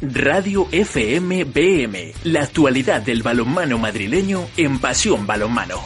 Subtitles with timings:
[0.00, 5.80] Radio FM BM, la actualidad del balonmano madrileño en Pasión Balonmano.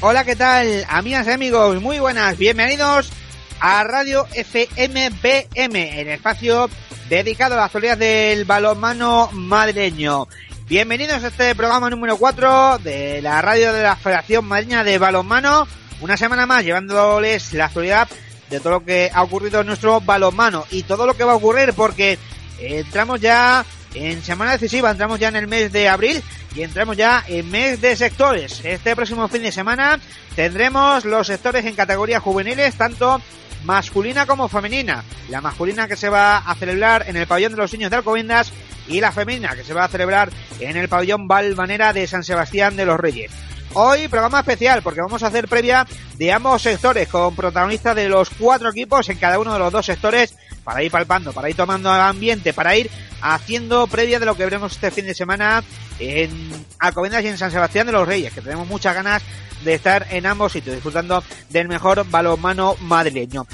[0.00, 0.86] Hola, ¿qué tal?
[0.88, 3.10] Amigas y amigos, muy buenas, bienvenidos
[3.58, 6.70] a Radio FMBM, el espacio
[7.08, 10.26] dedicado a las actualidad del balonmano madrileño.
[10.66, 15.66] Bienvenidos a este programa número 4 de la radio de la Federación Madrileña de Balonmano.
[16.00, 18.08] Una semana más llevándoles la actualidad
[18.48, 21.36] de todo lo que ha ocurrido en nuestro balonmano y todo lo que va a
[21.36, 22.18] ocurrir porque
[22.58, 26.22] entramos ya en semana decisiva, entramos ya en el mes de abril
[26.54, 28.64] y entramos ya en mes de sectores.
[28.64, 30.00] Este próximo fin de semana
[30.34, 33.20] tendremos los sectores en categorías juveniles, tanto
[33.64, 35.04] masculina como femenina.
[35.28, 38.52] La masculina que se va a celebrar en el pabellón de los niños de Alcobendas
[38.86, 42.76] y la femenina que se va a celebrar en el pabellón Valvanera de San Sebastián
[42.76, 43.32] de los Reyes.
[43.72, 48.30] Hoy programa especial porque vamos a hacer previa de ambos sectores con protagonistas de los
[48.30, 51.92] cuatro equipos en cada uno de los dos sectores para ir palpando, para ir tomando
[51.92, 55.62] ambiente, para ir haciendo previa de lo que veremos este fin de semana
[55.98, 59.22] en Alcobendas y en San Sebastián de los Reyes, que tenemos muchas ganas
[59.62, 63.46] de estar en ambos sitios disfrutando del mejor balonmano madrileño.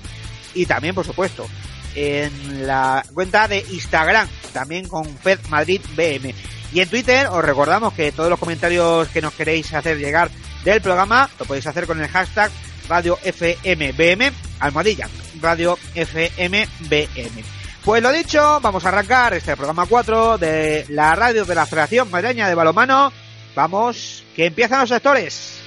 [0.52, 1.46] y también, por supuesto,
[1.94, 6.34] en la cuenta de Instagram, también con Fed Madrid BM.
[6.72, 10.30] Y en Twitter os recordamos que todos los comentarios que nos queréis hacer llegar
[10.64, 12.50] del programa lo podéis hacer con el hashtag
[12.88, 15.08] Radio FMBM, almohadilla,
[15.40, 17.44] Radio FMBM.
[17.84, 22.10] Pues lo dicho, vamos a arrancar este programa 4 de la radio de la Federación
[22.10, 23.12] Madrileña de Balomano.
[23.54, 25.57] Vamos, que empiezan los sectores.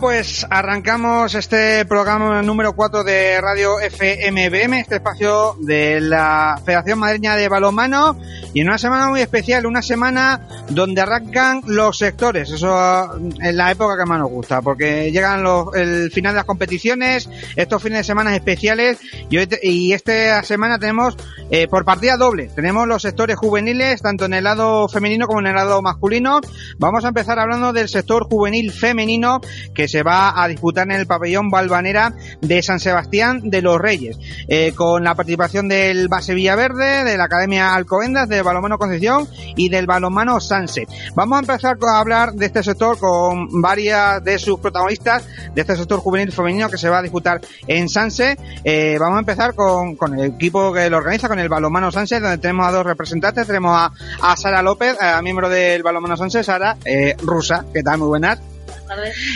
[0.00, 7.36] Pues arrancamos este programa número 4 de Radio FMBM, este espacio de la Federación Madrileña
[7.36, 8.18] de Balonmano
[8.54, 13.70] y en una semana muy especial, una semana donde arrancan los sectores, eso es la
[13.70, 17.98] época que más nos gusta, porque llegan los, el final de las competiciones, estos fines
[17.98, 21.16] de semana especiales y, hoy y esta semana tenemos
[21.50, 25.48] eh, por partida doble, tenemos los sectores juveniles, tanto en el lado femenino como en
[25.48, 26.40] el lado masculino.
[26.78, 29.40] Vamos a empezar hablando del sector juvenil femenino
[29.74, 34.18] que se va a disputar en el pabellón Balvanera de San Sebastián de los Reyes,
[34.48, 39.68] eh, con la participación del Base Villaverde, de la Academia Alcobendas, del Balomano Concepción y
[39.68, 40.86] del Balomano Sanse.
[41.14, 45.76] Vamos a empezar a hablar de este sector con varias de sus protagonistas de este
[45.76, 48.36] sector juvenil femenino que se va a disputar en Sanse.
[48.64, 52.20] Eh, vamos a empezar con, con el equipo que lo organiza, con el Balomano Sanse,
[52.20, 53.46] donde tenemos a dos representantes.
[53.46, 53.92] Tenemos a,
[54.22, 57.64] a Sara López, eh, miembro del Balomano Sanse, Sara, eh, rusa.
[57.72, 57.98] ¿Qué tal?
[57.98, 58.49] Muy buenas.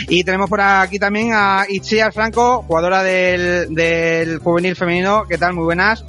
[0.07, 5.25] Y tenemos por aquí también a Itziar Franco, jugadora del, del juvenil femenino.
[5.27, 5.53] ¿Qué tal?
[5.53, 6.03] Muy buenas.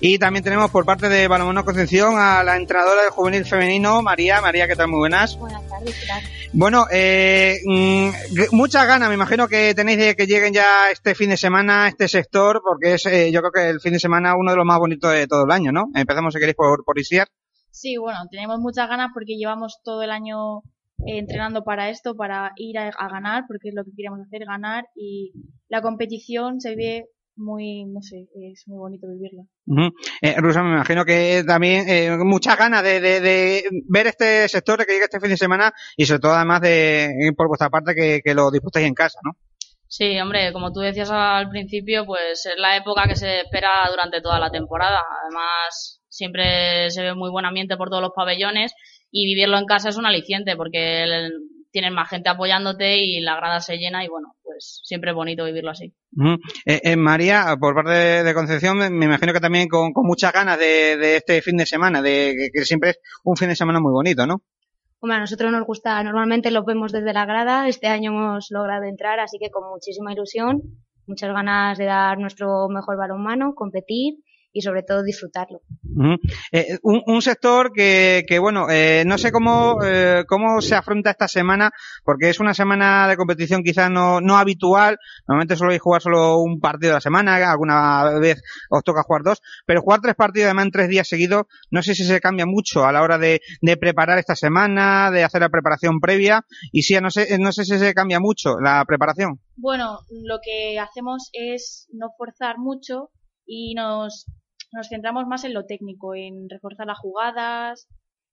[0.00, 4.40] Y también tenemos por parte de Balonmano Concepción a la entrenadora del juvenil femenino, María.
[4.40, 4.88] María, ¿qué tal?
[4.88, 5.36] Muy buenas.
[5.36, 5.94] Buenas tardes,
[6.52, 8.08] Bueno, eh, mm,
[8.52, 11.88] muchas ganas, me imagino que tenéis de que lleguen ya este fin de semana a
[11.88, 14.66] este sector, porque es, eh, yo creo que el fin de semana uno de los
[14.66, 15.86] más bonitos de todo el año, ¿no?
[15.94, 17.28] Empezamos, si queréis, por, por Isiar.
[17.70, 20.62] Sí, bueno, tenemos muchas ganas porque llevamos todo el año
[21.06, 24.44] eh, entrenando para esto, para ir a, a, ganar, porque es lo que queremos hacer,
[24.44, 25.32] ganar, y
[25.68, 27.06] la competición se ve
[27.38, 29.44] muy, no sé, es muy bonito vivirla.
[29.66, 29.92] Uh -huh.
[30.22, 34.84] eh, Rusa, me imagino que también eh, muchas ganas de, de, de, ver este sector
[34.84, 38.20] que llega este fin de semana y sobre todo además de por vuestra parte que,
[38.24, 39.32] que lo disfrutéis en casa, ¿no?
[39.90, 44.20] Sí, hombre, como tú decías al principio, pues es la época que se espera durante
[44.20, 45.00] toda la temporada.
[45.22, 48.74] Además, siempre se ve muy buen ambiente por todos los pabellones
[49.10, 51.32] y vivirlo en casa es un aliciente porque el,
[51.70, 55.44] tienes más gente apoyándote y la grada se llena y bueno, pues siempre es bonito
[55.44, 55.94] vivirlo así.
[56.16, 56.38] Uh -huh.
[56.66, 60.06] eh, eh, María, por parte de, de Concepción, me, me, imagino que también con, con
[60.06, 63.48] muchas ganas de, de, este fin de semana, de que, que siempre es un fin
[63.48, 64.42] de semana muy bonito, ¿no?
[65.00, 68.84] Hombre, a nosotros nos gusta, normalmente lo vemos desde la grada, este año hemos logrado
[68.84, 70.60] entrar, así que con muchísima ilusión,
[71.06, 74.14] muchas ganas de dar nuestro mejor balonmano, competir
[74.58, 75.60] y sobre todo disfrutarlo.
[75.84, 76.18] Uh -huh.
[76.50, 81.10] eh, un, un, sector que, que bueno, eh, no sé cómo, eh, cómo se afronta
[81.10, 81.70] esta semana,
[82.04, 86.38] porque es una semana de competición quizás no, no habitual, normalmente solo hay jugar solo
[86.38, 90.46] un partido a la semana, alguna vez os toca jugar dos, pero jugar tres partidos
[90.46, 93.40] además en tres días seguidos, no sé si se cambia mucho a la hora de,
[93.62, 97.64] de preparar esta semana, de hacer la preparación previa, y sí, no sé, no sé
[97.64, 99.38] si se cambia mucho la preparación.
[99.56, 103.10] Bueno, lo que hacemos es no forzar mucho
[103.48, 104.26] y nos
[104.72, 107.88] nos centramos más en lo técnico, en reforzar las jugadas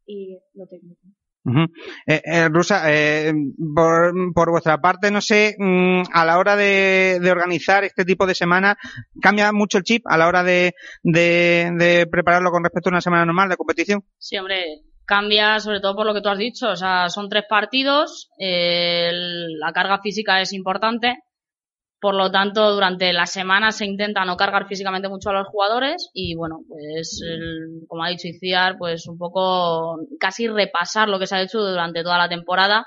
[0.05, 1.01] y lo técnico.
[1.47, 1.69] Uh -huh.
[2.07, 3.31] eh, eh, Rusa, eh,
[3.75, 8.25] por, por, vuestra parte, no sé, mmm, a la hora de, de, organizar este tipo
[8.25, 8.75] de semana,
[9.21, 10.73] ¿cambia mucho el chip a la hora de,
[11.03, 14.03] de, de, prepararlo con respecto a una semana normal de competición?
[14.17, 14.63] Sí, hombre,
[15.05, 19.59] cambia sobre todo por lo que tú has dicho, o sea, son tres partidos, el,
[19.59, 21.19] la carga física es importante,
[22.05, 26.11] por lo tanto, durante la semana se intenta no cargar físicamente mucho a los jugadores
[26.13, 27.19] y, bueno, pues,
[27.87, 32.03] como ha dicho Iciar, pues un poco casi repasar lo que se ha hecho durante
[32.03, 32.85] toda la temporada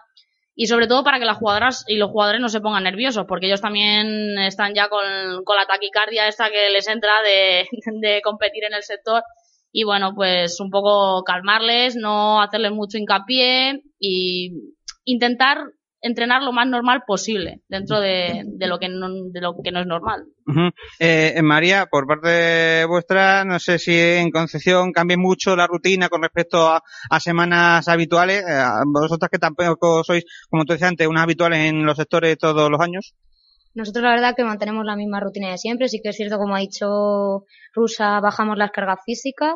[0.55, 3.47] y sobre todo para que las jugadoras y los jugadores no se pongan nerviosos porque
[3.47, 5.03] ellos también están ya con,
[5.43, 7.67] con la taquicardia esta que les entra de,
[8.01, 9.25] de competir en el sector
[9.73, 14.53] y, bueno, pues un poco calmarles, no hacerles mucho hincapié y
[15.05, 15.59] intentar
[16.01, 19.81] entrenar lo más normal posible dentro de, de lo que no, de lo que no
[19.81, 20.25] es normal.
[20.47, 20.73] Uh -huh.
[21.01, 26.23] eh, María, por parte vuestra, no sé si en Concepción cambia mucho la rutina con
[26.23, 28.43] respecto a, a semanas habituales.
[28.49, 32.71] Eh, vosotras que tampoco sois, como tú decías antes, unas habituales en los sectores todos
[32.71, 33.15] los años.
[33.75, 35.89] Nosotros la verdad que mantenemos la misma rutina de siempre.
[35.89, 39.55] Sí que es cierto, como ha dicho Rusa, bajamos las cargas físicas,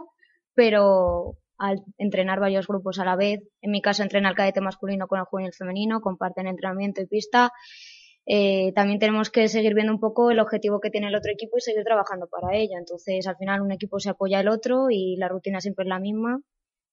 [0.55, 3.41] pero al entrenar varios grupos a la vez.
[3.61, 7.53] En mi caso entrena el cadete masculino con el juvenil femenino, comparten entrenamiento y pista.
[8.26, 11.59] Eh, también tenemos que seguir viendo un poco el objetivo que tiene el otro equipo
[11.59, 12.75] y seguir trabajando para ello.
[12.79, 16.00] Entonces, al final un equipo se apoya al otro y la rutina siempre es la
[16.00, 16.41] misma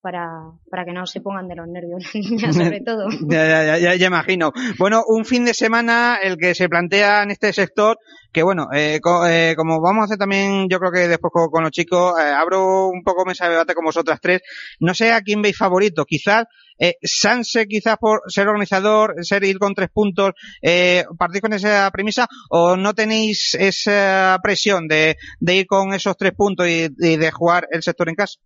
[0.01, 0.27] para,
[0.69, 3.07] para que no se pongan de los nervios las niñas, sobre todo.
[3.29, 4.51] ya, ya, ya, ya, imagino.
[4.77, 7.97] Bueno, un fin de semana el que se plantea en este sector,
[8.31, 11.49] que bueno, eh, co eh, como vamos a hacer también, yo creo que después con,
[11.49, 14.41] con los chicos, eh, abro un poco mesa de debate con vosotras tres.
[14.79, 16.45] No sé a quién veis favorito, quizás
[16.79, 20.31] eh, Sanse quizás por ser organizador, ser ir con tres puntos,
[20.61, 26.15] eh, partís con esa premisa o no tenéis esa presión de, de ir con esos
[26.15, 28.39] tres puntos y, y de jugar el sector en casa?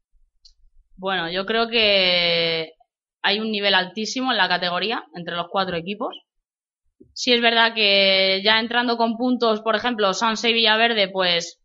[0.96, 2.74] Bueno, yo creo que
[3.22, 6.16] hay un nivel altísimo en la categoría entre los cuatro equipos.
[7.14, 11.60] Sí es verdad que ya entrando con puntos, por ejemplo, Sanse y Villaverde, pues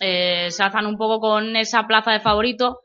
[0.00, 2.80] eh, se alzan un poco con esa plaza de favorito,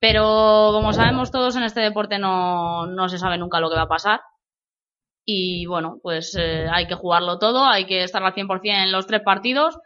[0.00, 3.82] pero como sabemos todos en este deporte no, no se sabe nunca lo que va
[3.82, 4.20] a pasar.
[5.26, 9.06] Y bueno, pues eh, hay que jugarlo todo, hay que estar al 100% en los
[9.06, 9.78] tres partidos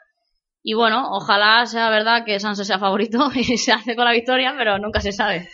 [0.62, 4.54] y bueno, ojalá sea verdad que Sanse sea favorito y se hace con la victoria,
[4.56, 5.48] pero nunca se sabe.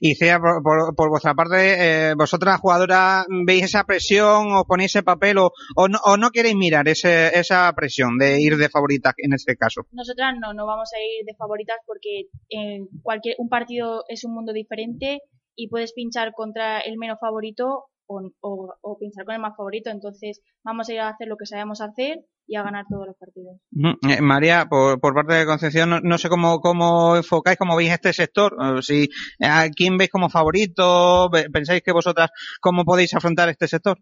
[0.00, 4.94] Y sea por, por, por vuestra parte, eh, vosotras jugadoras, ¿veis esa presión, os ponéis
[4.94, 8.68] ese papel o, o, no, o no queréis mirar ese, esa presión de ir de
[8.68, 9.82] favoritas en este caso?
[9.92, 14.34] Nosotras no, no vamos a ir de favoritas porque en cualquier, un partido es un
[14.34, 15.20] mundo diferente
[15.56, 19.90] y puedes pinchar contra el menos favorito o, o, o pinchar con el más favorito.
[19.90, 23.16] Entonces vamos a ir a hacer lo que sabemos hacer y a ganar todos los
[23.16, 23.56] partidos.
[24.08, 27.92] Eh, María, por, por parte de Concepción, no, no, sé cómo, cómo enfocáis, cómo veis
[27.92, 28.54] este sector.
[28.82, 29.08] Si
[29.40, 32.30] a quién veis como favorito, pensáis que vosotras
[32.60, 33.98] cómo podéis afrontar este sector.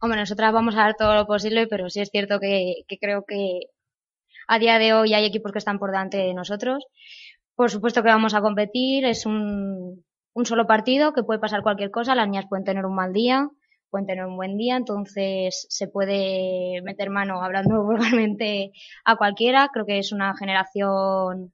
[0.00, 3.24] Hombre, nosotras vamos a dar todo lo posible, pero sí es cierto que, que creo
[3.26, 3.60] que
[4.48, 6.84] a día de hoy hay equipos que están por delante de nosotros.
[7.54, 10.04] Por supuesto que vamos a competir, es un,
[10.34, 13.48] un solo partido que puede pasar cualquier cosa, las niñas pueden tener un mal día,
[13.88, 18.72] pueden tener un buen día, entonces se puede meter mano hablando vulgarmente
[19.04, 19.70] a cualquiera.
[19.72, 21.52] Creo que es una generación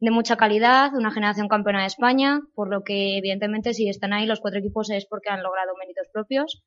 [0.00, 4.26] de mucha calidad, una generación campeona de España, por lo que evidentemente si están ahí
[4.26, 6.62] los cuatro equipos es porque han logrado méritos propios.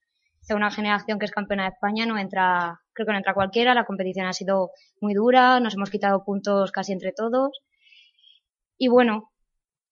[0.47, 3.75] De una generación que es campeona de España no entra, creo que no entra cualquiera,
[3.75, 7.61] la competición ha sido muy dura, nos hemos quitado puntos casi entre todos.
[8.77, 9.32] Y bueno,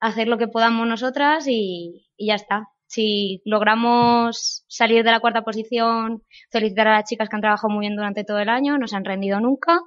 [0.02, 2.68] hacer lo que podamos nosotras y, ya está.
[2.88, 7.84] Si logramos salir de la cuarta posición, felicitar a las chicas que han trabajado muy
[7.84, 9.80] bien durante todo el año, no se han rendido nunca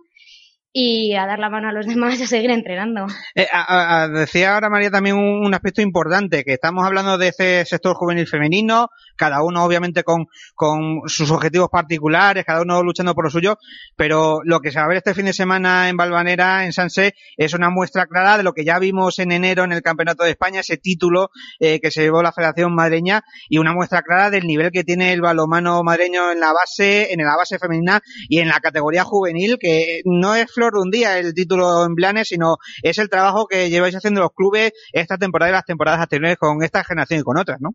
[0.76, 3.06] y a dar la mano a los demás y a seguir entrenando.
[3.34, 7.94] Eh, a, decía ahora María también un, aspecto importante, que estamos hablando de ese sector
[7.94, 10.26] juvenil femenino, cada uno obviamente con,
[10.56, 13.56] con sus objetivos particulares, cada uno luchando por lo suyo,
[13.96, 17.14] pero lo que se va a ver este fin de semana en Valvanera, en Sanse,
[17.36, 20.30] es una muestra clara de lo que ya vimos en enero en el Campeonato de
[20.30, 24.44] España, ese título eh, que se llevó la Federación Madreña, y una muestra clara del
[24.48, 28.48] nivel que tiene el balomano madreño en la base, en la base femenina y en
[28.48, 32.98] la categoría juvenil, que no es de un día el título en Blanes, sino es
[32.98, 36.84] el trabajo que lleváis haciendo los clubes esta temporada y las temporadas anteriores con esta
[36.84, 37.70] generación y con otras, ¿no?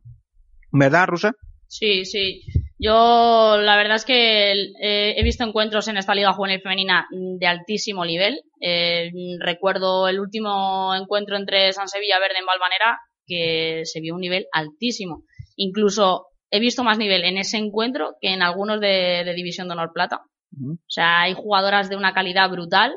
[0.71, 1.33] ¿Verdad, Rusa?
[1.67, 2.41] Sí, sí.
[2.79, 7.45] Yo la verdad es que eh, he visto encuentros en esta liga juvenil femenina de
[7.45, 8.41] altísimo nivel.
[8.59, 14.21] Eh, recuerdo el último encuentro entre San Sevilla Verde en Valvanera que se vio un
[14.21, 15.25] nivel altísimo.
[15.57, 19.73] Incluso he visto más nivel en ese encuentro que en algunos de, de División de
[19.73, 20.21] Honor Plata.
[20.51, 22.93] O sea, hay jugadoras de una calidad brutal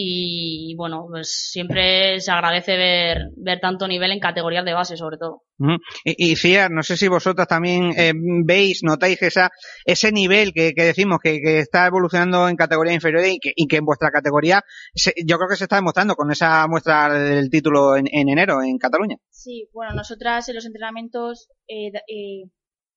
[0.00, 5.18] y bueno, pues siempre se agradece ver, ver tanto nivel en categorías de base, sobre
[5.18, 5.42] todo.
[5.58, 5.78] Uh -huh.
[6.04, 9.50] Y, y Cia, no sé si vosotras también eh, veis, notáis esa,
[9.84, 13.66] ese nivel que, que decimos que, que, está evolucionando en categoría inferior y que, y
[13.66, 14.62] que en vuestra categoría
[14.94, 18.62] se, yo creo que se está demostrando con esa muestra del título en, en enero
[18.62, 19.16] en Cataluña.
[19.30, 22.44] Sí, bueno, nosotras en los entrenamientos eh, eh,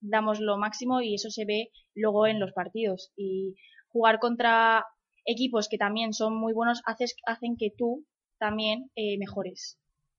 [0.02, 3.12] damos lo máximo y eso se ve luego en los partidos.
[3.16, 3.56] Y
[3.88, 4.86] jugar contra
[5.26, 8.06] equipos que también son muy buenos haces, hacen que tú
[8.38, 9.78] también eh, mejores.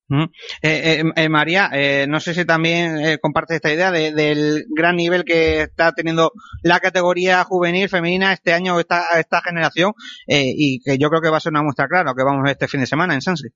[0.09, 0.25] Mm.
[0.63, 4.97] Eh, eh, María, eh, no sé si también eh, compartes esta idea de, del gran
[4.97, 9.95] nivel que está teniendo la categoría juvenil femenina este año, esta, esta generación,
[10.27, 12.53] eh, y que yo creo que va a ser una muestra clara, que vamos a
[12.53, 13.49] este fin de semana en Sanse.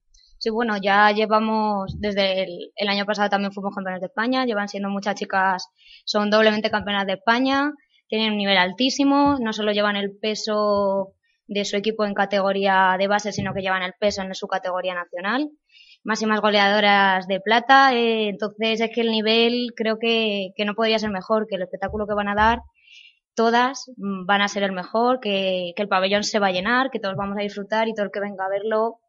[0.47, 2.45] Sí, bueno, ya llevamos, desde
[2.77, 5.67] el, año pasado también fuimos campeones de España, llevan siendo muchas chicas,
[6.05, 7.73] son doblemente campeonas de España,
[8.07, 11.15] tienen un nivel altísimo, no solo llevan el peso
[11.49, 14.95] de su equipo en categoría de base, sino que llevan el peso en su categoría
[14.95, 15.51] nacional.
[16.05, 21.01] Máximas goleadoras de plata, eh, entonces es que el nivel creo que, que no podría
[21.01, 22.61] ser mejor, que el espectáculo que van a dar
[23.35, 27.01] todas van a ser el mejor, que, que el pabellón se va a llenar, que
[27.01, 29.01] todos vamos a disfrutar y todo el que venga a verlo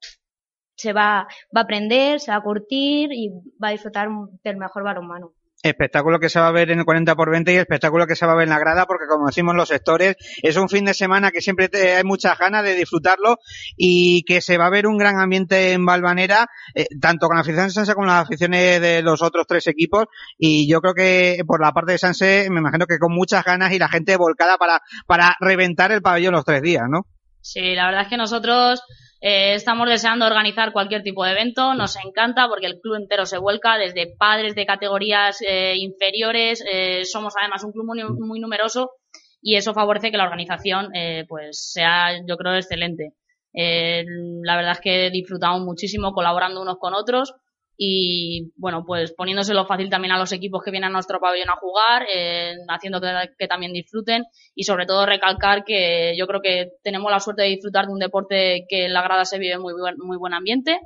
[0.77, 3.29] se va, va a aprender, se va a curtir y
[3.61, 4.07] va a disfrutar
[4.43, 7.57] del mejor balonmano espectáculo que se va a ver en el 40 por 20 y
[7.57, 10.55] espectáculo que se va a ver en la grada porque como decimos los sectores es
[10.55, 13.37] un fin de semana que siempre te, hay muchas ganas de disfrutarlo
[13.75, 17.41] y que se va a ver un gran ambiente en Balvanera eh, tanto con la
[17.41, 20.05] afición de Sanse como las aficiones de los otros tres equipos
[20.37, 23.73] y yo creo que por la parte de Sanse me imagino que con muchas ganas
[23.73, 27.07] y la gente volcada para, para reventar el pabellón los tres días, ¿no?
[27.41, 28.83] Sí, la verdad es que nosotros
[29.19, 33.37] eh, estamos deseando organizar cualquier tipo de evento, nos encanta porque el club entero se
[33.37, 38.91] vuelca, desde padres de categorías eh, inferiores, eh, somos además un club muy, muy, numeroso
[39.41, 43.13] y eso favorece que la organización eh, pues sea, yo creo, excelente.
[43.53, 44.05] Eh,
[44.43, 47.33] la verdad es que disfrutamos muchísimo colaborando unos con otros
[47.77, 51.59] y bueno, pues poniéndoselo fácil también a los equipos que vienen a nuestro pabellón a
[51.59, 53.07] jugar, eh, haciendo que,
[53.37, 57.49] que, también disfruten y sobre todo recalcar que yo creo que tenemos la suerte de
[57.49, 60.79] disfrutar de un deporte que en la grada se vive muy buen, muy buen ambiente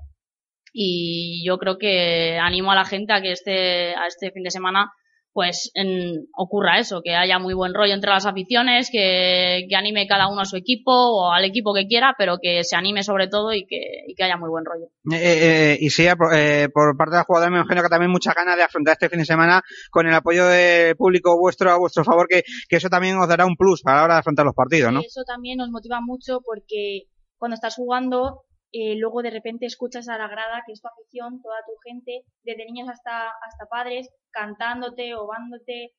[0.74, 4.52] y yo creo que animo a la gente a que este, a este fin de
[4.52, 4.92] semana
[5.34, 10.08] pues en, ocurra eso, que haya muy buen rollo entre las aficiones, que, que, anime
[10.08, 13.28] cada uno a su equipo o al equipo que quiera, pero que se anime sobre
[13.28, 14.88] todo y que, y que haya muy buen rollo.
[15.12, 18.12] Eh, eh, y sí, por, eh, por parte de la jugadora me imagino que también
[18.12, 21.78] muchas ganas de afrontar este fin de semana con el apoyo del público vuestro a
[21.78, 24.46] vuestro favor, que, que eso también os dará un plus a la hora de afrontar
[24.46, 25.00] los partidos, ¿no?
[25.00, 27.04] Eso también nos motiva mucho porque
[27.38, 31.42] cuando estás jugando eh, luego de repente escuchas a la grada, que es tu afición,
[31.42, 35.94] toda tu gente, desde niños hasta, hasta padres, cantándote, ovándote,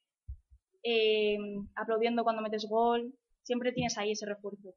[0.83, 1.39] eh,
[1.77, 3.15] aplaudiendo cuando metes gol.
[3.43, 4.75] Siempre tienes ahí ese refuerzo.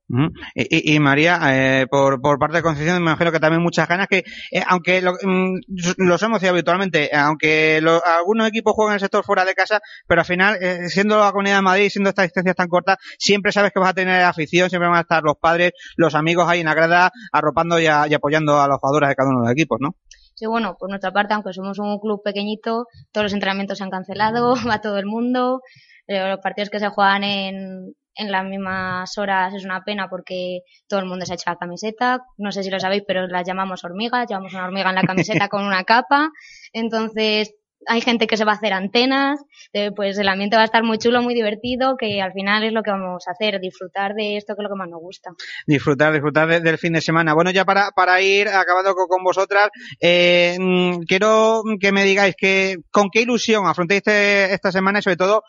[0.56, 4.24] y, María, eh, por, por parte de Concepción, me imagino que también muchas ganas que,
[4.52, 5.60] eh, aunque lo, mm,
[5.98, 10.22] los hemos dicho habitualmente, aunque algunos equipos juegan en el sector fuera de casa, pero
[10.22, 13.72] al final, eh, siendo la Comunidad de Madrid, siendo estas distancias tan cortas, siempre sabes
[13.72, 16.66] que vas a tener afición, siempre van a estar los padres, los amigos ahí en
[16.66, 19.96] la grada, arropando y, apoyando a los jugadores de cada uno de los equipos, ¿no?
[20.34, 23.90] Sí, bueno, por nuestra parte, aunque somos un club pequeñito, todos los entrenamientos se han
[23.90, 25.62] cancelado, va todo el mundo,
[26.08, 31.00] los partidos que se juegan en, en las mismas horas es una pena porque todo
[31.00, 32.26] el mundo se ha hecho la camiseta.
[32.38, 34.28] No sé si lo sabéis, pero las llamamos hormigas.
[34.28, 36.32] Llevamos una hormiga en la camiseta con una capa.
[36.74, 37.54] Entonces,
[37.88, 39.40] hay gente que se va a hacer antenas,
[39.74, 42.74] eh, pues el ambiente va a estar muy chulo, muy divertido, que al final es
[42.74, 45.32] lo que vamos a hacer, disfrutar de esto que es lo que más nos gusta.
[45.68, 47.34] Disfrutar, disfrutar del fin de semana.
[47.34, 52.78] Bueno, ya para, para ir acabando con, vosotras, eh, mm, quiero que me digáis que
[52.92, 55.44] con qué ilusión afrontéis este, esta semana y sobre todo,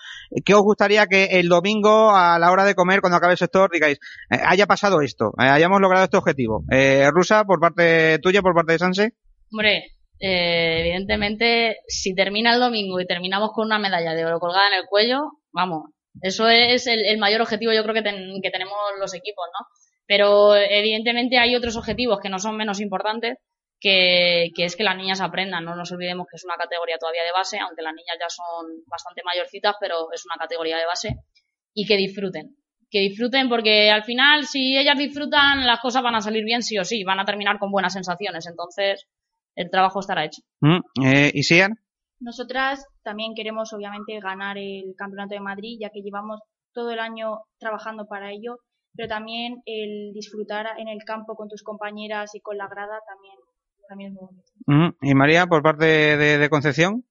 [0.45, 3.71] qué os gustaría que el domingo a la hora de comer, cuando acabe el sector,
[3.73, 3.99] digáis,
[4.31, 6.65] eh, haya pasado esto, hayamos logrado este objetivo.
[7.13, 9.15] Rusa, por parte tuya, por parte de Sanse.
[9.51, 14.69] Hombre, eh, evidentemente, si termina el domingo y terminamos con una medalla de oro colgada
[14.69, 15.91] en el cuello, vamos,
[16.23, 19.67] eso es el, mayor objetivo yo creo que, que tenemos los equipos, ¿no?
[20.07, 23.39] Pero evidentemente hay otros objetivos que no son menos importantes,
[23.81, 25.65] que, que, es que las niñas aprendan.
[25.65, 28.85] No nos olvidemos que es una categoría todavía de base, aunque las niñas ya son
[28.87, 31.17] bastante mayorcitas, pero es una categoría de base,
[31.75, 32.57] y que disfruten.
[32.89, 36.79] Que disfruten porque al final, si ellas disfrutan, las cosas van a salir bien sí
[36.79, 38.47] o sí, van a terminar con buenas sensaciones.
[38.47, 39.07] Entonces,
[39.57, 40.43] el trabajo estará hecho.
[40.61, 41.79] Mm, eh, ¿Y Sian?
[42.21, 46.41] Nosotras también queremos, obviamente, ganar el Campeonato de Madrid, ya que llevamos
[46.73, 48.59] todo el año trabajando para ello,
[48.95, 53.35] pero también el disfrutar en el campo con tus compañeras y con la grada también,
[53.89, 54.53] también es muy bonito.
[54.67, 57.05] Mm, ¿Y María, por parte de, Concepción?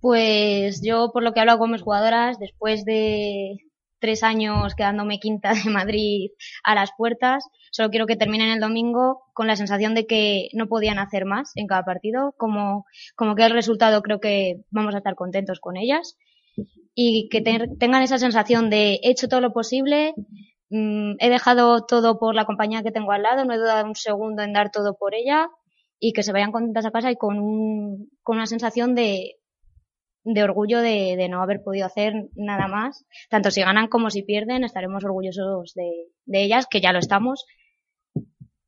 [0.00, 3.56] Pues yo, por lo que he hablado con mis jugadoras, después de,
[4.02, 6.32] tres años quedándome quinta de Madrid
[6.64, 7.46] a las puertas.
[7.70, 11.52] Solo quiero que terminen el domingo con la sensación de que no podían hacer más
[11.54, 12.34] en cada partido.
[12.36, 16.18] Como, como que el resultado creo que vamos a estar contentos con ellas.
[16.94, 20.12] Y que tengan esa sensación de he hecho todo lo posible,
[20.68, 23.94] mm, he dejado todo por la compañía que tengo al lado, no he dudado un
[23.94, 25.48] segundo en dar todo por ella
[25.98, 29.36] y que se vayan contentas a casa y con, un, con una sensación de
[30.24, 33.04] de orgullo de, de, no haber podido hacer nada más.
[33.28, 35.90] Tanto si ganan como si pierden, estaremos orgullosos de,
[36.26, 37.44] de ellas, que ya lo estamos.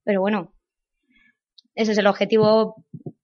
[0.04, 0.52] Pero bueno,
[1.74, 2.76] ese es el objetivo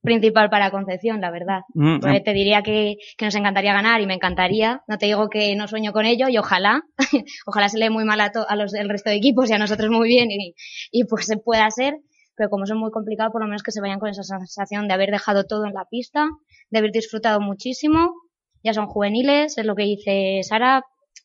[0.02, 1.61] principal para Concepción, la verdad.
[1.74, 2.22] Mm, mm.
[2.24, 4.83] te diría que, que, nos encantaría ganar y me encantaría.
[4.88, 6.83] No te digo que no sueño con ello y ojalá,
[7.46, 9.90] ojalá se lee muy mal a, a los del resto de equipos y a nosotros
[9.90, 10.55] muy bien y,
[10.90, 11.98] y pues se pueda hacer.
[12.37, 14.94] Pero como son muy complicados, por lo menos que se vayan con esa sensación de
[14.94, 16.26] haber dejado todo en la pista,
[16.70, 18.14] de haber disfrutado muchísimo.
[18.62, 20.85] Ya son juveniles, es lo que dice Sara,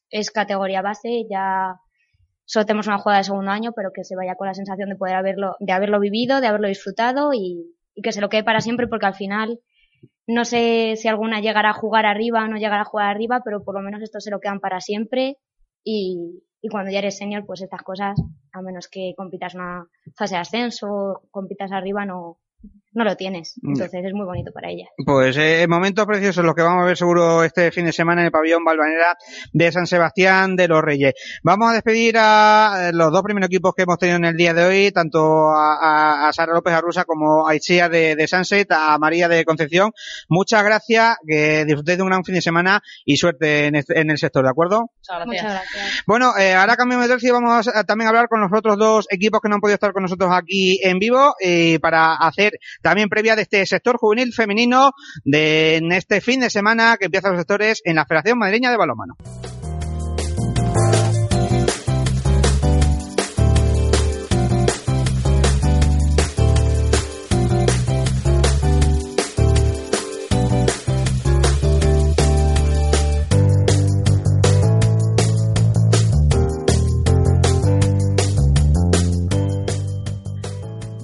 [0.10, 1.80] es categoría base, ya
[2.46, 4.96] solo tenemos una jugada de segundo año, pero que se vaya con la sensación de
[4.96, 7.72] poder haberlo, de haberlo vivido, de haberlo disfrutado y,
[8.02, 9.60] que se lo quede para siempre porque al final
[10.28, 13.64] no sé si alguna llegará a jugar arriba o no llegará a jugar arriba, pero
[13.64, 15.38] por lo menos esto se lo quedan para siempre
[15.84, 18.20] y, y cuando ya eres senior, pues estas cosas,
[18.52, 22.40] a menos que compitas una fase de ascenso, compitas arriba, no,
[22.96, 23.60] no lo tienes.
[23.62, 24.86] Entonces es muy bonito para ella.
[25.06, 28.28] Pues eh, momentos preciosos los que vamos a ver seguro este fin de semana en
[28.28, 29.18] el pabellón Balvanera
[29.52, 31.14] de San Sebastián de los Reyes.
[31.44, 34.66] Vamos a despedir a los dos primeros equipos que hemos tenido en el día de
[34.66, 39.44] hoy, tanto a, Sara López Arrusa como a Ichia de, de Sunset, a María de
[39.44, 39.92] Concepción.
[40.30, 44.18] Muchas gracias, que disfrutéis de un gran fin de semana y suerte en, este, el
[44.18, 44.90] sector, ¿de acuerdo?
[44.98, 46.04] Muchas gracias.
[46.08, 48.78] Bueno, eh, ahora cambiamos de tercio y vamos a, también a hablar con los otros
[48.78, 52.54] dos equipos que no han podido estar con nosotros aquí en vivo y para hacer
[52.86, 54.92] también previa de este sector juvenil femenino
[55.24, 58.78] de en este fin de semana que empiezan los sectores en la Federación Madrileña de
[58.78, 59.16] Balonmano.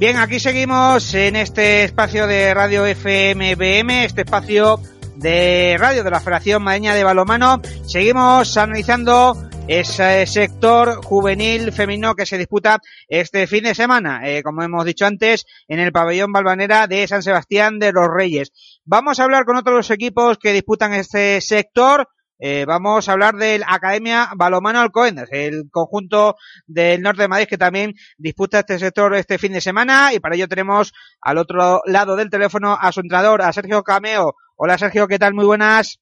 [0.02, 4.80] Bien, aquí seguimos en este espacio de Radio FMBM, este espacio
[5.18, 7.62] de radio de la Federación Madeña de Balomano.
[7.86, 9.38] Seguimos analizando
[9.68, 15.06] ese sector juvenil femenino que se disputa este fin de semana, eh, como hemos dicho
[15.06, 18.52] antes, en el pabellón Balvanera de San Sebastián de los Reyes.
[18.84, 22.10] Vamos a hablar con otros equipos que disputan este sector.
[22.43, 27.60] Eh, vamos a hablar del Academia Balomano Alcoendas, el conjunto del norte de Madrid que
[27.60, 32.15] también disputa este sector este fin de semana y para ello tenemos al otro lado
[32.15, 34.34] del teléfono a su entrenador, a Sergio Cameo.
[34.56, 35.36] Hola Sergio, ¿qué tal?
[35.36, 35.99] Muy buenas.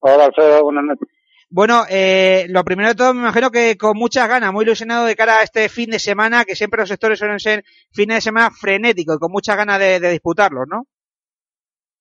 [0.00, 1.08] Hola Alfredo, buenas noches.
[1.50, 5.14] Bueno, eh, lo primero de todo, me imagino que con muchas ganas, muy ilusionado de
[5.14, 8.50] cara a este fin de semana, que siempre los sectores suelen ser fines de semana
[8.50, 10.86] frenéticos y con muchas ganas de, de disputarlos, ¿no?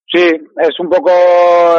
[0.08, 1.10] Sí, es un poco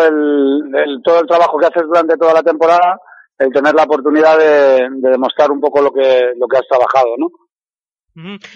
[0.02, 2.98] el, todo el trabajo que haces durante toda la temporada,
[3.38, 7.14] el tener la oportunidad de, de demostrar un poco lo que, lo que has trabajado,
[7.18, 7.28] ¿no?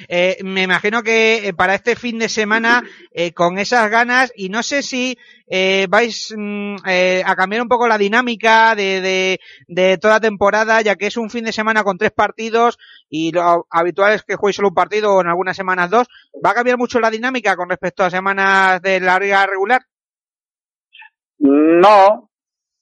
[0.09, 4.49] Eh, me imagino que eh, para este fin de semana, eh, con esas ganas, y
[4.49, 9.41] no sé si eh, vais mm, eh, a cambiar un poco la dinámica de, de,
[9.67, 13.67] de, toda temporada, ya que es un fin de semana con tres partidos y lo
[13.69, 16.09] habitual es que jueguéis solo un partido o en algunas semanas dos.
[16.45, 19.83] ¿Va a cambiar mucho la dinámica con respecto a semanas de la liga regular?
[21.41, 22.31] No,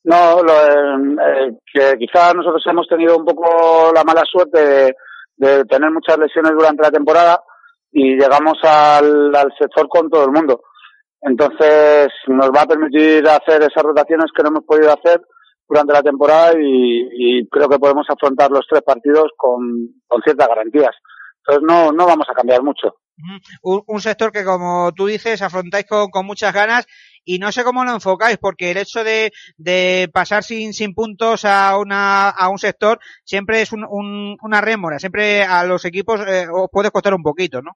[0.04, 4.94] no, lo, eh, que quizás nosotros hemos tenido un poco la mala suerte de
[5.38, 7.42] de tener muchas lesiones durante la temporada
[7.90, 10.60] y llegamos al, al sector con todo el mundo.
[11.20, 15.20] Entonces nos va a permitir hacer esas rotaciones que no hemos podido hacer
[15.68, 17.08] durante la temporada y,
[17.40, 19.60] y creo que podemos afrontar los tres partidos con,
[20.06, 20.94] con ciertas garantías.
[21.38, 22.96] Entonces no, no vamos a cambiar mucho.
[23.62, 26.86] Un, un sector que, como tú dices, afrontáis con, con muchas ganas
[27.28, 31.76] y no sé cómo lo enfocáis, porque el hecho de, pasar sin, sin puntos a,
[31.76, 36.46] una, a un sector siempre es un, un, una rémora, siempre a los equipos eh,
[36.50, 37.72] os puede costar un poquito, ¿no?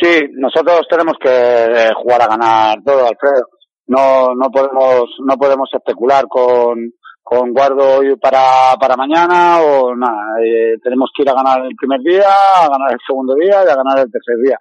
[0.00, 3.48] Sí, nosotros tenemos que eh, jugar a ganar todo, Alfredo.
[3.88, 10.40] No, no podemos, no podemos especular con, con guardo hoy para, para mañana o nada.
[10.42, 13.68] Eh, tenemos que ir a ganar el primer día, a ganar el segundo día y
[13.68, 14.58] a ganar el tercer día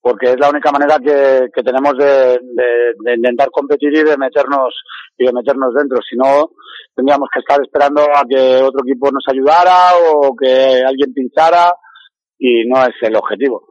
[0.00, 4.16] porque es la única manera que, que tenemos de, de, de, intentar competir y de
[4.16, 4.74] meternos
[5.16, 5.98] y de meternos dentro.
[6.08, 6.50] Si no,
[6.94, 11.72] tendríamos que estar esperando a que otro equipo nos ayudara o que alguien pinchara
[12.38, 13.64] y no es el objetivo.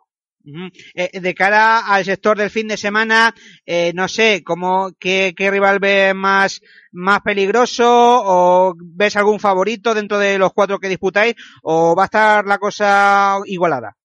[0.46, 3.36] Uh eh, de cara al sector del fin de semana,
[3.66, 6.62] eh, no sé, ¿cómo, qué, qué rival ves más,
[6.94, 12.06] más peligroso o ves algún favorito dentro de los cuatro que disputáis o va a
[12.06, 13.97] estar la cosa igualada?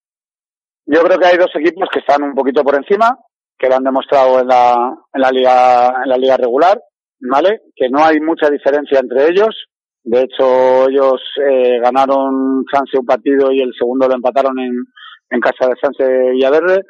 [0.86, 3.16] Yo creo que hay dos equipos que están un poquito por encima,
[3.58, 6.80] que lo han demostrado en la, en la liga, en la liga regular,
[7.20, 7.60] ¿vale?
[7.76, 9.66] Que no hay mucha diferencia entre ellos.
[10.02, 14.72] De hecho, ellos eh, ganaron Sanse un partido y el segundo lo empataron en,
[15.30, 16.82] en casa de Sanse Villaverde.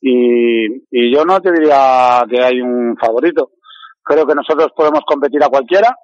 [0.00, 3.50] Y, y yo no te diría que hay un favorito.
[4.02, 5.94] Creo que nosotros podemos competir a cualquiera,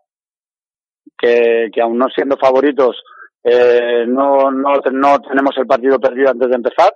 [1.17, 3.03] que, que aún no siendo favoritos,
[3.43, 6.91] eh, no, no, no tenemos el partido perdido antes de empezar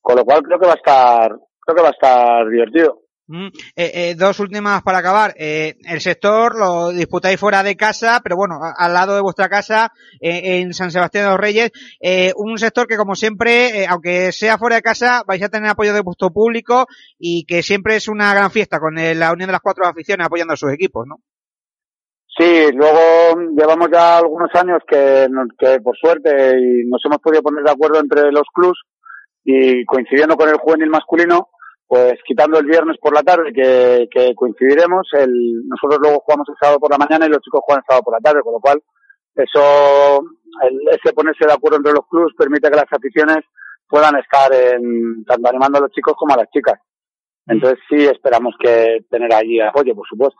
[0.00, 1.28] con lo cual creo que va a estar,
[1.60, 3.00] creo que va a estar divertido.
[3.32, 5.32] Mm, eh, eh, dos últimas para acabar.
[5.36, 9.48] Eh, el sector lo disputáis fuera de casa, pero bueno, a, al lado de vuestra
[9.48, 11.70] casa, eh, en San Sebastián de los Reyes.
[12.00, 15.94] Eh, un sector que, como siempre, aunque sea fuera de casa, vais a tener apoyo
[15.94, 16.86] de vuestro público
[17.20, 20.54] y que siempre es una gran fiesta con la unión de las cuatro aficiones apoyando
[20.54, 21.18] a sus equipos, ¿no?
[22.36, 27.62] Sí, luego llevamos ya algunos años que, que por suerte y nos hemos podido poner
[27.62, 28.80] de acuerdo entre los clubs
[29.44, 31.48] y coincidiendo con el juvenil masculino,
[31.86, 36.54] pues quitando el viernes por la tarde que, que coincidiremos, el, nosotros luego jugamos el
[36.60, 38.60] sábado por la mañana y los chicos juegan el sábado por la tarde, con lo
[38.60, 38.80] cual
[39.34, 40.22] eso,
[40.62, 43.44] el, ese ponerse de acuerdo entre los clubes permite que las aficiones
[43.88, 46.78] puedan estar en, tanto animando a los chicos como a las chicas.
[47.46, 50.38] Entonces sí esperamos que tener allí apoyo, por supuesto.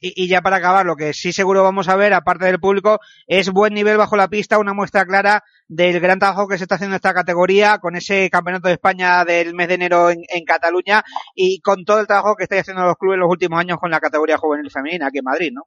[0.00, 2.98] Y, y, ya para acabar, lo que sí seguro vamos a ver, aparte del público,
[3.26, 6.76] es buen nivel bajo la pista, una muestra clara del gran trabajo que se está
[6.76, 10.44] haciendo en esta categoría, con ese campeonato de España del mes de enero en, en
[10.44, 11.02] Cataluña
[11.34, 13.90] y con todo el trabajo que estáis haciendo los clubes en los últimos años con
[13.90, 15.62] la categoría juvenil femenina aquí en Madrid, ¿no?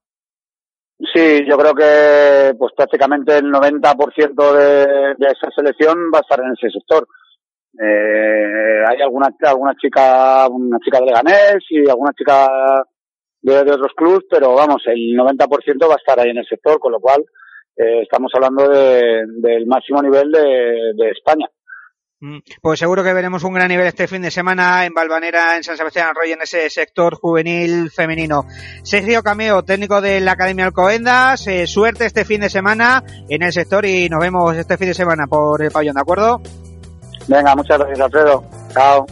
[1.13, 6.39] Sí, yo creo que pues prácticamente el 90% de, de esa selección va a estar
[6.41, 7.08] en ese sector.
[7.80, 12.48] Eh, hay alguna, alguna chica, una chica de Leganés y alguna chica
[13.42, 16.92] de, otros clubes, pero vamos, el 90% va a estar ahí en el sector, con
[16.92, 17.24] lo cual
[17.78, 21.48] eh, estamos hablando de, del máximo nivel de, España.
[22.62, 25.76] Pues seguro que veremos un gran nivel este fin de semana en Balvanera, en San
[25.76, 28.46] Sebastián Arroyo, en ese sector juvenil femenino.
[28.84, 33.52] Sergio Cameo, técnico de la Academia Alcobendas, eh, suerte este fin de semana en el
[33.52, 36.42] sector y nos vemos este fin de semana por el pabellón, ¿de acuerdo?
[37.32, 38.44] Venga, muchas gracias Alfredo.
[38.74, 39.06] Chao.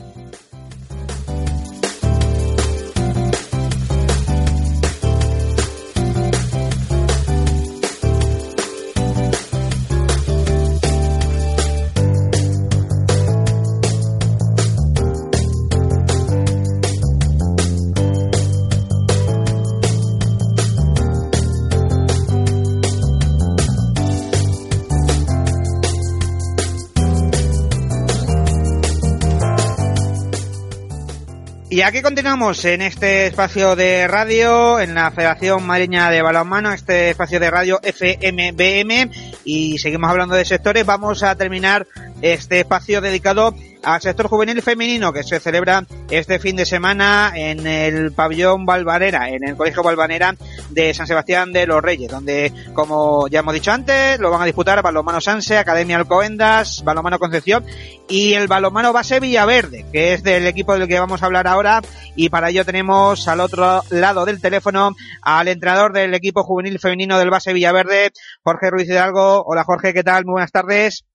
[31.80, 37.12] Y aquí continuamos en este espacio de radio, en la Federación Madrileña de Balonmano, este
[37.12, 39.10] espacio de radio FMBM,
[39.46, 40.86] y seguimos hablando de sectores.
[40.86, 41.88] Vamos a terminar
[42.22, 47.66] este espacio dedicado al sector juvenil femenino que se celebra este fin de semana en
[47.66, 50.36] el pabellón Valvanera, en el Colegio Valvanera
[50.70, 54.46] de San Sebastián de los Reyes, donde, como ya hemos dicho antes, lo van a
[54.46, 57.66] disputar Balomano Sanse, Academia Alcobendas, Balomano Concepción
[58.08, 61.82] y el Balomano Base Villaverde, que es del equipo del que vamos a hablar ahora.
[62.16, 67.18] Y para ello tenemos al otro lado del teléfono al entrenador del equipo juvenil femenino
[67.18, 68.12] del Base Villaverde,
[68.44, 69.44] Jorge Ruiz Hidalgo.
[69.46, 70.26] Hola Jorge, ¿qué tal?
[70.26, 71.06] Muy buenas tardes.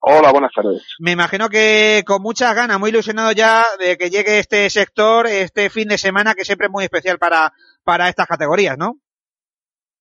[0.00, 0.96] Hola, buenas tardes.
[1.00, 5.70] Me imagino que con muchas ganas, muy ilusionado ya de que llegue este sector, este
[5.70, 8.98] fin de semana, que siempre es muy especial para, para estas categorías, ¿no?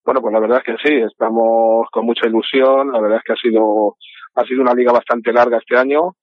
[0.05, 2.91] Bueno, pues la verdad es que sí, estamos con mucha ilusión.
[2.91, 3.97] La verdad es que ha sido,
[4.36, 6.15] ha sido una liga bastante larga este año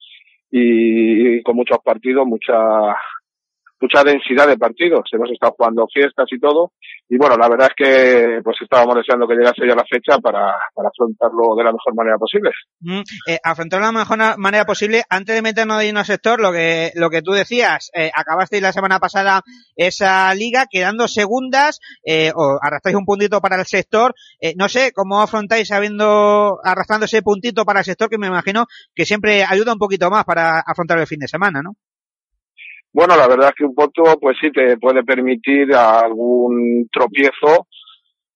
[0.50, 2.54] y, con muchos partidos, mucha,
[3.82, 5.02] mucha densidad de partidos.
[5.12, 6.72] Hemos estado jugando fiestas y todo.
[7.08, 10.54] Y bueno, la verdad es que pues estábamos deseando que llegase ya la fecha para,
[10.72, 12.50] para afrontarlo de la mejor manera posible.
[12.80, 15.02] Mm, eh, afrontarlo de la mejor manera posible.
[15.10, 18.62] Antes de meternos ahí en el sector, lo que, lo que tú decías, eh, acabasteis
[18.62, 19.42] la semana pasada
[19.76, 24.14] esa liga quedando segundas, eh, o arrastráis un puntito para el sector.
[24.40, 28.66] Eh, no sé, ¿cómo afrontáis habiendo, arrastrando ese puntito para el sector que me imagino
[28.94, 31.76] que siempre ayuda un poquito más para afrontar el fin de semana, ¿no?
[32.92, 37.66] Bueno, la verdad es que un punto, pues sí te puede permitir algún tropiezo,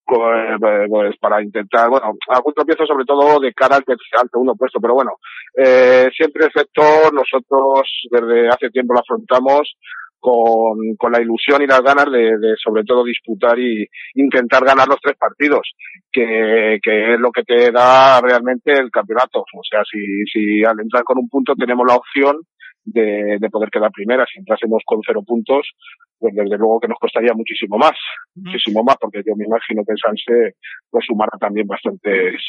[0.05, 0.57] pues,
[0.88, 3.85] pues para intentar, bueno, algún tropiezo sobre todo de cara al,
[4.31, 5.12] segundo puesto, pero bueno,
[5.57, 9.77] eh, siempre el sector, nosotros desde hace tiempo lo afrontamos
[10.19, 14.88] con, con la ilusión y las ganas de, de sobre todo disputar y intentar ganar
[14.88, 15.73] los tres partidos,
[16.11, 19.40] que, que es lo que te da realmente el campeonato.
[19.40, 22.38] O sea, si, si al entrar con un punto tenemos la opción
[22.87, 24.25] de, de poder quedar primera.
[24.33, 25.68] Si entrásemos con cero puntos,
[26.18, 27.96] pues desde luego que nos costaría muchísimo más,
[28.35, 30.57] muchísimo más, porque yo me imagino que Sanse
[30.88, 32.40] pues sumará también bastantes,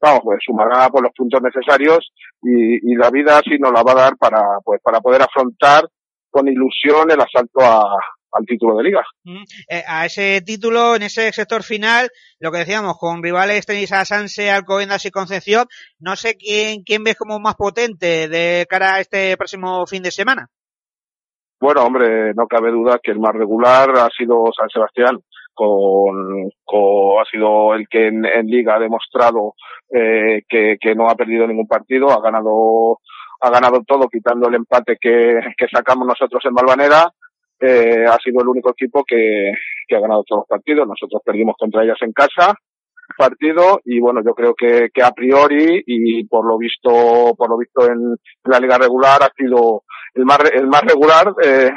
[0.00, 3.92] vamos, pues sumará por los puntos necesarios y, y la vida sí nos la va
[3.92, 5.84] a dar para, pues para poder afrontar
[6.30, 7.98] con ilusión el asalto a,
[8.32, 9.02] al título de liga.
[9.24, 13.92] Mm, eh, a ese título, en ese sector final, lo que decíamos, con rivales tenéis
[13.92, 15.66] a Sanse, Alcobendas y Concepción,
[15.98, 20.10] no sé quién, quién ves como más potente de cara a este próximo fin de
[20.10, 20.48] semana.
[21.58, 25.18] Bueno, hombre, no cabe duda que el más regular ha sido San Sebastián,
[25.54, 29.54] con, con ha sido el que en, en liga ha demostrado
[29.90, 32.98] eh, que, que no ha perdido ningún partido, ha ganado
[33.40, 37.10] ha ganado todo quitando el empate que, que sacamos nosotros en Malvanera
[37.60, 39.52] eh, ha sido el único equipo que,
[39.86, 40.86] que ha ganado todos los partidos.
[40.86, 42.54] Nosotros perdimos contra ellas en casa
[43.16, 47.58] partido y bueno yo creo que, que a priori y por lo visto por lo
[47.58, 49.82] visto en, la liga regular ha sido
[50.14, 51.70] el más el más regular eh,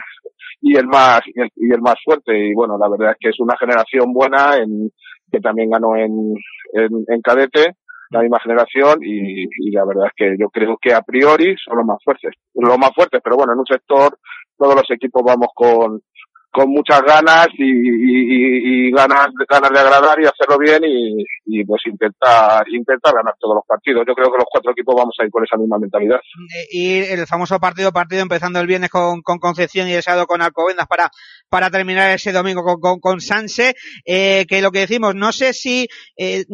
[0.61, 3.29] y el más y el, y el, más fuerte y bueno la verdad es que
[3.29, 4.91] es una generación buena en
[5.31, 6.33] que también ganó en
[6.73, 7.75] en, en cadete
[8.11, 11.77] la misma generación y, y, la verdad es que yo creo que a priori son
[11.77, 14.17] los más fuertes los más fuertes pero bueno en un sector
[14.59, 16.03] todos los equipos vamos con,
[16.51, 22.63] con muchas ganas y, y, ganas, ganas de agradar y hacerlo bien y, pues intentar,
[22.69, 24.03] intentar ganar todos los partidos.
[24.07, 26.19] Yo creo que los cuatro equipos vamos a ir con esa misma mentalidad.
[26.71, 30.41] Y el famoso partido, partido empezando el viernes con, con Concepción y el sábado con
[30.41, 31.09] Alcobendas para,
[31.49, 35.53] para terminar ese domingo con, con, con Sanse, eh, que lo que decimos, no sé
[35.53, 36.45] si eh,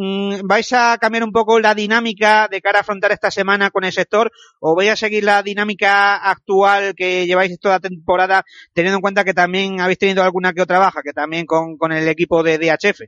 [0.43, 3.91] vais a cambiar un poco la dinámica de cara a afrontar esta semana con el
[3.91, 9.23] sector o vais a seguir la dinámica actual que lleváis toda temporada, teniendo en cuenta
[9.23, 12.58] que también habéis tenido alguna que otra baja, que también con, con el equipo de
[12.58, 13.02] DHF.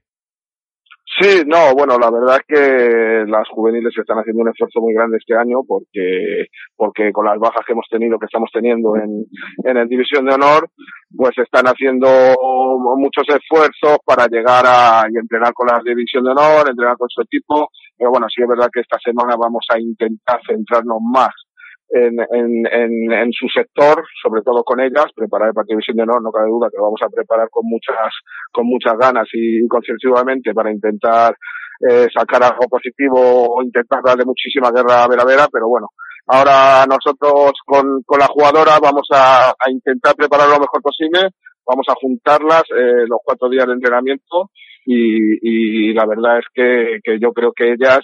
[1.19, 5.17] Sí, no, bueno, la verdad es que las juveniles están haciendo un esfuerzo muy grande
[5.17, 9.25] este año porque, porque con las bajas que hemos tenido, que estamos teniendo en,
[9.63, 10.69] en el División de Honor,
[11.15, 12.07] pues están haciendo
[12.97, 17.21] muchos esfuerzos para llegar a y entrenar con la División de Honor, entrenar con su
[17.21, 21.33] equipo, pero bueno, sí es verdad que esta semana vamos a intentar centrarnos más
[21.89, 26.21] en, en, en, en, su sector, sobre todo con ellas, preparar el partido de Honor,
[26.21, 28.13] no cabe duda que vamos a preparar con muchas,
[28.51, 31.35] con muchas ganas y, y para intentar
[31.89, 35.87] eh, sacar algo positivo o intentar darle muchísima guerra a Vera Vera, pero bueno,
[36.27, 41.29] ahora nosotros con, con la jugadora vamos a, a intentar preparar lo mejor posible,
[41.65, 44.49] vamos a juntarlas eh, los cuatro días de entrenamiento
[44.85, 47.99] y, y la verdad es que, que yo creo que ellas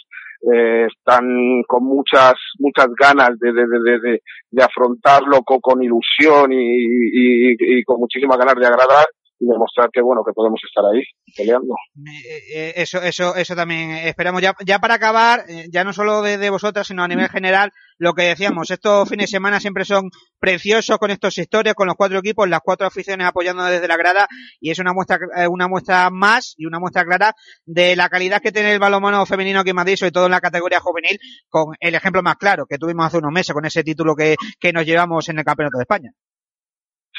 [0.51, 4.19] eh, están con muchas muchas ganas de, de, de,
[4.51, 9.05] de, afrontarlo con, con ilusión y, y, y, con muchísimas ganas de agradar
[9.47, 11.01] demostrar que bueno que podemos estar ahí
[11.35, 11.75] peleando.
[12.05, 14.41] Eh, eh, eso eso eso también esperamos.
[14.41, 17.71] Ya ya para acabar eh, ya no solo de, de vosotras sino a nivel general
[17.97, 21.95] lo que decíamos estos fines de semana siempre son preciosos con estos historias con los
[21.95, 24.27] cuatro equipos las cuatro aficiones apoyando desde la grada
[24.59, 27.33] y es una muestra una muestra más y una muestra clara
[27.65, 30.41] de la calidad que tiene el balonmano femenino aquí en Madrid sobre todo en la
[30.41, 34.15] categoría juvenil con el ejemplo más claro que tuvimos hace unos meses con ese título
[34.15, 36.11] que, que nos llevamos en el campeonato de España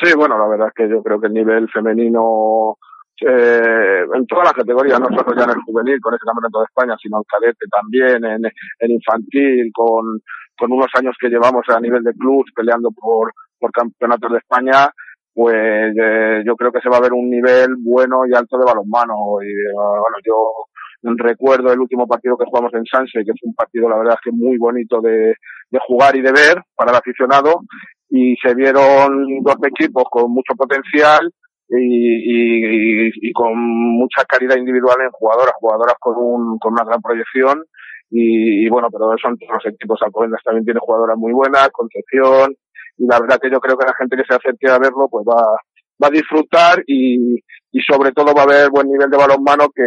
[0.03, 2.77] Sí, bueno, la verdad es que yo creo que el nivel femenino
[3.21, 6.65] eh, en todas las categorías, no solo ya en el juvenil con ese campeonato de
[6.65, 10.21] España, sino en cadete también, en, en infantil, con,
[10.59, 14.91] con unos años que llevamos a nivel de clubs peleando por, por campeonatos de España,
[15.33, 18.65] pues eh, yo creo que se va a ver un nivel bueno y alto de
[18.65, 19.43] balonmano.
[19.43, 23.55] Y eh, bueno, yo recuerdo el último partido que jugamos en Sanse, que fue un
[23.55, 25.35] partido, la verdad es que muy bonito de,
[25.71, 27.61] de jugar y de ver para el aficionado,
[28.09, 31.31] y se vieron dos equipos con mucho potencial
[31.69, 37.01] y, y, y, con mucha calidad individual en jugadoras, jugadoras con, un, con una gran
[37.01, 37.65] proyección
[38.11, 39.99] y, y bueno, pero son todos los equipos.
[40.03, 42.55] Alcobendas también tiene jugadoras muy buenas, Concepción
[42.97, 45.25] y la verdad que yo creo que la gente que se acerque a verlo pues
[45.27, 45.43] va,
[46.03, 47.41] va a disfrutar y,
[47.73, 49.87] y sobre todo va a haber buen nivel de balonmano que,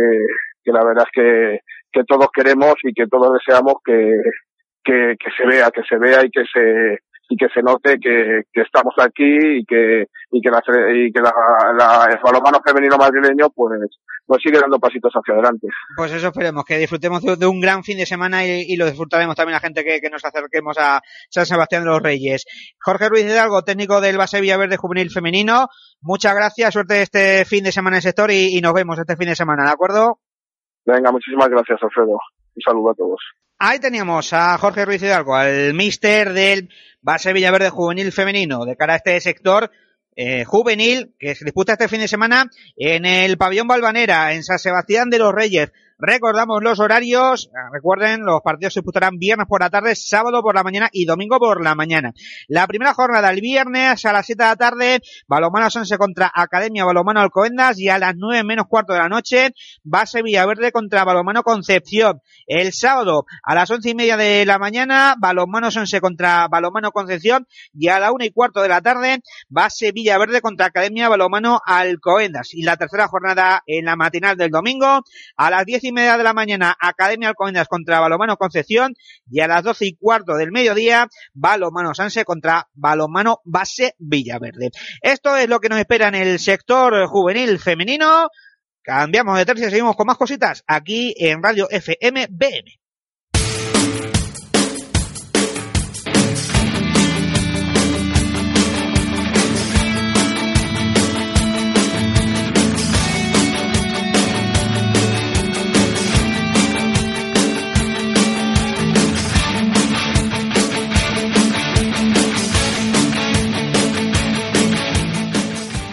[0.63, 1.59] que la verdad es que,
[1.91, 4.19] que todos queremos y que todos deseamos que,
[4.83, 8.43] que, que se vea, que se vea y que se y que se note que,
[8.51, 10.61] que estamos aquí y que y que la,
[10.93, 11.33] y que la,
[11.77, 13.79] la, el balonmano femenino madrileño pues
[14.25, 15.67] pues sigue dando pasitos hacia adelante.
[15.95, 18.85] Pues eso esperemos, que disfrutemos de, de un gran fin de semana y, y, lo
[18.85, 22.45] disfrutaremos también la gente que, que, nos acerquemos a San Sebastián de los Reyes.
[22.79, 25.67] Jorge Ruiz Hidalgo, técnico del Base Villaverde Juvenil Femenino,
[26.01, 29.15] muchas gracias, suerte este fin de semana en el sector y, y nos vemos este
[29.15, 30.19] fin de semana, ¿de acuerdo?
[30.85, 32.17] Venga, muchísimas gracias Alfredo.
[32.63, 33.19] Saludo a todos.
[33.59, 36.69] Ahí teníamos a Jorge Ruiz Hidalgo, al mister del
[37.01, 39.71] Base Villaverde Juvenil Femenino, de cara a este sector
[40.15, 44.59] eh, juvenil que se disputa este fin de semana en el pabellón Balvanera, en San
[44.59, 45.71] Sebastián de los Reyes.
[45.99, 50.61] Recordamos los horarios, recuerden, los partidos se disputarán viernes por la tarde, sábado por la
[50.61, 52.13] mañana y domingo por la mañana.
[52.47, 56.85] La primera jornada el viernes a las 7 de la tarde, Balomano Sonse contra Academia
[56.85, 61.41] Balomano Alcobendas y a las 9 menos cuarto de la noche, Base Villaverde contra Balomano
[61.41, 62.21] Concepción.
[62.45, 67.47] El sábado a las once y media de la mañana, Balomano Sonse contra Balomano Concepción
[67.73, 72.53] y a la una y cuarto de la tarde, Base Villaverde contra Academia Balomano Alcobendas.
[72.53, 75.01] Y la tercera jornada en la matinal del domingo,
[75.37, 78.93] a las diez y media de la mañana, Academia Alcobendas contra Balomano Concepción
[79.29, 84.71] y a las doce y cuarto del mediodía, Balomano Sanse contra Balomano Base Villaverde.
[85.01, 88.29] Esto es lo que nos espera en el sector juvenil femenino.
[88.81, 92.79] Cambiamos de tercio y seguimos con más cositas aquí en Radio FM BM.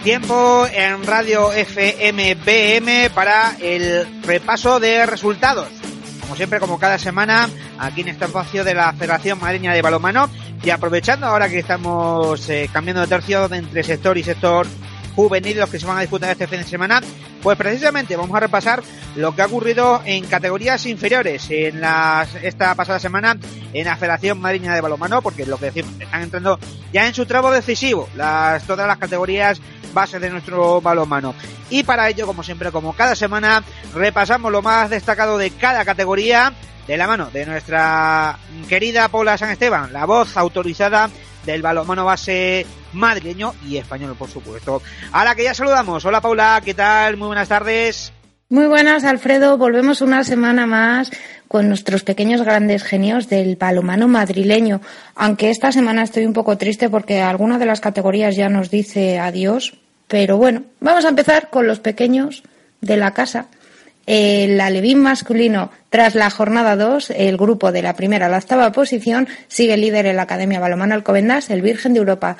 [0.05, 5.67] Tiempo en Radio FMBM para el repaso de resultados.
[6.21, 10.29] Como siempre, como cada semana, aquí en este espacio de la Federación Madrileña de Balomano.
[10.61, 14.67] Y aprovechando ahora que estamos eh, cambiando de tercio de entre sector y sector
[15.15, 17.01] juvenil, los que se van a disputar este fin de semana,
[17.41, 18.83] pues precisamente vamos a repasar
[19.15, 23.37] lo que ha ocurrido en categorías inferiores en las, esta pasada semana
[23.73, 26.59] en la Federación Madrileña de Balomano, porque lo que decimos, están entrando
[26.91, 29.61] ya en su tramo decisivo las, todas las categorías
[29.93, 31.33] base de nuestro balonmano.
[31.69, 36.53] Y para ello, como siempre, como cada semana, repasamos lo más destacado de cada categoría
[36.87, 38.37] de la mano de nuestra
[38.69, 41.09] querida Paula San Esteban, la voz autorizada
[41.45, 44.81] del balonmano base madrileño y español, por supuesto.
[45.11, 46.03] Ahora que ya saludamos.
[46.05, 47.17] Hola Paula, ¿qué tal?
[47.17, 48.11] Muy buenas tardes.
[48.49, 49.57] Muy buenas, Alfredo.
[49.57, 51.11] Volvemos una semana más
[51.47, 54.81] con nuestros pequeños grandes genios del balomano madrileño.
[55.15, 59.19] Aunque esta semana estoy un poco triste porque alguna de las categorías ya nos dice
[59.19, 59.73] adiós.
[60.07, 62.43] Pero bueno, vamos a empezar con los pequeños
[62.81, 63.47] de la casa.
[64.05, 68.71] El alevín masculino, tras la jornada 2, el grupo de la primera a la octava
[68.71, 72.37] posición sigue líder en la Academia Balomano Alcobendas, el Virgen de Europa.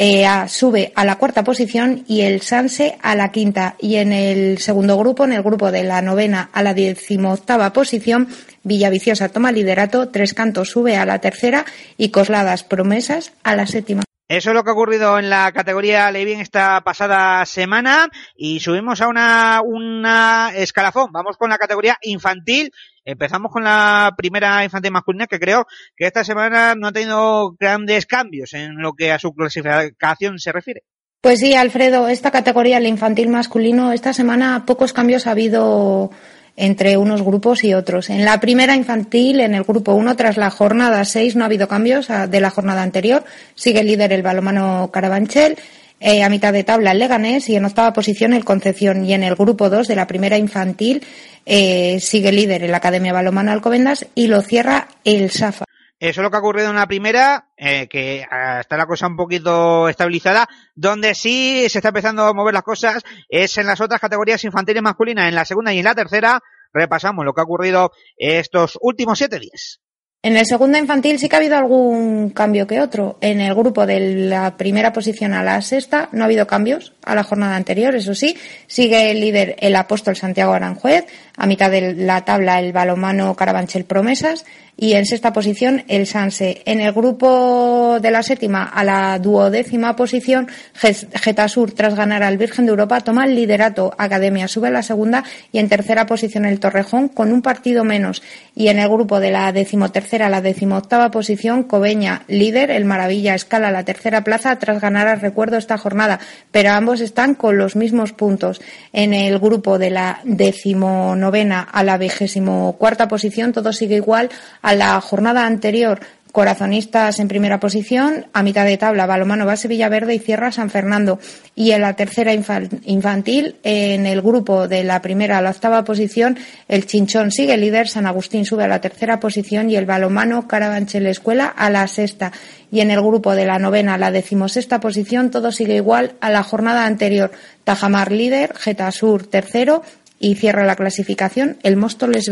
[0.00, 3.74] Eh, sube a la cuarta posición y el Sanse a la quinta.
[3.80, 8.28] Y en el segundo grupo, en el grupo de la novena a la decimoctava posición,
[8.62, 11.64] Villaviciosa toma liderato, Tres Cantos sube a la tercera
[11.96, 14.07] y Cosladas Promesas a la séptima.
[14.28, 19.00] Eso es lo que ha ocurrido en la categoría Levin esta pasada semana y subimos
[19.00, 21.10] a una, una escalafón.
[21.12, 22.70] Vamos con la categoría infantil.
[23.06, 25.64] Empezamos con la primera infantil masculina que creo
[25.96, 30.52] que esta semana no ha tenido grandes cambios en lo que a su clasificación se
[30.52, 30.82] refiere.
[31.22, 36.10] Pues sí, Alfredo, esta categoría, el infantil masculino, esta semana pocos cambios ha habido
[36.58, 38.10] entre unos grupos y otros.
[38.10, 41.68] En la primera infantil, en el grupo 1, tras la jornada 6, no ha habido
[41.68, 43.24] cambios de la jornada anterior.
[43.54, 45.56] Sigue líder el balomano Carabanchel.
[46.00, 49.04] Eh, a mitad de tabla el Leganés y en octava posición el Concepción.
[49.04, 51.04] Y en el grupo 2 de la primera infantil
[51.46, 55.64] eh, sigue líder el Academia Balomano Alcobendas y lo cierra el Safa.
[56.00, 58.20] Eso es lo que ha ocurrido en la primera, eh, que
[58.60, 60.48] está la cosa un poquito estabilizada.
[60.76, 64.82] Donde sí se está empezando a mover las cosas es en las otras categorías infantiles
[64.82, 66.40] masculinas, en la segunda y en la tercera.
[66.72, 69.80] Repasamos lo que ha ocurrido estos últimos siete días.
[70.20, 73.18] En el segundo infantil sí que ha habido algún cambio que otro.
[73.20, 77.14] En el grupo de la primera posición a la sexta no ha habido cambios a
[77.14, 78.36] la jornada anterior, eso sí.
[78.66, 81.06] Sigue el líder el apóstol Santiago Aranjuez,
[81.36, 84.44] a mitad de la tabla el balomano Carabanchel Promesas
[84.80, 86.62] y en sexta posición el Sanse.
[86.64, 92.64] En el grupo de la séptima a la duodécima posición, Getasur, tras ganar al Virgen
[92.64, 93.92] de Europa, toma el liderato.
[93.98, 98.22] Academia sube a la segunda y en tercera posición el Torrejón con un partido menos.
[98.54, 103.34] Y en el grupo de la decimotercera a la decimoctava posición, Cobeña, líder, el Maravilla
[103.34, 106.20] escala la tercera plaza tras ganar al recuerdo esta jornada,
[106.52, 108.60] pero ambos están con los mismos puntos.
[108.92, 114.30] En el grupo de la decimonovena a la vigésimo cuarta posición, todo sigue igual
[114.74, 116.00] la jornada anterior,
[116.32, 121.18] Corazonistas en primera posición, a mitad de tabla, Balomano Base Villaverde y cierra San Fernando.
[121.54, 126.38] Y en la tercera infantil, en el grupo de la primera a la octava posición,
[126.68, 131.06] el Chinchón sigue líder, San Agustín sube a la tercera posición y el Balomano Carabanchel
[131.06, 132.30] Escuela a la sexta.
[132.70, 136.30] Y en el grupo de la novena a la decimosexta posición, todo sigue igual a
[136.30, 137.32] la jornada anterior.
[137.64, 139.82] Tajamar líder, Getasur tercero
[140.20, 142.30] y cierra la clasificación el Móstoles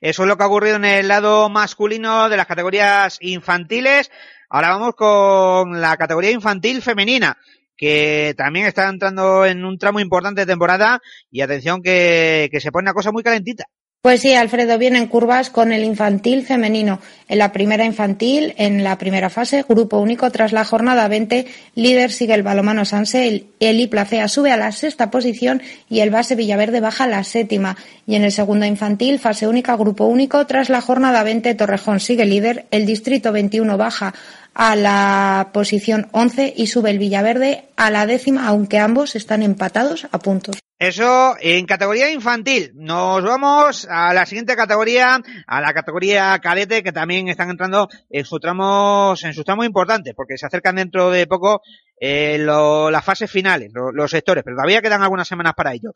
[0.00, 4.10] eso es lo que ha ocurrido en el lado masculino de las categorías infantiles.
[4.48, 7.38] Ahora vamos con la categoría infantil femenina
[7.76, 12.70] que también está entrando en un tramo importante de temporada y atención que, que se
[12.70, 13.64] pone una cosa muy calentita.
[14.04, 17.00] Pues sí, Alfredo viene en curvas con el infantil femenino.
[17.26, 22.12] En la primera infantil, en la primera fase, grupo único tras la jornada 20, líder
[22.12, 26.80] sigue el balomano Sanse, Eli Placea sube a la sexta posición y el base Villaverde
[26.80, 27.78] baja a la séptima.
[28.06, 32.26] Y en el segundo infantil, fase única, grupo único, tras la jornada 20, Torrejón sigue
[32.26, 34.12] líder, el distrito 21 baja
[34.52, 40.06] a la posición 11 y sube el Villaverde a la décima, aunque ambos están empatados
[40.12, 40.63] a puntos.
[40.78, 42.72] Eso en categoría infantil.
[42.74, 48.24] Nos vamos a la siguiente categoría, a la categoría cadete, que también están entrando en
[48.24, 51.62] sus tramos, en sus tramos importantes, porque se acercan dentro de poco
[52.00, 55.92] eh, las fases finales, los sectores, pero todavía quedan algunas semanas para ello.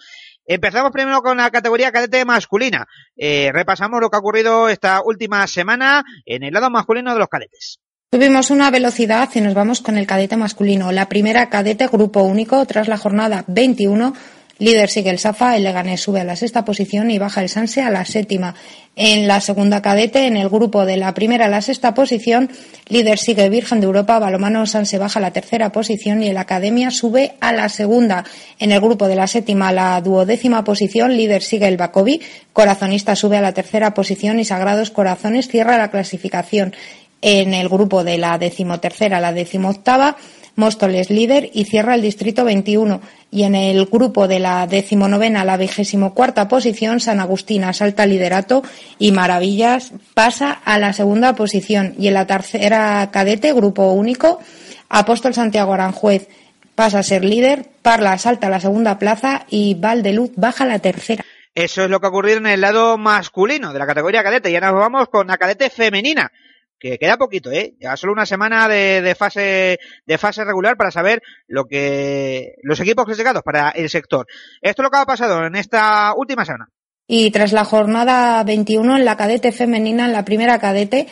[0.47, 2.87] Empezamos primero con la categoría cadete masculina.
[3.17, 7.29] Eh, repasamos lo que ha ocurrido esta última semana en el lado masculino de los
[7.29, 7.81] cadetes.
[8.11, 10.93] Tuvimos una velocidad y nos vamos con el cadete masculino.
[10.93, 14.15] La primera cadete grupo único tras la jornada 21
[14.59, 17.81] Líder sigue el Safa, el Leganés sube a la sexta posición y baja el Sanse
[17.81, 18.57] a la séptima.
[18.97, 22.51] En la segunda cadete, en el grupo de la primera a la sexta posición,
[22.89, 26.91] líder sigue Virgen de Europa, Balomano Sanse baja a la tercera posición y el Academia
[26.91, 28.25] sube a la segunda.
[28.59, 32.21] En el grupo de la séptima a la duodécima posición, líder sigue el Bacovi,
[32.53, 36.75] Corazonista sube a la tercera posición y Sagrados Corazones cierra la clasificación.
[37.23, 40.17] En el grupo de la decimotercera a la decimoctava,
[40.59, 43.01] Móstoles líder y cierra el distrito 21.
[43.31, 48.07] Y en el grupo de la decimonovena a la vigésimo cuarta posición, San Agustín asalta
[48.07, 48.65] liderato
[48.99, 51.95] y Maravillas pasa a la segunda posición.
[51.97, 54.41] Y en la tercera cadete, grupo único,
[54.89, 56.27] Apóstol Santiago Aranjuez
[56.75, 61.25] pasa a ser líder, Parla asalta la segunda plaza y Valdeluz baja la tercera.
[61.55, 64.51] Eso es lo que ha ocurrido en el lado masculino de la categoría cadete.
[64.51, 66.33] Ya nos vamos con la cadete femenina
[66.79, 67.75] que queda poquito, ¿eh?
[67.81, 73.05] Ya solo una semana de, fase de fase regular para saber lo que los equipos
[73.05, 74.27] clasificados para el sector.
[74.61, 76.69] Esto es lo que ha pasado en esta última semana.
[77.07, 81.07] Y tras la jornada 21 en la cadete femenina, en la primera cadete,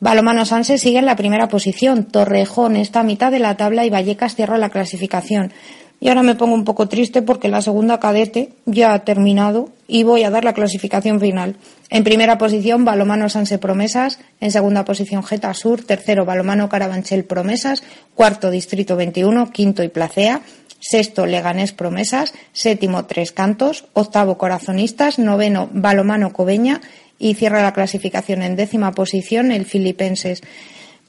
[0.00, 2.04] Balomano Sanse sigue en la primera posición.
[2.04, 5.52] Torrejón está a mitad de la tabla y Vallecas cierra la clasificación.
[6.00, 10.04] Y ahora me pongo un poco triste porque la segunda cadete ya ha terminado y
[10.04, 11.56] voy a dar la clasificación final.
[11.90, 14.20] En primera posición, Balomano Sanse Promesas.
[14.40, 15.82] En segunda posición, Geta Sur.
[15.82, 17.82] Tercero, Balomano Carabanchel Promesas.
[18.14, 19.50] Cuarto, Distrito 21.
[19.50, 20.42] Quinto y Placea.
[20.78, 22.32] Sexto, Leganés Promesas.
[22.52, 23.86] Séptimo, Tres Cantos.
[23.94, 25.18] Octavo, Corazonistas.
[25.18, 26.80] Noveno, Balomano Cobeña.
[27.18, 30.42] Y cierra la clasificación en décima posición, el Filipenses.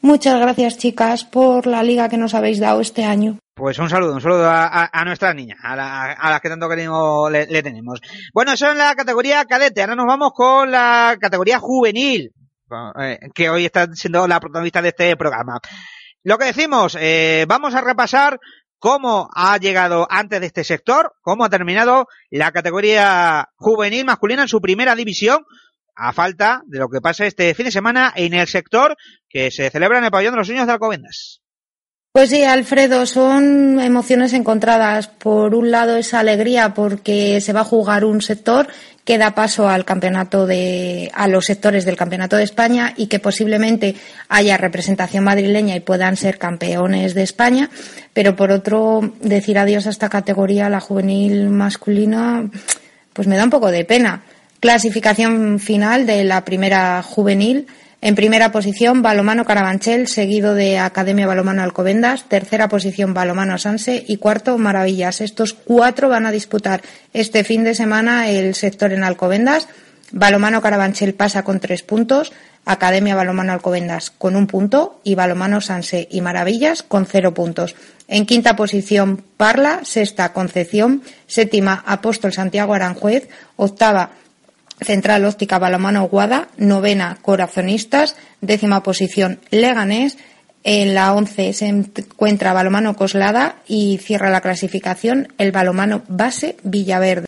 [0.02, 3.38] Muchas gracias, chicas, por la liga que nos habéis dado este año.
[3.60, 7.62] Pues un saludo, un saludo a, a, nuestras niñas, a, las que tanto cariño le,
[7.62, 8.00] tenemos.
[8.34, 9.82] Bueno, eso en la categoría cadete.
[9.82, 12.32] Ahora nos vamos con la categoría juvenil,
[13.02, 15.60] eh, que hoy está siendo la protagonista de este programa.
[16.24, 18.40] Lo que decimos, eh, vamos a repasar
[18.78, 24.48] cómo ha llegado antes de este sector, cómo ha terminado la categoría juvenil masculina en
[24.48, 25.44] su primera división,
[25.96, 28.96] a falta de lo que pasa este fin de semana en el sector
[29.28, 31.42] que se celebra en el pabellón de los niños de Alcobendas.
[32.12, 35.08] Pues sí, Alfredo, son emociones encontradas.
[35.08, 38.68] Por un lado, esa alegría porque se va a jugar un sector
[39.06, 43.20] que da paso al campeonato de, a los sectores del campeonato de España y que
[43.20, 43.96] posiblemente
[44.28, 47.70] haya representación madrileña y puedan ser campeones de España.
[48.14, 52.50] Pero por otro, decir adiós a esta categoría, la juvenil masculina,
[53.14, 54.24] pues me da un poco de pena.
[54.60, 57.68] Clasificación final de la primera juvenil
[58.02, 62.24] en primera posición, Balomano Carabanchel, seguido de Academia Balomano Alcobendas.
[62.30, 64.06] Tercera posición, Balomano Sanse.
[64.08, 65.20] Y cuarto, Maravillas.
[65.20, 66.82] Estos cuatro van a disputar
[67.12, 69.68] este fin de semana el sector en Alcobendas.
[70.14, 72.32] Balomano Carabanchel pasa con tres puntos.
[72.64, 77.76] Academia Balomano Alcobendas con un punto y Balomano Sanse y Maravillas con cero puntos.
[78.08, 79.82] En quinta posición, Parla.
[79.84, 81.04] Sexta, Concepción.
[81.28, 83.28] Séptima, Apóstol Santiago Aranjuez.
[83.58, 84.12] Octava,
[84.82, 90.18] Central Óptica Balomano Guada, novena Corazonistas, décima posición Leganés,
[90.64, 97.26] en la once se encuentra Balomano Coslada y cierra la clasificación el Balomano Base Villaverde.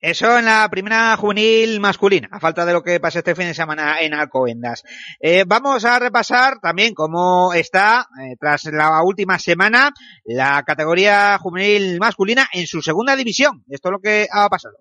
[0.00, 3.54] Eso en la primera juvenil masculina, a falta de lo que pasa este fin de
[3.54, 4.82] semana en Alcobendas.
[5.20, 9.92] Eh, vamos a repasar también cómo está, eh, tras la última semana,
[10.24, 13.62] la categoría juvenil masculina en su segunda división.
[13.68, 14.78] Esto es lo que ha pasado.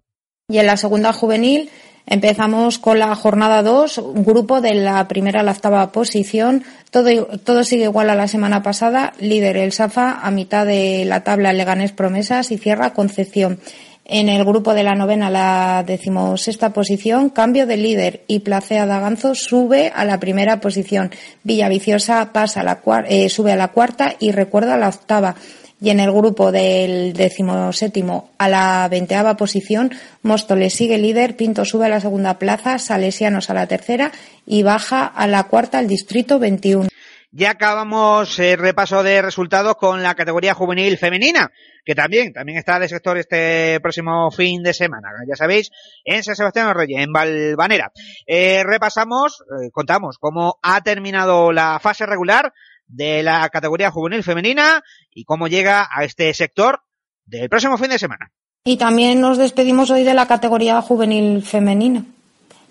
[0.47, 1.69] Y en la segunda juvenil
[2.11, 6.63] Empezamos con la jornada 2, grupo de la primera a la octava posición.
[6.89, 9.13] Todo, todo sigue igual a la semana pasada.
[9.19, 13.59] Líder el Safa, a mitad de la tabla Leganés Promesas y cierra Concepción.
[14.05, 18.87] En el grupo de la novena a la decimosexta posición, cambio de líder y Placea
[18.87, 21.11] Daganzo sube a la primera posición.
[21.43, 25.35] Villaviciosa pasa a la, eh, sube a la cuarta y recuerda a la octava
[25.81, 29.91] y en el grupo del decimoséptimo a la veinteava posición,
[30.23, 34.11] Móstoles sigue líder, Pinto sube a la segunda plaza, Salesianos a la tercera
[34.45, 36.89] y baja a la cuarta el distrito 21.
[37.31, 41.51] Ya acabamos el repaso de resultados con la categoría juvenil femenina,
[41.85, 45.69] que también, también está de sector este próximo fin de semana, ya sabéis,
[46.03, 47.91] en San Sebastián Reyes, en Valvanera.
[48.25, 52.51] Eh, repasamos, eh, contamos cómo ha terminado la fase regular
[52.89, 56.81] de la categoría juvenil femenina y cómo llega a este sector
[57.25, 58.31] del próximo fin de semana.
[58.65, 62.03] Y también nos despedimos hoy de la categoría juvenil femenina.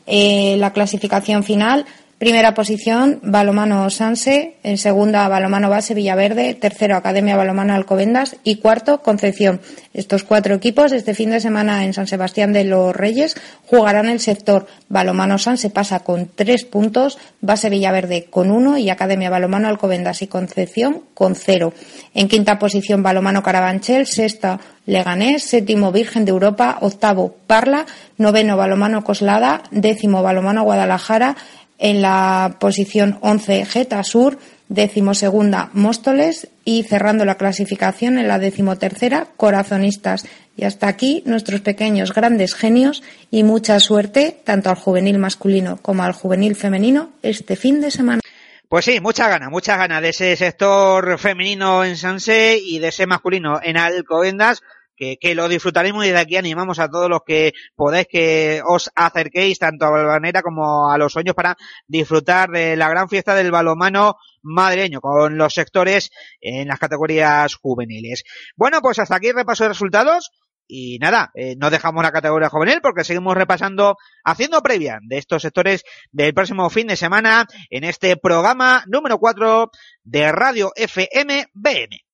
[0.06, 1.86] Eh, la clasificación final
[2.18, 4.56] Primera posición, Balomano Sanse.
[4.64, 6.54] En segunda, Balomano Base Villaverde.
[6.54, 8.34] Tercero, Academia Balomano Alcobendas.
[8.42, 9.60] Y cuarto, Concepción.
[9.94, 14.18] Estos cuatro equipos este fin de semana en San Sebastián de los Reyes jugarán el
[14.18, 14.66] sector.
[14.88, 20.26] Balomano Sanse pasa con tres puntos, Base Villaverde con uno y Academia Balomano Alcobendas y
[20.26, 21.72] Concepción con cero.
[22.14, 24.08] En quinta posición, Balomano Carabanchel.
[24.08, 25.44] Sexta, Leganés.
[25.44, 26.78] Séptimo, Virgen de Europa.
[26.80, 27.86] Octavo, Parla.
[28.16, 29.62] Noveno, Balomano Coslada.
[29.70, 31.36] Décimo, Balomano Guadalajara
[31.78, 39.28] en la posición 11 Geta Sur, decimosegunda Móstoles y cerrando la clasificación en la decimotercera
[39.36, 40.26] Corazonistas.
[40.56, 46.02] Y hasta aquí nuestros pequeños grandes genios y mucha suerte tanto al juvenil masculino como
[46.02, 48.20] al juvenil femenino este fin de semana.
[48.68, 53.06] Pues sí, mucha gana, mucha gana de ese sector femenino en Sanse y de ese
[53.06, 54.62] masculino en Alcobendas
[54.98, 59.58] que, lo disfrutaremos y desde aquí animamos a todos los que podáis que os acerquéis
[59.58, 64.16] tanto a Balvanera como a los sueños para disfrutar de la gran fiesta del balomano
[64.42, 68.24] madrileño con los sectores en las categorías juveniles.
[68.56, 70.30] Bueno, pues hasta aquí repaso de resultados.
[70.70, 75.40] Y nada, eh, no dejamos la categoría juvenil porque seguimos repasando, haciendo previa de estos
[75.40, 75.82] sectores
[76.12, 79.70] del próximo fin de semana en este programa número 4
[80.04, 82.07] de Radio FM BM.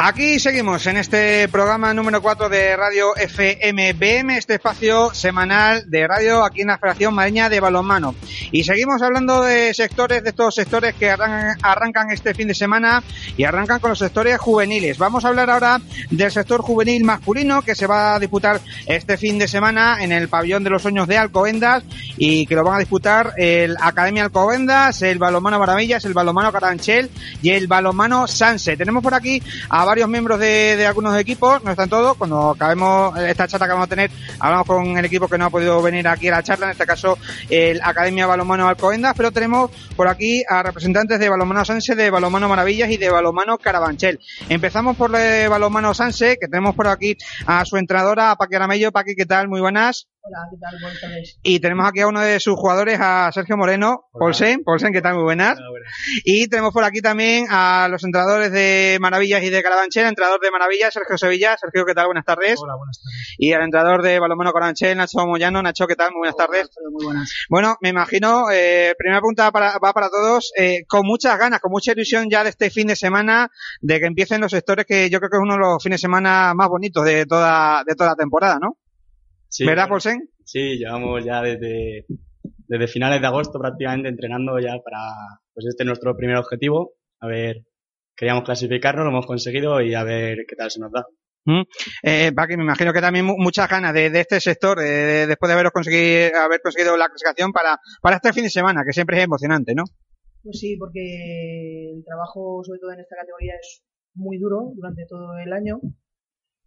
[0.00, 6.44] Aquí seguimos en este programa número 4 de Radio FMBM, este espacio semanal de radio
[6.44, 8.14] aquí en la Federación Mareña de Balonmano.
[8.52, 13.02] Y seguimos hablando de sectores, de estos sectores que arrancan, este fin de semana
[13.36, 14.98] y arrancan con los sectores juveniles.
[14.98, 15.80] Vamos a hablar ahora
[16.10, 20.28] del sector juvenil masculino que se va a disputar este fin de semana en el
[20.28, 21.82] pabellón de los sueños de Alcobendas
[22.16, 27.10] y que lo van a disputar el Academia Alcobendas, el Balomano Maravillas, el Balomano Caranchel
[27.42, 28.76] y el Balomano Sanse.
[28.76, 32.14] Tenemos por aquí a varios miembros de, de, algunos equipos, no están todos.
[32.18, 35.50] Cuando acabemos esta charla que vamos a tener, hablamos con el equipo que no ha
[35.50, 37.16] podido venir aquí a la charla, en este caso
[37.48, 42.50] el Academia Balomano Alcobendas, pero tenemos por aquí a representantes de Balomano Sanse, de Balomano
[42.50, 44.20] Maravillas y de Balomano Carabanchel.
[44.50, 47.16] Empezamos por el Balomano Sanse, que tenemos por aquí
[47.46, 48.92] a su entrenadora, a Paqui Aramello.
[48.92, 49.48] Paqui, ¿qué tal?
[49.48, 50.06] Muy buenas.
[50.28, 50.78] Hola, ¿qué tal?
[50.82, 51.38] Buenas tardes.
[51.42, 54.62] Y tenemos aquí a uno de sus jugadores, a Sergio Moreno, Polsen.
[54.62, 55.14] Polsen, ¿qué tal?
[55.14, 55.56] Muy buenas.
[55.56, 55.92] Hola, buenas.
[56.22, 60.50] Y tenemos por aquí también a los entrenadores de Maravillas y de Carabanchel, entrenador de
[60.50, 61.56] Maravillas, Sergio Sevilla.
[61.58, 62.06] Sergio, ¿qué tal?
[62.08, 62.60] Buenas tardes.
[62.62, 63.36] Hola, buenas tardes.
[63.38, 65.62] Y al entrenador de Balomano Carabanchel, Nacho Moyano.
[65.62, 66.10] Nacho, ¿qué tal?
[66.10, 66.68] Muy buenas tardes.
[66.92, 67.32] Muy buenas.
[67.48, 71.72] Bueno, me imagino, eh, primera pregunta para, va para todos, eh, con muchas ganas, con
[71.72, 73.50] mucha ilusión ya de este fin de semana,
[73.80, 76.02] de que empiecen los sectores que yo creo que es uno de los fines de
[76.02, 78.76] semana más bonitos de toda, de toda la temporada, ¿no?
[79.48, 80.28] Sí, ¿Verdad, Polsen?
[80.44, 82.06] Sí, llevamos ya desde,
[82.66, 85.00] desde finales de agosto prácticamente entrenando ya para,
[85.54, 86.94] pues este es nuestro primer objetivo.
[87.20, 87.64] A ver,
[88.16, 91.04] queríamos clasificarnos, lo hemos conseguido y a ver qué tal se nos da.
[91.44, 91.62] Mm.
[92.02, 95.48] Eh, Paqui, me imagino que también mu- muchas ganas de, de este sector, de- después
[95.48, 99.16] de haberos conseguido, haber conseguido la clasificación para, para este fin de semana, que siempre
[99.18, 99.84] es emocionante, ¿no?
[100.42, 103.82] Pues sí, porque el trabajo, sobre todo en esta categoría, es
[104.14, 105.80] muy duro durante todo el año,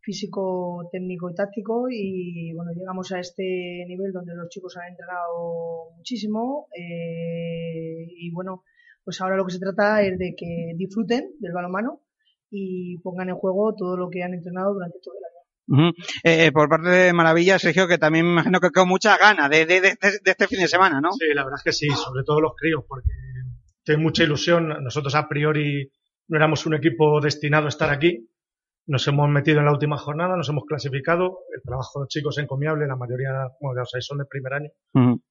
[0.02, 5.92] físico, técnico y táctico, y bueno, llegamos a este nivel donde los chicos han entrenado
[5.96, 8.64] muchísimo, eh, y bueno,
[9.04, 12.02] pues ahora lo que se trata es de que disfruten del balonmano
[12.50, 15.32] y pongan en juego todo lo que han entrenado durante todo el año.
[15.68, 15.94] Ujú.
[16.24, 19.66] Eh, por parte de Maravilla, Sergio, que también me imagino que con muchas ganas de,
[19.66, 21.12] de, de, de este fin de semana, ¿no?
[21.14, 23.10] Sí, la verdad es que sí, sobre todo los críos, porque
[23.84, 24.68] tienen mucha ilusión.
[24.84, 25.90] Nosotros a priori
[26.28, 28.28] no éramos un equipo destinado a estar aquí.
[28.92, 31.46] Nos hemos metido en la última jornada, nos hemos clasificado.
[31.56, 34.26] El trabajo de los chicos es encomiable, la mayoría, bueno, ya os sabéis, son de
[34.26, 34.70] primer año,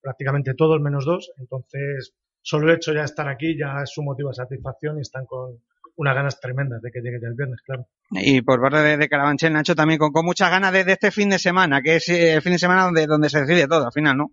[0.00, 1.30] prácticamente todos menos dos.
[1.36, 5.02] Entonces, solo el hecho ya de estar aquí ya es su motivo de satisfacción y
[5.02, 5.58] están con
[5.96, 7.86] unas ganas tremendas de que llegue ya el viernes, claro.
[8.12, 11.10] Y por parte de, de Carabanchel, Nacho, también con, con muchas ganas de, de este
[11.10, 13.84] fin de semana, que es eh, el fin de semana donde, donde se decide todo,
[13.84, 14.30] al final, ¿no?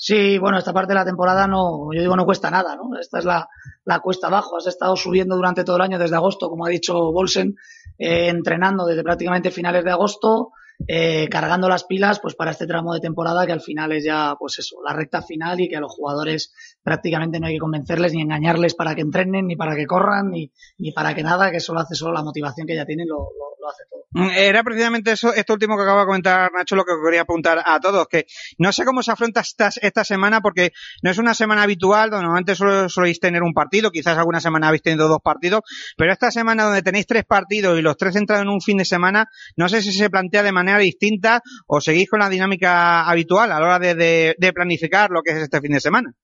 [0.00, 2.96] Sí, bueno, esta parte de la temporada no, yo digo, no cuesta nada, ¿no?
[2.96, 3.48] Esta es la,
[3.84, 4.56] la cuesta abajo.
[4.56, 7.56] Has estado subiendo durante todo el año desde agosto, como ha dicho Bolsen,
[7.98, 10.52] eh, entrenando desde prácticamente finales de agosto,
[10.86, 14.36] eh, cargando las pilas, pues para este tramo de temporada que al final es ya,
[14.38, 16.52] pues eso, la recta final y que a los jugadores
[16.88, 20.50] prácticamente no hay que convencerles ni engañarles para que entrenen, ni para que corran, ni,
[20.78, 23.16] ni para que nada, que eso lo hace solo la motivación que ya tienen, lo,
[23.18, 23.98] lo, lo hace todo.
[24.12, 27.60] Mm, Era precisamente eso, esto último que acaba de comentar Nacho, lo que quería apuntar
[27.62, 28.24] a todos, que
[28.56, 30.70] no sé cómo se afronta esta, esta semana, porque
[31.02, 34.68] no es una semana habitual, donde normalmente solo soléis tener un partido, quizás alguna semana
[34.68, 35.60] habéis tenido dos partidos,
[35.98, 38.86] pero esta semana donde tenéis tres partidos y los tres entran en un fin de
[38.86, 39.26] semana,
[39.56, 43.60] no sé si se plantea de manera distinta o seguís con la dinámica habitual a
[43.60, 46.14] la hora de, de- de planificar lo que es este fin de semana.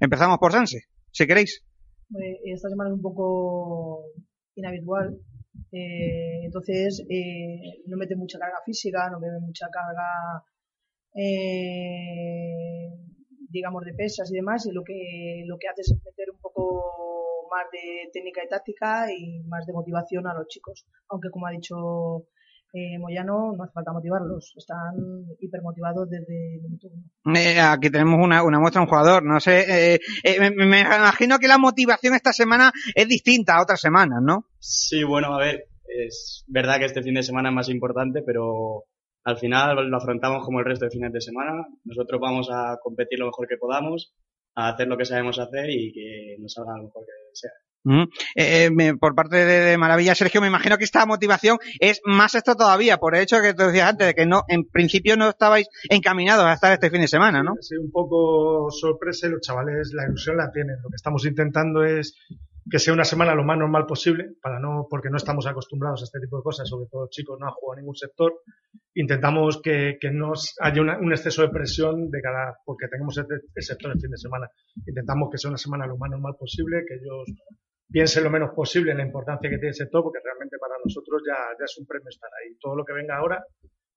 [0.00, 1.64] Empezamos por Sanse, si queréis.
[2.44, 4.04] Esta semana es un poco
[4.54, 5.16] inhabitual.
[5.72, 10.44] eh, entonces, eh, no mete mucha carga física, no mete mucha carga,
[11.14, 12.90] eh,
[13.48, 14.66] digamos, de pesas y demás.
[14.66, 19.06] Y lo que, lo que hace es meter un poco más de técnica y táctica
[19.12, 20.86] y más de motivación a los chicos.
[21.08, 22.26] Aunque, como ha dicho
[22.74, 24.52] eh, Moyano, no hace falta motivarlos.
[24.56, 24.94] Están
[25.40, 27.38] hipermotivados desde el minuto uno.
[27.38, 30.80] Eh, aquí tenemos una, una muestra de un jugador, no sé, eh, eh, me, me
[30.80, 34.46] imagino que la motivación esta semana es distinta a otras semanas, ¿no?
[34.58, 38.84] Sí, bueno, a ver, es verdad que este fin de semana es más importante, pero
[39.24, 41.66] al final lo afrontamos como el resto de fines de semana.
[41.84, 44.12] Nosotros vamos a competir lo mejor que podamos,
[44.56, 47.52] a hacer lo que sabemos hacer y que nos salga lo mejor que sea.
[47.84, 48.04] Mm.
[48.34, 52.54] Eh, me- por parte de, Maravilla, Sergio, me imagino que esta motivación es más esto
[52.56, 55.68] todavía, por el hecho que te decías antes, de que no, en principio no estabais
[55.90, 57.52] encaminados a estar este fin de semana, ¿no?
[57.60, 60.76] Sido un poco sorpresa los chavales la ilusión la tienen.
[60.82, 62.16] Lo que estamos intentando es
[62.70, 66.04] que sea una semana lo más normal posible, para no, porque no estamos acostumbrados a
[66.04, 68.32] este tipo de cosas, sobre todo los chicos no han jugado en ningún sector.
[68.94, 73.26] Intentamos que, que no haya una- un exceso de presión de cada, porque tenemos el,
[73.54, 74.48] el sector el fin de semana.
[74.86, 77.24] Intentamos que sea una semana lo más normal posible, que ellos
[77.90, 81.22] piensen lo menos posible en la importancia que tiene el sector, porque realmente para nosotros
[81.26, 82.56] ya, ya es un premio estar ahí.
[82.60, 83.42] Todo lo que venga ahora,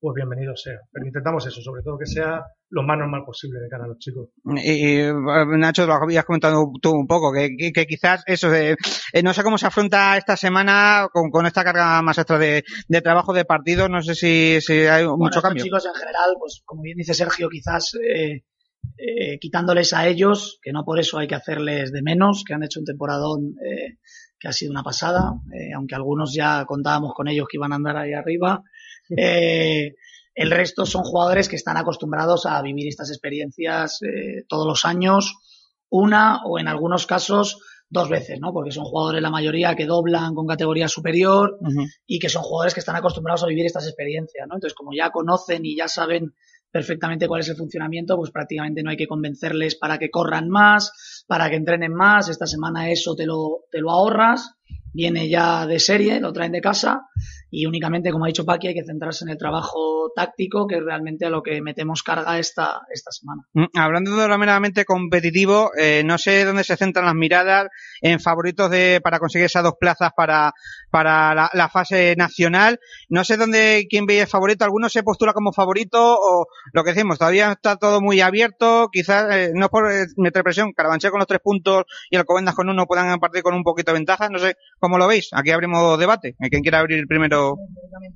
[0.00, 0.78] pues bienvenido sea.
[0.92, 3.98] Pero intentamos eso, sobre todo que sea lo más normal posible de cara a los
[3.98, 4.28] chicos.
[4.62, 5.12] Y, y, eh,
[5.56, 8.76] Nacho, lo habías comentado tú un poco, que, que, que quizás eso, de,
[9.12, 12.62] eh, no sé cómo se afronta esta semana con, con esta carga más extra de,
[12.88, 15.64] de trabajo de partido, no sé si, si hay Bueno, mucho cambio.
[15.64, 18.42] chicos en general, pues como bien dice Sergio, quizás eh,
[18.96, 22.62] eh, quitándoles a ellos, que no por eso hay que hacerles de menos, que han
[22.62, 23.98] hecho un temporadón eh,
[24.38, 27.76] que ha sido una pasada, eh, aunque algunos ya contábamos con ellos que iban a
[27.76, 28.62] andar ahí arriba.
[29.16, 29.94] Eh,
[30.34, 35.34] el resto son jugadores que están acostumbrados a vivir estas experiencias eh, todos los años,
[35.88, 37.58] una o en algunos casos
[37.88, 38.52] dos veces, ¿no?
[38.52, 41.58] Porque son jugadores la mayoría que doblan con categoría superior
[42.06, 44.56] y que son jugadores que están acostumbrados a vivir estas experiencias, ¿no?
[44.56, 46.34] Entonces, como ya conocen y ya saben
[46.70, 51.24] perfectamente cuál es el funcionamiento, pues prácticamente no hay que convencerles para que corran más,
[51.26, 52.28] para que entrenen más.
[52.28, 54.57] Esta semana eso te lo, te lo ahorras
[54.92, 57.02] viene ya de serie, lo traen de casa
[57.50, 60.84] y únicamente, como ha dicho Paqui, hay que centrarse en el trabajo táctico, que es
[60.84, 63.42] realmente a lo que metemos carga esta, esta semana.
[63.54, 67.68] Mm, hablando de lo meramente competitivo, eh, no sé dónde se centran las miradas
[68.02, 70.52] en favoritos de, para conseguir esas dos plazas para,
[70.90, 72.80] para la, fase nacional.
[73.08, 74.64] No sé dónde, quién veis favorito.
[74.64, 78.88] Algunos se postula como favorito o lo que decimos, todavía está todo muy abierto.
[78.92, 82.54] Quizás, eh, no por eh, meter presión, Carabanchel con los tres puntos y el Covendas
[82.54, 84.28] con uno puedan partir con un poquito de ventaja.
[84.28, 85.30] No sé ¿Cómo lo veis?
[85.32, 86.36] Aquí abrimos debate.
[86.50, 87.56] ¿Quién quiere abrir primero?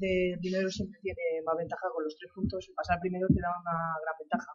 [0.01, 2.71] el primero siempre tiene más ventaja con los tres puntos.
[2.75, 4.53] pasar primero te da una gran ventaja,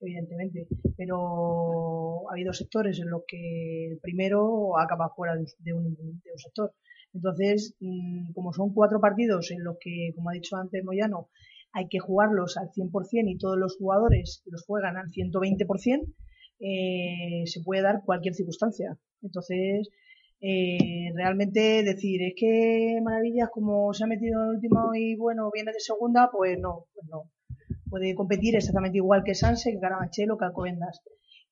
[0.00, 0.66] evidentemente.
[0.96, 6.38] Pero ha habido sectores en los que el primero acaba fuera de un, de un
[6.38, 6.74] sector.
[7.12, 11.30] Entonces, mm, como son cuatro partidos en los que, como ha dicho antes Moyano,
[11.72, 16.14] hay que jugarlos al 100% y todos los jugadores los juegan al 120%,
[16.60, 18.98] eh, se puede dar cualquier circunstancia.
[19.22, 19.88] Entonces,
[20.40, 25.50] eh, realmente decir, es que Maravillas como se ha metido en el último y bueno,
[25.52, 27.30] viene de segunda, pues no, pues no.
[27.88, 31.00] Puede competir exactamente igual que Sanse, que Carabanchel que Alcobendas.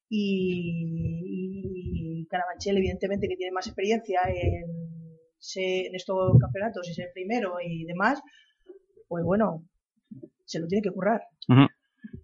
[0.09, 4.66] Y, y Carabanchel, evidentemente, que tiene más experiencia en,
[5.57, 8.20] en estos campeonatos y ser primero y demás,
[9.09, 9.66] pues bueno,
[10.45, 11.22] se lo tiene que currar.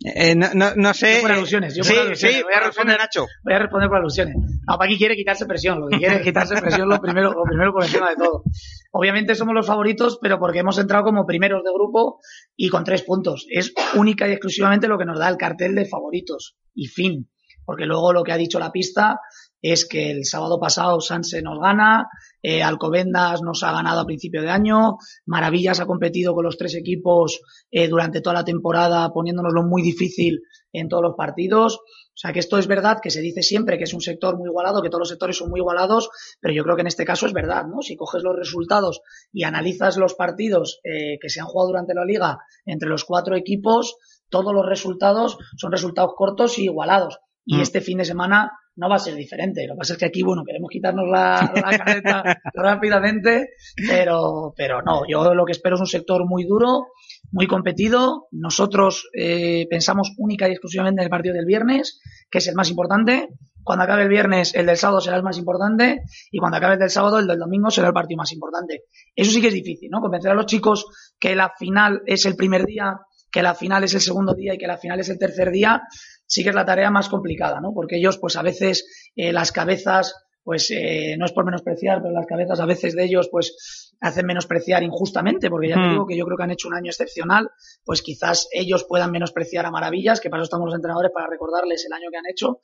[0.03, 1.17] Eh, no, no, no, sé.
[1.17, 1.75] Yo por alusiones.
[1.75, 2.39] Yo sí, por alusiones.
[2.39, 3.27] sí, voy a responder, Nacho.
[3.45, 4.35] Voy a responder por alusiones.
[4.67, 5.81] No, Paqui quiere quitarse presión.
[5.81, 8.45] Lo que quiere es quitarse presión lo primero, lo primero por encima de todo.
[8.93, 12.21] Obviamente somos los favoritos, pero porque hemos entrado como primeros de grupo
[12.57, 13.47] y con tres puntos.
[13.51, 16.57] Es única y exclusivamente lo que nos da el cartel de favoritos.
[16.75, 17.31] Y fin.
[17.65, 19.21] Porque luego lo que ha dicho la pista
[19.63, 22.09] es que el sábado pasado Sanse nos gana,
[22.43, 24.97] eh, Alcobendas nos ha ganado a principio de año,
[25.27, 27.41] Maravillas ha competido con los tres equipos
[27.71, 30.41] eh, durante toda la temporada poniéndonoslo muy difícil
[30.73, 31.77] en todos los partidos.
[31.77, 34.49] O sea que esto es verdad, que se dice siempre que es un sector muy
[34.49, 37.27] igualado, que todos los sectores son muy igualados, pero yo creo que en este caso
[37.27, 37.83] es verdad, ¿no?
[37.83, 39.01] Si coges los resultados
[39.33, 43.37] y analizas los partidos eh, que se han jugado durante la liga entre los cuatro
[43.37, 43.97] equipos,
[44.29, 47.19] todos los resultados son resultados cortos y igualados.
[47.51, 47.61] Y mm.
[47.63, 49.67] este fin de semana no va a ser diferente.
[49.67, 52.23] Lo que pasa es que aquí, bueno, queremos quitarnos la, la careta
[52.55, 53.49] rápidamente,
[53.89, 56.87] pero, pero no, yo lo que espero es un sector muy duro,
[57.33, 58.29] muy competido.
[58.31, 62.71] Nosotros eh, pensamos única y exclusivamente en el partido del viernes, que es el más
[62.71, 63.31] importante.
[63.65, 66.81] Cuando acabe el viernes, el del sábado será el más importante, y cuando acabe el
[66.81, 68.85] del sábado, el del domingo será el partido más importante.
[69.17, 70.01] Eso sí que es difícil, ¿no?
[70.01, 70.87] Convencer a los chicos
[71.19, 73.01] que la final es el primer día,
[73.33, 75.83] que la final es el segundo día y que la final es el tercer día,
[76.31, 77.75] sí que es la tarea más complicada, ¿no?
[77.75, 80.15] Porque ellos, pues a veces eh, las cabezas,
[80.45, 84.27] pues eh, no es por menospreciar, pero las cabezas a veces de ellos, pues hacen
[84.27, 87.51] menospreciar injustamente, porque ya te digo que yo creo que han hecho un año excepcional,
[87.85, 91.85] pues quizás ellos puedan menospreciar a Maravillas, que para eso estamos los entrenadores, para recordarles
[91.85, 92.61] el año que han hecho.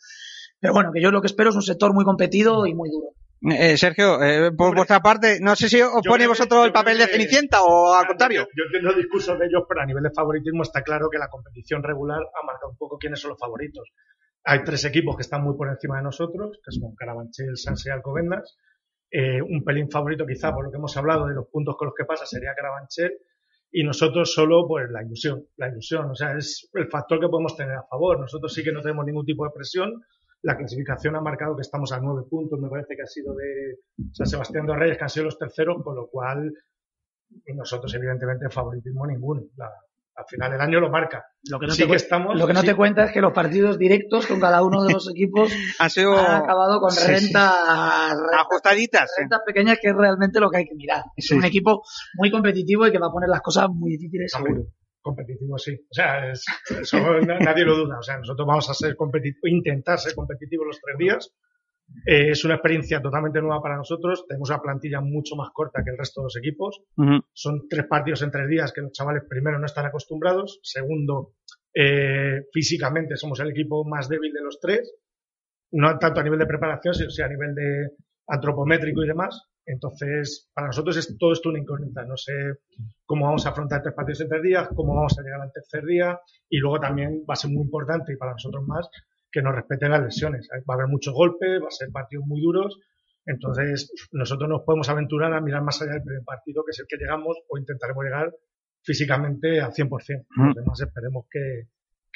[0.61, 3.09] Pero bueno, que yo lo que espero es un sector muy competido y muy duro.
[3.43, 7.07] Eh, Sergio, eh, por vuestra parte, no sé si os pone vosotros el papel de
[7.07, 8.49] Cenicienta o al contrario.
[8.57, 11.29] Yo, entiendo el discurso de ellos, pero a nivel de favoritismo está claro que la
[11.29, 13.93] competición regular ha marcado un poco quiénes son los favoritos.
[14.45, 17.93] Hay tres equipos que están muy por encima de nosotros, que son Carabanchel, Sanse y
[17.93, 18.57] Alcobendas.
[19.11, 21.95] Eh, un pelín favorito quizá por lo que hemos hablado de los puntos con los
[21.95, 23.13] que pasa sería Carabanchel
[23.71, 27.57] y nosotros solo pues la ilusión, la ilusión, o sea, es el factor que podemos
[27.57, 28.19] tener a favor.
[28.19, 30.03] Nosotros sí que no tenemos ningún tipo de presión,
[30.43, 33.79] la clasificación ha marcado que estamos a nueve puntos, me parece que ha sido de
[34.13, 36.53] San Sebastián de Reyes, que han sido los terceros, con lo cual
[37.55, 39.43] nosotros evidentemente favoritismo ninguno.
[40.15, 41.25] al final el año lo marca.
[41.51, 43.79] Lo que no, te, que estamos, lo que no te cuenta es que los partidos
[43.79, 47.55] directos con cada uno de los equipos han, sido, han acabado con rentas
[48.39, 49.13] ajustaditas.
[49.19, 51.03] Rentas pequeñas que es realmente lo que hay que mirar.
[51.17, 51.83] Es un equipo
[52.15, 54.67] muy competitivo y que va a poner las cosas muy difíciles seguro
[55.07, 55.75] competitivo sí.
[55.75, 57.99] O sea, eso nadie lo duda.
[57.99, 61.33] O sea, nosotros vamos a ser competitivos, intentar ser competitivos los tres días.
[62.05, 64.27] Eh, es una experiencia totalmente nueva para nosotros.
[64.27, 66.83] Tenemos una plantilla mucho más corta que el resto de los equipos.
[67.33, 70.59] Son tres partidos en tres días que los chavales primero no están acostumbrados.
[70.63, 71.35] Segundo,
[71.73, 74.93] eh, físicamente somos el equipo más débil de los tres.
[75.71, 77.91] No tanto a nivel de preparación, sino a nivel de
[78.27, 79.49] antropométrico y demás.
[79.67, 82.05] Entonces, para nosotros es todo esto una incógnita.
[82.05, 82.33] No sé
[83.05, 85.85] cómo vamos a afrontar tres partidos en tres días, cómo vamos a llegar al tercer
[85.85, 88.89] día y luego también va a ser muy importante y para nosotros más
[89.31, 90.49] que nos respeten las lesiones.
[90.69, 92.79] Va a haber muchos golpes, va a ser partidos muy duros.
[93.27, 96.87] Entonces, nosotros nos podemos aventurar a mirar más allá del primer partido, que es el
[96.89, 98.33] que llegamos o intentaremos llegar
[98.83, 100.27] físicamente al 100%.
[100.53, 101.67] Además, esperemos que,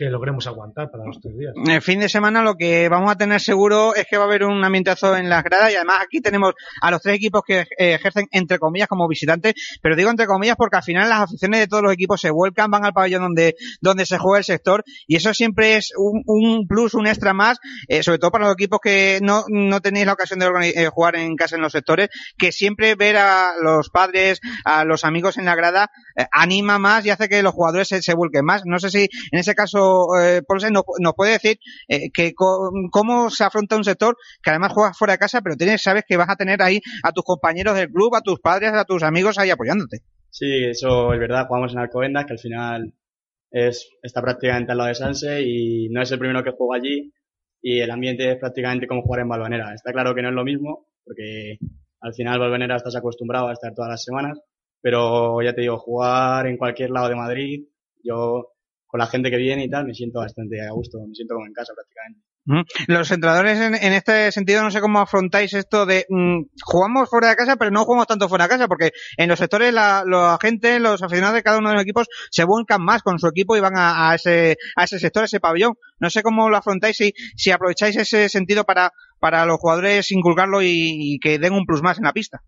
[0.01, 1.53] que logremos aguantar para los tres días.
[1.63, 4.45] El fin de semana lo que vamos a tener seguro es que va a haber
[4.45, 7.67] un ambientazo en las gradas y además aquí tenemos a los tres equipos que eh,
[7.77, 11.67] ejercen entre comillas como visitantes, pero digo entre comillas porque al final las aficiones de
[11.67, 15.17] todos los equipos se vuelcan, van al pabellón donde, donde se juega el sector y
[15.17, 19.19] eso siempre es un, plus, un extra más, eh, sobre todo para los equipos que
[19.21, 20.47] no, no tenéis la ocasión de
[20.77, 25.05] eh, jugar en casa en los sectores, que siempre ver a los padres, a los
[25.05, 25.91] amigos en la grada,
[26.33, 28.63] anima más y hace que los jugadores se vuelquen más.
[28.65, 29.90] No sé si en ese caso
[30.21, 35.19] eh, nos, puede decir eh, cómo se afronta un sector que además juegas fuera de
[35.19, 38.21] casa, pero tienes, sabes que vas a tener ahí a tus compañeros del club, a
[38.21, 39.99] tus padres, a tus amigos ahí apoyándote.
[40.31, 41.47] Sí, eso es verdad.
[41.49, 42.95] Jugamos en Alcobendas, que al final
[43.51, 47.13] es, está prácticamente al lado de Sanse y no es el primero que juega allí
[47.63, 49.75] y el ambiente es prácticamente como jugar en Balvanera.
[49.75, 51.59] Está claro que no es lo mismo, porque
[52.01, 54.41] al final Balvanera estás acostumbrado a estar todas las semanas,
[54.81, 57.67] pero ya te digo, jugar en cualquier lado de Madrid,
[58.03, 58.53] yo
[58.91, 61.47] con la gente que viene y tal, me siento bastante a gusto, me siento como
[61.47, 62.31] en casa prácticamente.
[62.89, 67.37] Los entrenadores en, este sentido no sé cómo afrontáis esto de mm, jugamos fuera de
[67.37, 70.81] casa pero no jugamos tanto fuera de casa porque en los sectores la, los agentes,
[70.81, 73.61] los aficionados de cada uno de los equipos se vuelcan más con su equipo y
[73.61, 75.75] van a, ese, a ese sector, ese pabellón.
[76.01, 80.61] No sé cómo lo afrontáis y si aprovecháis ese sentido para, para los jugadores inculcarlo
[80.63, 82.43] y, que den un plus más en la pista.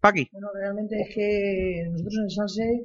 [0.00, 0.28] Paqui.
[0.30, 2.84] Bueno, realmente es que nosotros en Sanse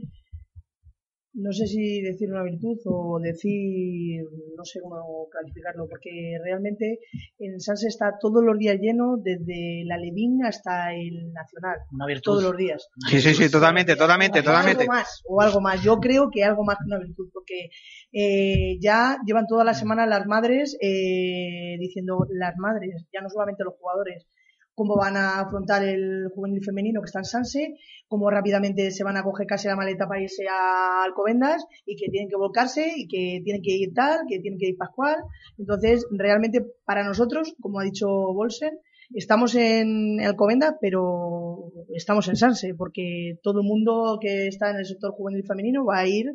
[1.34, 4.24] no sé si decir una virtud o decir,
[4.58, 7.00] no sé cómo calificarlo, porque realmente
[7.40, 11.78] en Sanse está todos los días lleno, desde la Levín hasta el Nacional.
[11.94, 12.32] Una virtud.
[12.32, 12.90] Todos los días.
[13.10, 14.84] Sí, sí, sí, totalmente, totalmente, totalmente.
[14.84, 15.82] Algo más, o algo más.
[15.82, 17.70] Yo creo que algo más que una virtud, porque
[18.12, 23.64] eh, ya llevan toda la semana las madres eh, diciendo, las madres, ya no solamente
[23.64, 24.28] los jugadores,
[24.82, 27.76] cómo van a afrontar el juvenil femenino que está en Sanse,
[28.08, 32.10] cómo rápidamente se van a coger casi la maleta para irse a Alcobendas y que
[32.10, 35.18] tienen que volcarse y que tienen que ir tal, que tienen que ir Pascual.
[35.60, 38.80] Entonces, realmente para nosotros, como ha dicho Bolsen,
[39.14, 44.88] estamos en Alcobendas, pero estamos en Sanse, porque todo el mundo que está en el
[44.88, 46.26] sector juvenil femenino va a ir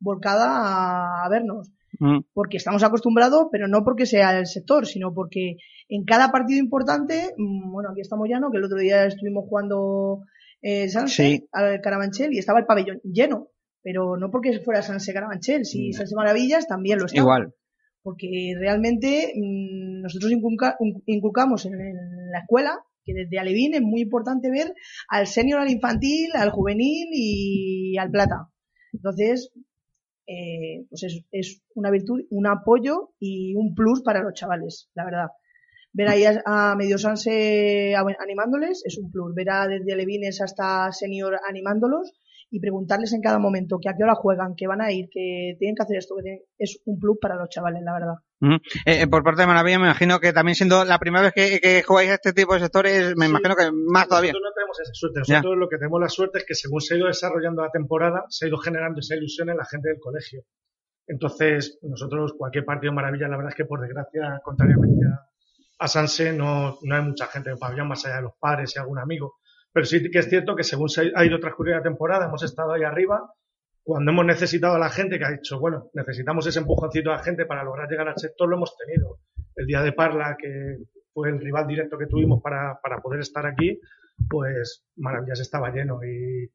[0.00, 1.70] volcada a vernos.
[2.02, 2.24] Mm.
[2.34, 7.32] porque estamos acostumbrados, pero no porque sea el sector, sino porque en cada partido importante,
[7.36, 8.50] mm, bueno, aquí estamos ya, ¿no?
[8.50, 10.24] Que el otro día estuvimos jugando
[10.62, 13.50] eh, Sanse al Carabanchel y estaba el pabellón lleno,
[13.84, 15.92] pero no porque fuera Sanse Carabanchel, si mm.
[15.92, 17.18] Sanse Maravillas también lo está.
[17.18, 17.54] Igual.
[18.02, 20.32] Porque realmente nosotros
[21.06, 21.78] inculcamos en,
[22.32, 24.74] la escuela que desde Alevín es muy importante ver
[25.08, 28.48] al senior, al infantil, al juvenil y al plata.
[28.92, 29.52] Entonces,
[30.32, 35.04] eh, pues es, es, una virtud, un apoyo y un plus para los chavales, la
[35.04, 35.26] verdad.
[35.94, 39.34] Ver ahí a, Medio Sanse animándoles es un plus.
[39.34, 42.12] Ver a desde Levines hasta Senior animándolos
[42.50, 45.54] y preguntarles en cada momento que a qué hora juegan, que van a ir, que
[45.58, 48.14] tienen que hacer esto, que es un plus para los chavales, la verdad.
[48.86, 52.10] Eh, por parte de Maravilla, me imagino que también siendo la primera vez que, jugáis
[52.10, 54.32] a este tipo de sectores, me imagino que más todavía.
[54.32, 55.20] Nosotros no tenemos esa suerte.
[55.20, 58.24] Nosotros lo que tenemos la suerte es que según se ha ido desarrollando la temporada,
[58.28, 60.42] se ha ido generando esa ilusión en la gente del colegio.
[61.06, 65.06] Entonces, nosotros, cualquier partido Maravilla, la verdad es que por desgracia, contrariamente
[65.78, 68.78] a, Sanse, no, no hay mucha gente en pabellón más allá de los padres y
[68.78, 69.34] algún amigo.
[69.72, 72.72] Pero sí que es cierto que según se ha ido transcurriendo la temporada, hemos estado
[72.72, 73.32] ahí arriba
[73.82, 77.22] cuando hemos necesitado a la gente que ha dicho, bueno, necesitamos ese empujoncito a la
[77.22, 79.18] gente para lograr llegar al sector, lo hemos tenido.
[79.56, 80.76] El día de Parla, que
[81.12, 83.80] fue el rival directo que tuvimos para, para poder estar aquí,
[84.28, 86.48] pues Maravillas estaba lleno y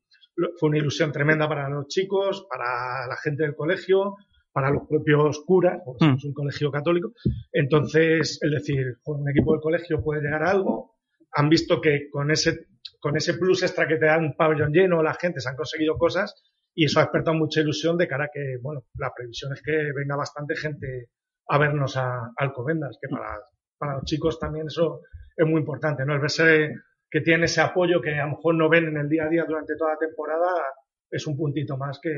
[0.59, 4.15] fue una ilusión tremenda para los chicos, para la gente del colegio,
[4.51, 7.11] para los propios curas, porque somos un colegio católico.
[7.51, 10.95] Entonces, es decir, un equipo del colegio puede llegar a algo.
[11.33, 12.67] Han visto que con ese,
[12.99, 15.97] con ese plus extra que te da un pabellón lleno, la gente se han conseguido
[15.97, 16.33] cosas
[16.77, 19.91] y eso ha despertado mucha ilusión de cara a que, bueno, la previsión es que
[19.95, 21.09] venga bastante gente
[21.47, 23.35] a vernos a, Alcobendas, que para,
[23.79, 25.01] para los chicos también eso
[25.35, 26.13] es muy importante, ¿no?
[26.13, 26.75] El verse
[27.09, 29.45] que tiene ese apoyo que a lo mejor no ven en el día a día
[29.47, 30.53] durante toda la temporada
[31.09, 32.11] es un puntito más que,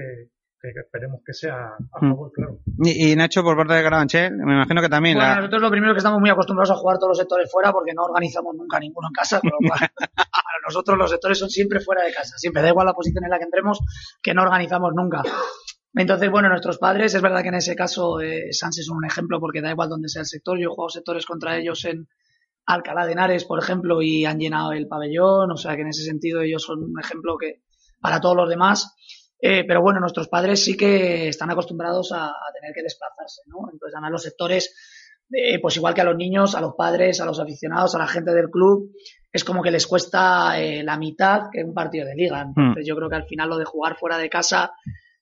[0.62, 2.10] que, esperemos que sea a mm.
[2.10, 2.60] favor, claro.
[2.84, 5.18] Y, Nacho, por parte de Carabanchel, me imagino que también.
[5.18, 7.94] Bueno, nosotros lo primero que estamos muy acostumbrados a jugar todos los sectores fuera porque
[7.94, 9.92] no organizamos nunca ninguno en casa, pero para,
[10.68, 13.38] nosotros los sectores son siempre fuera de casa, siempre da igual la posición en la
[13.38, 13.80] que entremos,
[14.22, 15.24] que no organizamos nunca.
[15.96, 19.40] Entonces, bueno, nuestros padres, es verdad que en ese caso eh, Sánchez es un ejemplo
[19.40, 20.58] porque da igual donde sea el sector.
[20.60, 22.08] Yo he jugado sectores contra ellos en
[22.66, 26.04] Alcalá de Henares, por ejemplo, y han llenado el pabellón, o sea que en ese
[26.04, 27.64] sentido ellos son un ejemplo que
[28.00, 28.96] para todos los demás.
[29.42, 33.70] Eh, pero bueno, nuestros padres sí que están acostumbrados a, tener que desplazarse, ¿no?
[33.72, 34.76] Entonces, además los sectores,
[35.32, 38.08] eh, pues igual que a los niños, a los padres, a los aficionados, a la
[38.08, 38.92] gente del club,
[39.32, 42.44] es como que les cuesta eh, la mitad que un partido de liga.
[42.44, 42.54] Hmm.
[42.58, 44.74] Entonces, yo creo que al final lo de jugar fuera de casa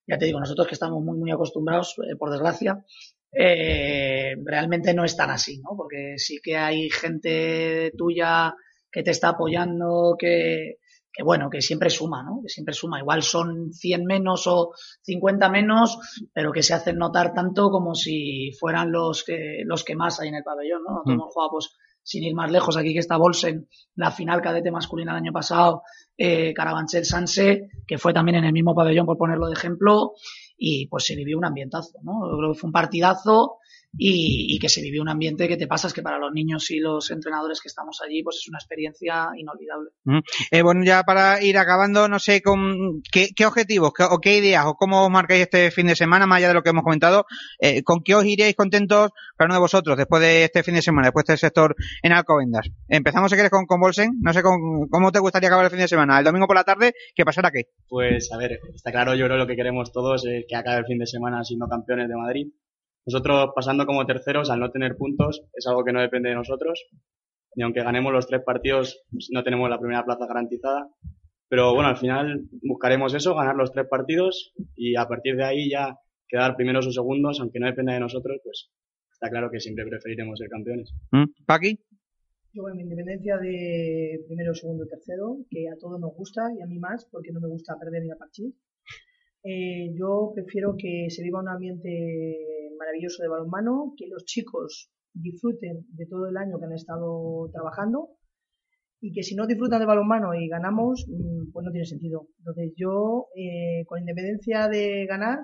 [0.07, 2.84] ya te digo, nosotros que estamos muy, muy acostumbrados, eh, por desgracia,
[3.32, 5.76] eh, realmente no es tan así, ¿no?
[5.76, 8.55] Porque sí que hay gente tuya
[8.89, 10.78] que te está apoyando, que,
[11.18, 12.41] que bueno, que siempre suma, ¿no?
[12.43, 12.99] Que siempre suma.
[12.99, 15.97] Igual son 100 menos o 50 menos,
[16.32, 20.28] pero que se hacen notar tanto como si fueran los que, los que más hay
[20.30, 20.91] en el pabellón, ¿no?
[20.91, 21.20] Nosotros Mm.
[21.20, 21.70] hemos jugado, pues,
[22.03, 25.82] sin ir más lejos, aquí que está Bolsen, la final cadete masculina del año pasado,
[26.15, 30.13] eh, Carabanchel Sanse, que fue también en el mismo pabellón, por ponerlo de ejemplo,
[30.55, 32.30] y pues se vivió un ambientazo, ¿no?
[32.32, 33.57] Yo creo que fue un partidazo
[33.96, 36.80] y, y que se vivió un ambiente que te pasas que para los niños y
[36.80, 39.90] los entrenadores que estamos allí, pues es una experiencia inolvidable.
[40.04, 40.20] Mm.
[40.52, 44.38] Eh, bueno, ya para ir acabando, no sé con qué, qué objetivos qué- o qué
[44.38, 46.84] ideas o cómo os marcáis este fin de semana, más allá de lo que hemos
[46.84, 47.26] comentado,
[47.60, 50.82] eh, con qué os iréis contentos cada uno de vosotros después de este fin de
[50.82, 52.68] semana, después del sector en Alcobendas.
[52.88, 54.12] Empezamos, si quieres, con, con Bolsen.
[54.22, 56.18] No sé con, cómo te gustaría acabar el fin de semana.
[56.20, 57.66] El domingo por la tarde, ¿qué pasará qué?
[57.88, 60.86] Pues a ver, está claro, yo creo lo que queremos todos es que acabe el
[60.86, 62.48] fin de semana siendo campeones de Madrid.
[63.08, 66.86] Nosotros pasando como terceros al no tener puntos es algo que no depende de nosotros.
[67.55, 70.89] Y aunque ganemos los tres partidos, pues, no tenemos la primera plaza garantizada.
[71.47, 75.70] Pero bueno, al final buscaremos eso, ganar los tres partidos y a partir de ahí
[75.70, 75.97] ya
[76.28, 78.70] quedar primeros o segundos, aunque no dependa de nosotros, pues
[79.10, 80.93] está claro que siempre preferiremos ser campeones.
[81.12, 81.45] ¿Mm?
[81.45, 81.80] Paqui.
[82.51, 86.66] Yo, bueno, mi independencia de primero, segundo, tercero, que a todos nos gusta y a
[86.66, 88.51] mí más, porque no me gusta perder ni a partir.
[89.50, 91.89] Eh, yo prefiero que se viva un ambiente
[92.78, 98.10] maravilloso de balonmano, que los chicos disfruten de todo el año que han estado trabajando
[99.00, 102.28] y que si no disfrutan de balonmano y ganamos, mm, pues no tiene sentido.
[102.39, 105.39] Entonces yo, eh, con independencia de ganar,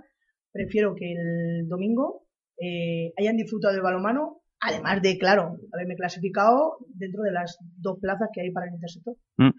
[0.52, 2.26] prefiero que el domingo
[2.60, 8.30] eh, hayan disfrutado del balonmano, además de, claro, haberme clasificado dentro de las dos plazas
[8.34, 9.16] que hay para el intersector.
[9.38, 9.50] ¿Mm?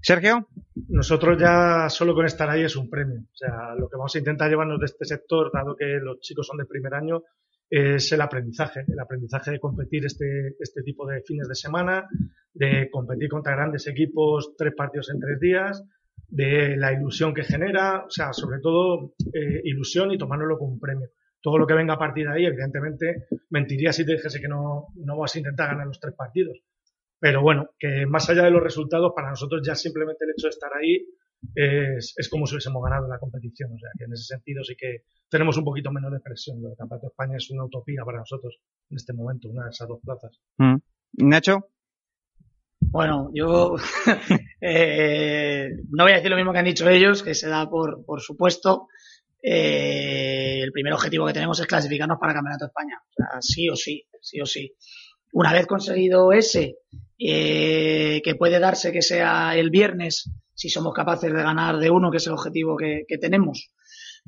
[0.00, 0.48] Sergio.
[0.88, 3.20] Nosotros ya solo con estar ahí es un premio.
[3.20, 6.46] O sea, lo que vamos a intentar llevarnos de este sector, dado que los chicos
[6.46, 7.22] son de primer año,
[7.70, 8.84] es el aprendizaje.
[8.86, 12.08] El aprendizaje de competir este, este tipo de fines de semana,
[12.52, 15.82] de competir contra grandes equipos, tres partidos en tres días,
[16.28, 20.80] de la ilusión que genera, o sea, sobre todo eh, ilusión y tomárnoslo como un
[20.80, 21.08] premio.
[21.40, 24.88] Todo lo que venga a partir de ahí, evidentemente, mentiría si te dijese que no,
[24.96, 26.58] no vas a intentar ganar los tres partidos.
[27.18, 30.50] Pero bueno, que más allá de los resultados, para nosotros ya simplemente el hecho de
[30.50, 31.06] estar ahí
[31.54, 33.72] es, es como si hubiésemos ganado la competición.
[33.72, 36.60] O sea, que en ese sentido sí que tenemos un poquito menos de presión.
[36.62, 38.58] Lo del Campeonato de España es una utopía para nosotros
[38.90, 40.40] en este momento, una de esas dos plazas.
[40.58, 40.76] ¿Mm?
[41.28, 41.68] Nacho.
[42.80, 43.76] Bueno, yo
[44.60, 48.04] eh, no voy a decir lo mismo que han dicho ellos, que se da por,
[48.04, 48.88] por supuesto.
[49.42, 53.02] Eh, el primer objetivo que tenemos es clasificarnos para el Campeonato de España.
[53.40, 54.74] Sí o sí, sí o sí.
[55.32, 56.78] Una vez conseguido ese,
[57.18, 62.10] eh, que puede darse que sea el viernes, si somos capaces de ganar de uno,
[62.10, 63.70] que es el objetivo que, que tenemos,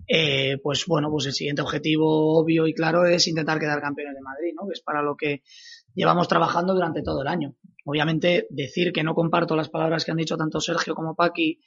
[0.07, 4.23] eh, pues bueno, pues el siguiente objetivo obvio y claro es intentar quedar campeones de
[4.23, 4.67] Madrid, ¿no?
[4.67, 5.43] Que es para lo que
[5.95, 7.55] llevamos trabajando durante todo el año.
[7.85, 11.61] Obviamente, decir que no comparto las palabras que han dicho tanto Sergio como Paqui,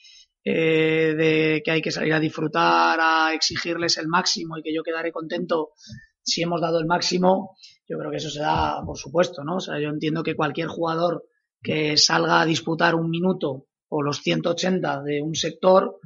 [0.45, 4.83] eh, de que hay que salir a disfrutar, a exigirles el máximo y que yo
[4.83, 5.71] quedaré contento
[6.21, 7.55] si hemos dado el máximo,
[7.87, 9.55] yo creo que eso se da, por supuesto, ¿no?
[9.57, 11.25] O sea, yo entiendo que cualquier jugador
[11.61, 15.97] que salga a disputar un minuto o los 180 de un sector,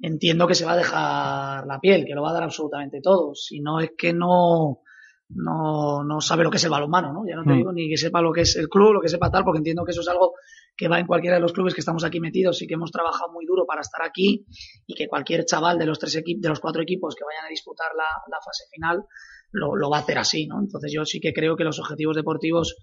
[0.00, 3.34] entiendo que se va a dejar la piel, que lo va a dar absolutamente todo.
[3.34, 4.80] Si no es que no,
[5.28, 7.22] no, no sabe lo que es el balonmano, ¿no?
[7.28, 7.56] Ya no te Mm.
[7.56, 9.84] digo ni que sepa lo que es el club, lo que sepa tal, porque entiendo
[9.84, 10.34] que eso es algo
[10.82, 13.30] que va en cualquiera de los clubes que estamos aquí metidos y que hemos trabajado
[13.32, 14.44] muy duro para estar aquí
[14.84, 17.92] y que cualquier chaval de los tres de los cuatro equipos que vayan a disputar
[17.96, 19.04] la, la fase final
[19.52, 20.58] lo, lo va a hacer así, ¿no?
[20.58, 22.74] Entonces yo sí que creo que los objetivos deportivos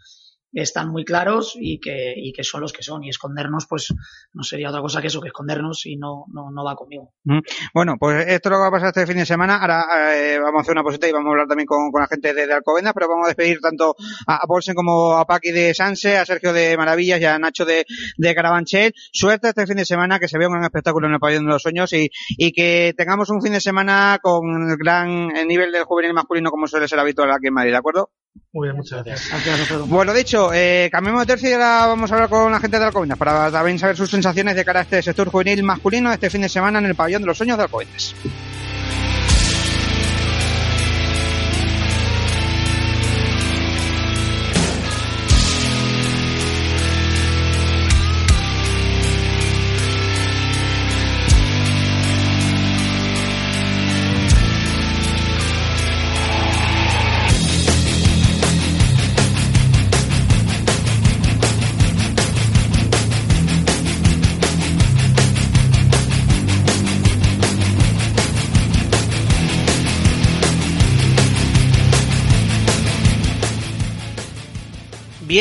[0.53, 3.03] están muy claros y que, y que son los que son.
[3.03, 3.93] Y escondernos, pues
[4.33, 7.13] no sería otra cosa que eso, que escondernos y no, no, no va conmigo.
[7.23, 7.39] ¿Mm?
[7.73, 9.57] Bueno, pues esto es lo que va a pasar este fin de semana.
[9.57, 9.85] Ahora
[10.15, 12.33] eh, vamos a hacer una posita y vamos a hablar también con, con la gente
[12.33, 13.95] de, de Alcobendas, pero vamos a despedir tanto
[14.27, 17.85] a, a como a Paqui de Sanse, a Sergio de Maravillas y a Nacho de,
[18.17, 18.93] de Carabanchel.
[19.11, 21.51] Suerte este fin de semana, que se vea un gran espectáculo en el pabellón de
[21.51, 25.71] los sueños y, y que tengamos un fin de semana con el gran el nivel
[25.71, 28.11] del juvenil masculino como suele ser habitual aquí en Madrid, ¿de acuerdo?
[28.51, 29.87] Muy bien, muchas gracias.
[29.87, 32.85] Bueno, dicho, eh, cambiemos de tercio y ahora vamos a hablar con la gente de
[32.85, 36.41] Alcobendas para también saber sus sensaciones de cara a este sector juvenil masculino este fin
[36.41, 38.15] de semana en el pabellón de los sueños de Alcobendas.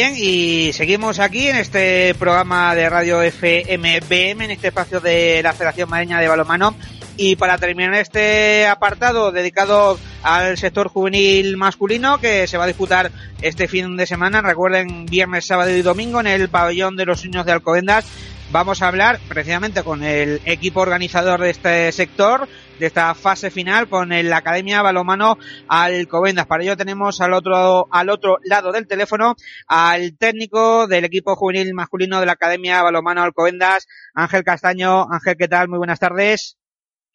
[0.00, 5.52] Bien, y seguimos aquí en este programa de Radio FMBM, en este espacio de la
[5.52, 6.76] Federación Mareña de Balonmano.
[7.16, 13.10] Y para terminar este apartado dedicado al sector juvenil masculino que se va a disputar
[13.42, 17.44] este fin de semana, recuerden viernes, sábado y domingo en el pabellón de los niños
[17.44, 18.06] de Alcobendas,
[18.52, 23.88] vamos a hablar precisamente con el equipo organizador de este sector, de esta fase final,
[23.88, 26.46] con la Academia Balomano Alcobendas.
[26.46, 29.34] Para ello tenemos al otro, al otro lado del teléfono
[29.66, 35.06] al técnico del equipo juvenil masculino de la Academia Balomano Alcobendas, Ángel Castaño.
[35.10, 35.68] Ángel, ¿qué tal?
[35.68, 36.58] Muy buenas tardes.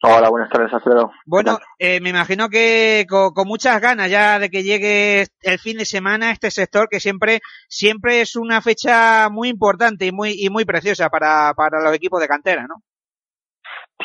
[0.02, 1.12] Hola, buenas tardes, Alfredo.
[1.24, 5.86] Bueno, eh, me imagino que con, muchas ganas ya de que llegue el fin de
[5.86, 10.66] semana este sector que siempre siempre es una fecha muy importante y muy y muy
[10.66, 12.82] preciosa para, para los equipos de cantera, ¿no?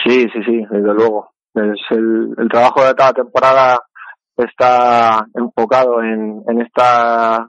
[0.06, 1.32] Sí, sí, sí, desde luego.
[1.60, 3.80] El, el trabajo de cada temporada
[4.38, 7.48] está enfocado en, esta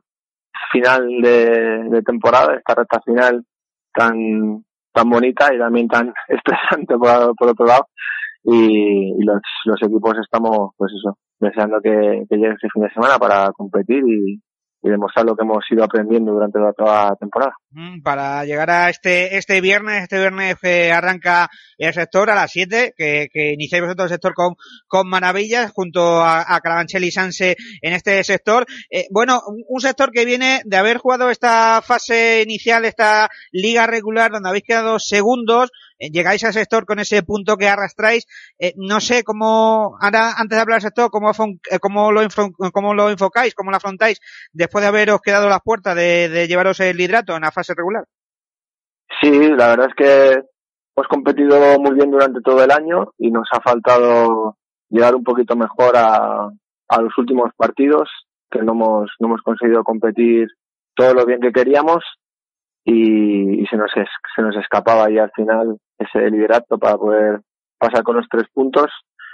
[0.73, 3.45] final de, de temporada, esta recta final
[3.93, 7.87] tan tan bonita y también tan estresante por, por otro lado.
[8.43, 13.19] Y, los, los equipos estamos, pues eso, deseando que, que llegue este fin de semana
[13.19, 14.41] para competir y,
[14.83, 17.53] y demostrar lo que hemos ido aprendiendo durante toda la temporada.
[17.71, 22.51] Mm, para llegar a este este viernes, este viernes que arranca el sector a las
[22.51, 24.55] 7, que, que iniciáis vosotros el sector con,
[24.87, 28.67] con maravillas, junto a, a Carabanchel y Sanse en este sector.
[28.91, 34.31] Eh, bueno, un sector que viene de haber jugado esta fase inicial, esta liga regular,
[34.31, 35.71] donde habéis quedado segundos,
[36.09, 38.27] llegáis al sector con ese punto que arrastráis.
[38.59, 42.23] Eh, no sé cómo, ahora, antes de hablar del sector, cómo, eh, cómo, lo,
[42.73, 44.21] cómo lo enfocáis, cómo lo afrontáis
[44.53, 48.05] después de haberos quedado las puertas de, llevaros el hidrato en la fase regular.
[49.21, 50.31] Sí, la verdad es que
[50.97, 54.57] hemos competido muy bien durante todo el año y nos ha faltado
[54.89, 56.49] llegar un poquito mejor a,
[56.89, 58.09] a los últimos partidos,
[58.51, 60.49] que no hemos, no hemos conseguido competir
[60.95, 62.05] todo lo bien que queríamos
[62.85, 67.41] y, y se nos es, se nos escapaba ahí al final ese liderato para poder
[67.79, 68.91] pasar con los tres puntos.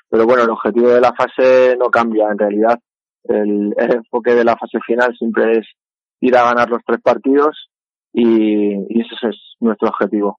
[0.09, 2.79] Pero bueno, el objetivo de la fase no cambia en realidad.
[3.25, 5.67] El, el enfoque de la fase final siempre es
[6.21, 7.71] ir a ganar los tres partidos
[8.13, 10.39] y, y ese es nuestro objetivo.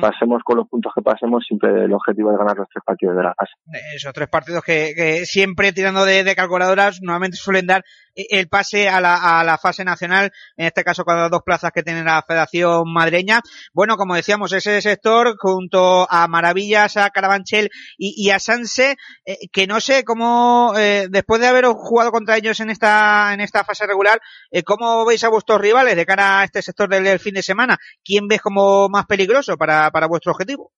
[0.00, 3.22] Pasemos con los puntos que pasemos, siempre el objetivo es ganar los tres partidos de
[3.22, 3.52] la fase.
[3.94, 7.84] Esos tres partidos que, que siempre tirando de, de, calculadoras normalmente suelen dar
[8.16, 11.70] el pase a la, a la fase nacional, en este caso con las dos plazas
[11.72, 13.40] que tiene la Federación Madreña.
[13.72, 19.66] Bueno, como decíamos, ese sector junto a Maravillas, a Carabanchel y, a Sanse, eh, que
[19.66, 23.86] no sé cómo, eh, después de haber jugado contra ellos en esta, en esta fase
[23.86, 27.42] regular, eh, ¿cómo veis a vuestros rivales de cara a este sector del, fin de
[27.42, 27.76] semana?
[28.04, 30.72] ¿Quién ves como más peligroso para, para vuestro objetivo?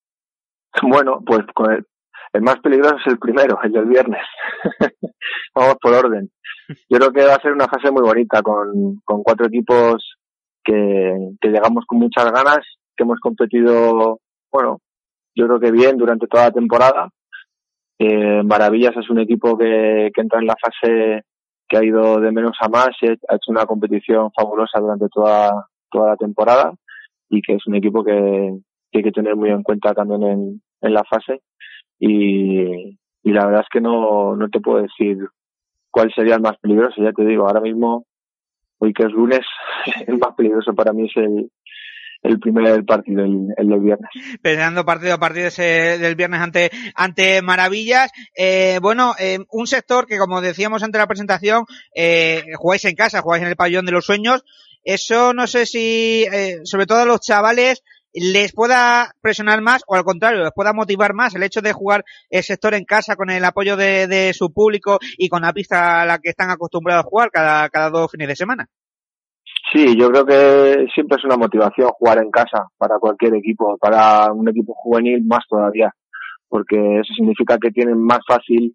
[0.83, 1.87] Bueno, pues con el,
[2.33, 4.23] el más peligroso es el primero, el del viernes.
[5.55, 6.31] Vamos por orden.
[6.69, 10.17] Yo creo que va a ser una fase muy bonita con, con cuatro equipos
[10.63, 12.59] que, que llegamos con muchas ganas,
[12.97, 14.21] que hemos competido,
[14.53, 14.81] bueno,
[15.35, 17.09] yo creo que bien durante toda la temporada.
[17.99, 21.23] Eh, Maravillas es un equipo que, que entra en la fase
[21.69, 25.51] que ha ido de menos a más ha hecho una competición fabulosa durante toda,
[25.91, 26.73] toda la temporada
[27.29, 28.57] y que es un equipo que,
[28.91, 31.43] que hay que tener muy en cuenta también en, en la fase
[31.99, 35.19] y, y la verdad es que no, no te puedo decir
[35.99, 38.07] cuál sería el más peligroso, ya te digo, ahora mismo,
[38.79, 39.41] hoy que es lunes,
[40.07, 41.51] el más peligroso para mí es el,
[42.23, 44.09] el primer partido, el, el del viernes.
[44.41, 48.13] Pensando partido a partido ese del viernes ante, ante Maravillas.
[48.37, 53.21] Eh, bueno, eh, un sector que como decíamos ante la presentación, eh, jugáis en casa,
[53.21, 54.45] jugáis en el pabellón de los sueños.
[54.85, 57.83] Eso no sé si, eh, sobre todo a los chavales,
[58.21, 62.05] les pueda presionar más o al contrario, les pueda motivar más el hecho de jugar
[62.31, 66.03] el sector en casa con el apoyo de, de su público y con la pista
[66.03, 68.67] a la que están acostumbrados a jugar cada, cada dos fines de semana.
[69.73, 74.33] Sí, yo creo que siempre es una motivación jugar en casa para cualquier equipo, para
[74.33, 75.93] un equipo juvenil más todavía,
[76.49, 78.75] porque eso significa que tienen más fácil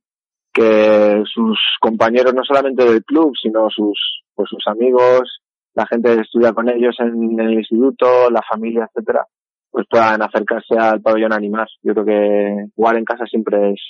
[0.54, 5.42] que sus compañeros no solamente del club, sino sus pues sus amigos,
[5.76, 9.26] la gente estudia con ellos en, el instituto, la familia, etcétera,
[9.72, 11.68] pues puedan acercarse al pabellón a animar.
[11.82, 13.82] Yo creo que jugar en casa siempre es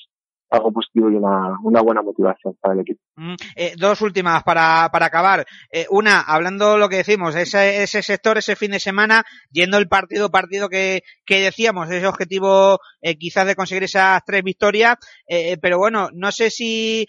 [0.53, 3.01] algo positivo y una, una buena motivación para el equipo.
[3.15, 5.45] Mm, eh, dos últimas para, para acabar.
[5.71, 9.87] Eh, una, hablando lo que decimos, ese, ese sector, ese fin de semana, yendo el
[9.87, 14.97] partido partido que, que decíamos, ese objetivo eh, quizás de conseguir esas tres victorias,
[15.27, 17.05] eh, pero bueno, no sé si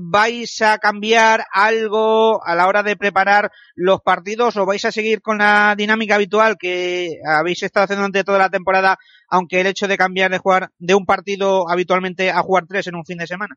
[0.00, 5.20] vais a cambiar algo a la hora de preparar los partidos o vais a seguir
[5.20, 8.98] con la dinámica habitual que habéis estado haciendo durante toda la temporada,
[9.28, 12.96] aunque el hecho de cambiar de jugar de un partido habitualmente a jugar tres en
[12.96, 13.54] un fin de semana.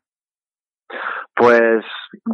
[1.36, 1.84] Pues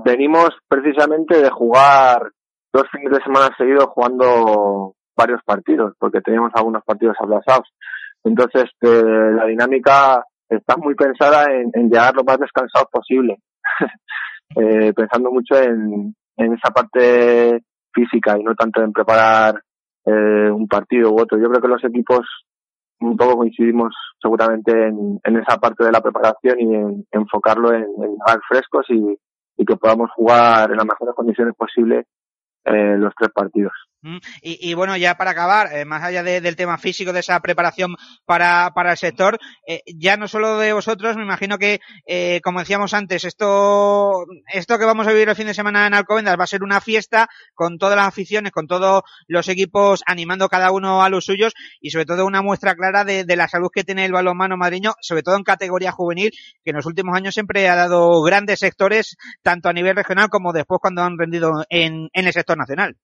[0.05, 2.31] venimos precisamente de jugar
[2.73, 7.67] dos fines de semana seguidos jugando varios partidos, porque teníamos algunos partidos aplazados.
[8.23, 13.37] Entonces, eh, la dinámica está muy pensada en, llegar lo más descansados posible,
[14.55, 17.61] eh, pensando mucho en, en esa parte
[17.93, 19.61] física y no tanto en preparar
[20.05, 21.37] eh, un partido u otro.
[21.37, 22.25] Yo creo que los equipos
[22.99, 28.41] un poco coincidimos seguramente en, esa parte de la preparación y en, enfocarlo en, en
[28.47, 29.17] frescos y,
[29.57, 32.05] y que podamos jugar en las mejores condiciones posibles
[32.65, 33.73] eh, los tres partidos.
[34.41, 37.39] Y, y, bueno, ya para acabar, eh, más allá de, del tema físico, de esa
[37.39, 37.95] preparación
[38.25, 42.59] para, para el sector, eh, ya no solo de vosotros, me imagino que, eh, como
[42.59, 46.43] decíamos antes, esto, esto que vamos a vivir el fin de semana en Alcobendas va
[46.43, 51.03] a ser una fiesta con todas las aficiones, con todos los equipos animando cada uno
[51.03, 54.05] a los suyos y sobre todo una muestra clara de, de la salud que tiene
[54.05, 56.31] el balonmano madriño, sobre todo en categoría juvenil,
[56.63, 60.53] que en los últimos años siempre ha dado grandes sectores, tanto a nivel regional como
[60.53, 62.95] después cuando han rendido en, en el sector nacional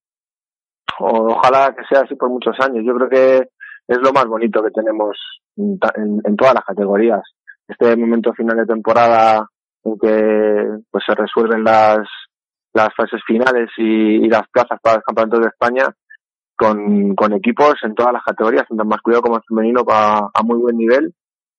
[1.00, 2.84] ojalá que sea así por muchos años.
[2.86, 3.50] Yo creo que
[3.88, 5.18] es lo más bonito que tenemos
[5.58, 5.80] en,
[6.26, 7.22] en, todas las categorías.
[7.68, 9.48] Este momento final de temporada
[9.84, 12.08] en que pues se resuelven las
[12.74, 15.94] las fases finales y, y las plazas para los campeonatos de España
[16.56, 20.44] con, con equipos en todas las categorías, tanto en masculino como en femenino, a, a
[20.44, 21.14] muy buen nivel.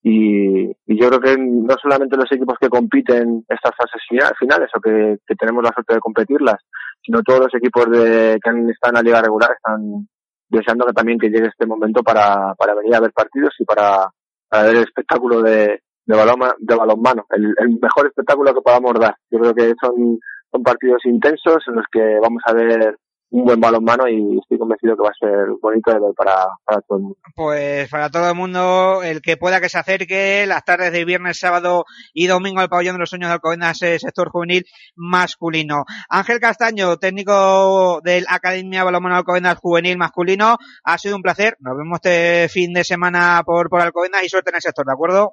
[0.06, 4.02] Y, yo creo que no solamente los equipos que compiten estas fases
[4.38, 6.56] finales o que, que tenemos la suerte de competirlas,
[7.02, 10.06] sino todos los equipos de, que están en la liga regular están
[10.50, 14.10] deseando que también que llegue este momento para, para venir a ver partidos y para,
[14.52, 19.16] ver el espectáculo de, de, balón, de balonmano, el, el mejor espectáculo que podamos dar.
[19.30, 20.18] Yo creo que son,
[20.52, 22.98] son partidos intensos en los que vamos a ver
[23.34, 26.80] un buen balonmano y estoy convencido que va a ser bonito de ver para, para
[26.82, 27.18] todo el mundo.
[27.34, 31.40] Pues para todo el mundo, el que pueda que se acerque las tardes de viernes,
[31.40, 35.84] sábado y domingo al pabellón de los sueños de Alcobendas, sector juvenil masculino.
[36.08, 41.56] Ángel Castaño, técnico del Academia Balonmano Alcobendas Juvenil Masculino, ha sido un placer.
[41.58, 44.92] Nos vemos este fin de semana por, por Alcobendas y suerte en el sector, ¿de
[44.92, 45.32] acuerdo?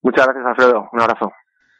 [0.00, 0.88] Muchas gracias, Alfredo.
[0.90, 1.30] Un abrazo.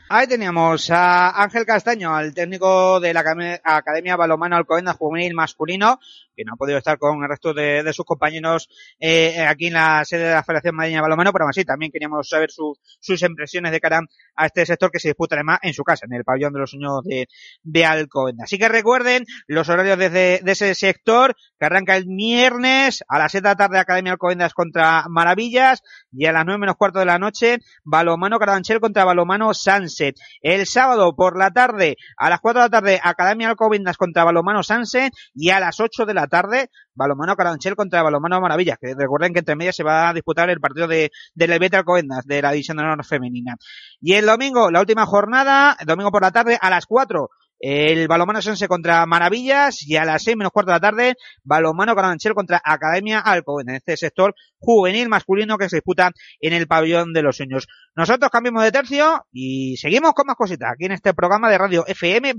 [0.09, 3.25] Ahí teníamos a Ángel Castaño, al técnico de la
[3.65, 5.99] Academia Balomano Alcobendas Juvenil Masculino,
[6.37, 8.69] que no ha podido estar con el resto de, de sus compañeros
[9.01, 12.29] eh, aquí en la sede de la Federación Madrileña Balomano, pero aún así también queríamos
[12.29, 14.01] saber su, sus impresiones de cara
[14.37, 16.71] a este sector que se disputa además en su casa, en el pabellón de los
[16.71, 17.27] sueños de,
[17.63, 18.45] de Alcobendas.
[18.45, 23.33] Así que recuerden los horarios de, de, ese sector, que arranca el viernes a las
[23.33, 25.83] 7 de la tarde Academia Alcobendas contra Maravillas
[26.13, 30.17] y a las 9 menos cuarto de la noche Balomano Carabanchel contra Balomano Sunset.
[30.43, 34.63] El sábado por la tarde a las 4 de la tarde Academia Alcobendas contra Balomano
[34.63, 39.33] Sunset y a las 8 de la tarde Balomano Carabanchel contra Balomano Maravillas, que recuerden
[39.33, 42.53] que entre medias se va a disputar el partido de, de Levete Alcobendas de la
[42.53, 43.57] división de honor femenina.
[44.01, 47.29] Y el domingo, la última jornada, el domingo por la tarde a las 4
[47.59, 51.95] el Balomano Sense contra Maravillas y a las seis menos cuarto de la tarde Balomano
[51.95, 57.13] Carabanchel contra Academia Alcobendas, en este sector juvenil masculino que se disputa en el pabellón
[57.13, 57.67] de los sueños.
[57.95, 61.87] Nosotros cambiamos de tercio y seguimos con más cositas aquí en este programa de radio
[61.87, 62.35] FM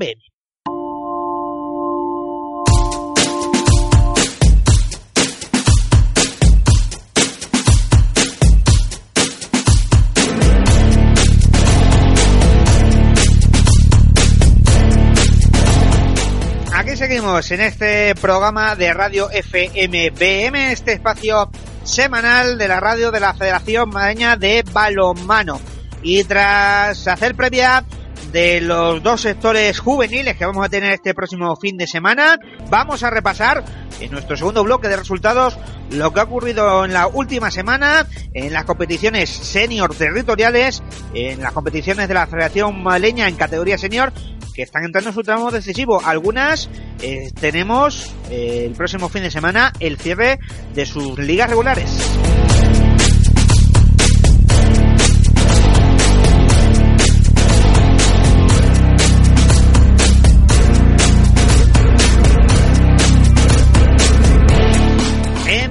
[17.07, 21.49] seguimos en este programa de Radio FMBM, este espacio
[21.85, 25.61] semanal de la radio de la Federación Madreña de Balonmano.
[26.03, 27.85] Y tras hacer previa
[28.31, 32.37] de los dos sectores juveniles que vamos a tener este próximo fin de semana,
[32.69, 33.63] vamos a repasar
[33.99, 35.57] en nuestro segundo bloque de resultados
[35.91, 40.83] lo que ha ocurrido en la última semana en las competiciones senior territoriales,
[41.13, 44.11] en las competiciones de la Federación Madrileña en categoría senior
[44.53, 46.01] que están entrando en su tramo decisivo.
[46.03, 46.69] Algunas
[47.01, 50.39] eh, tenemos eh, el próximo fin de semana el cierre
[50.73, 52.17] de sus ligas regulares.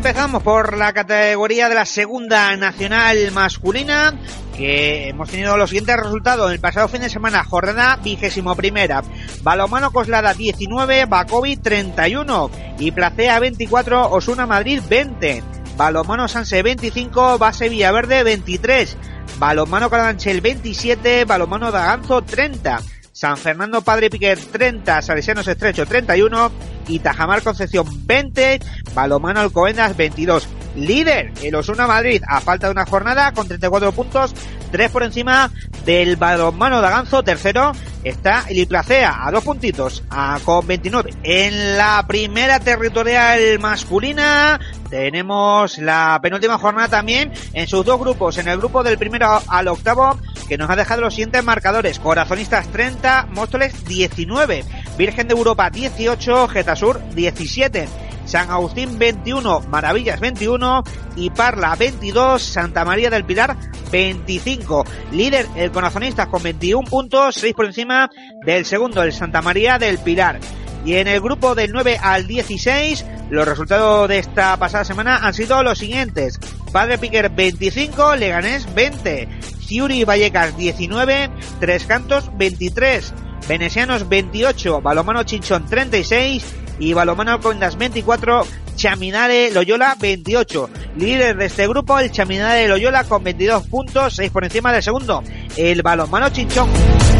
[0.06, 4.14] Empezamos por la categoría de la segunda nacional masculina,
[4.56, 6.52] que hemos tenido los siguientes resultados.
[6.52, 9.02] El pasado fin de semana, jornada vigésimo primera.
[9.42, 15.42] Balomano Coslada 19, Bacovi 31 y Placea 24, Osuna Madrid 20.
[15.76, 18.96] Balomano Sanse 25, Base Villaverde 23.
[19.40, 22.80] Balomano Calanchel 27, Balomano Daganzo 30.
[23.10, 28.60] San Fernando Padre Piquer 30, Salesianos Estrecho 31 y Tajamar Concepción 20,
[28.94, 30.48] Balomano Alcobendas 22.
[30.76, 34.34] líder el Osuna Madrid a falta de una jornada con 34 puntos,
[34.72, 35.50] 3 por encima
[35.84, 37.72] del balonmano de Aganzo, tercero
[38.04, 40.02] está el Iplacea a dos puntitos
[40.44, 41.14] con 29.
[41.22, 44.60] En la primera territorial masculina
[44.90, 49.68] tenemos la penúltima jornada también en sus dos grupos, en el grupo del primero al
[49.68, 50.18] octavo
[50.48, 51.98] que nos ha dejado los siguientes marcadores.
[51.98, 54.64] Corazonistas 30, Móstoles 19,
[54.96, 56.46] Virgen de Europa 18,
[56.76, 57.88] Getasur 17.
[58.26, 60.82] San Agustín 21, Maravillas 21
[61.14, 63.56] y Parla 22, Santa María del Pilar
[63.90, 64.84] 25.
[65.12, 68.10] Líder el Corazonistas con 21 puntos, 6 por encima
[68.44, 70.38] del segundo, el Santa María del Pilar.
[70.84, 75.32] Y en el grupo del 9 al 16, los resultados de esta pasada semana han
[75.32, 76.38] sido los siguientes.
[76.72, 79.28] Padre Piquer 25, Leganés 20,
[79.66, 83.14] Ciuri Vallecas 19, Tres Cantos 23,
[83.48, 86.44] Venecianos 28, Balomano Chinchón 36
[86.78, 90.70] y Balomano Alcobendas 24, Chaminade Loyola 28.
[90.96, 95.22] Líder de este grupo, el Chaminade Loyola con 22 puntos, 6 por encima del segundo,
[95.56, 97.15] el Balomano Chinchón.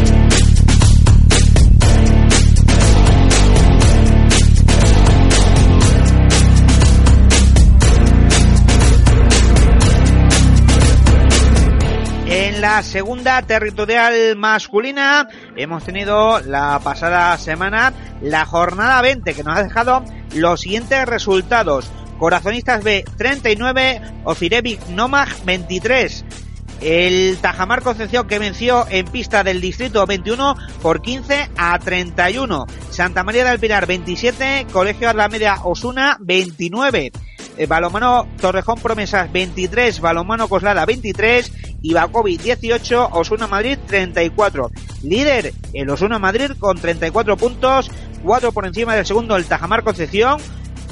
[12.57, 19.55] En la segunda territorial masculina hemos tenido la pasada semana la jornada 20 que nos
[19.55, 20.03] ha dejado
[20.33, 21.91] los siguientes resultados.
[22.17, 26.25] Corazonistas B 39, Ocirevic Nomag 23.
[26.81, 32.65] El Tajamar Concepción que venció en pista del distrito 21 por 15 a 31.
[32.89, 37.11] Santa María del Pilar 27, Colegio Media Osuna 29.
[37.57, 41.51] Eh, Balomano Torrejón Promesas 23, Balomano Coslada 23
[41.81, 44.71] y Bacovi 18, Osuna Madrid 34.
[45.03, 47.91] Líder el Osuna Madrid con 34 puntos,
[48.23, 50.39] 4 por encima del segundo el Tajamar Concepción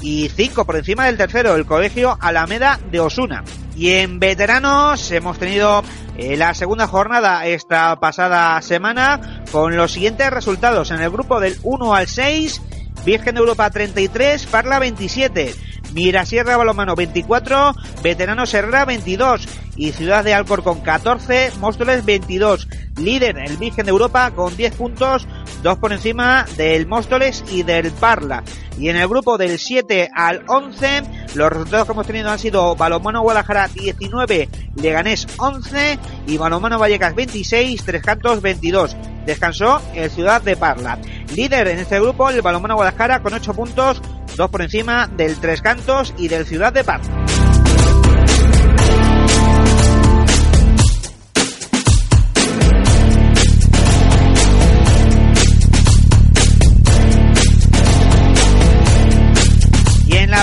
[0.01, 3.43] y 5 por encima del tercero el Colegio Alameda de Osuna.
[3.75, 5.83] Y en veteranos hemos tenido
[6.17, 10.91] eh, la segunda jornada esta pasada semana con los siguientes resultados.
[10.91, 12.61] En el grupo del 1 al 6,
[13.05, 15.53] Virgen de Europa 33, Parla 27.
[15.95, 17.73] Mirasierra Balomano 24,
[18.03, 19.47] Veterano Serra 22
[19.77, 22.67] y Ciudad de Alcorcón 14, Móstoles 22.
[22.97, 25.27] Líder el Virgen de Europa con 10 puntos,
[25.63, 28.43] 2 por encima del Móstoles y del Parla.
[28.77, 31.03] Y en el grupo del 7 al 11,
[31.35, 37.15] los resultados que hemos tenido han sido Balomano Guadalajara 19, Leganés 11 y Balomano Vallecas
[37.15, 38.95] 26, Tres Cantos 22.
[39.25, 40.99] Descansó el Ciudad de Parla.
[41.35, 44.01] Líder en este grupo el Balomano Guadalajara con 8 puntos,
[44.35, 47.01] dos por encima del Tres Cantos y del Ciudad de Paz.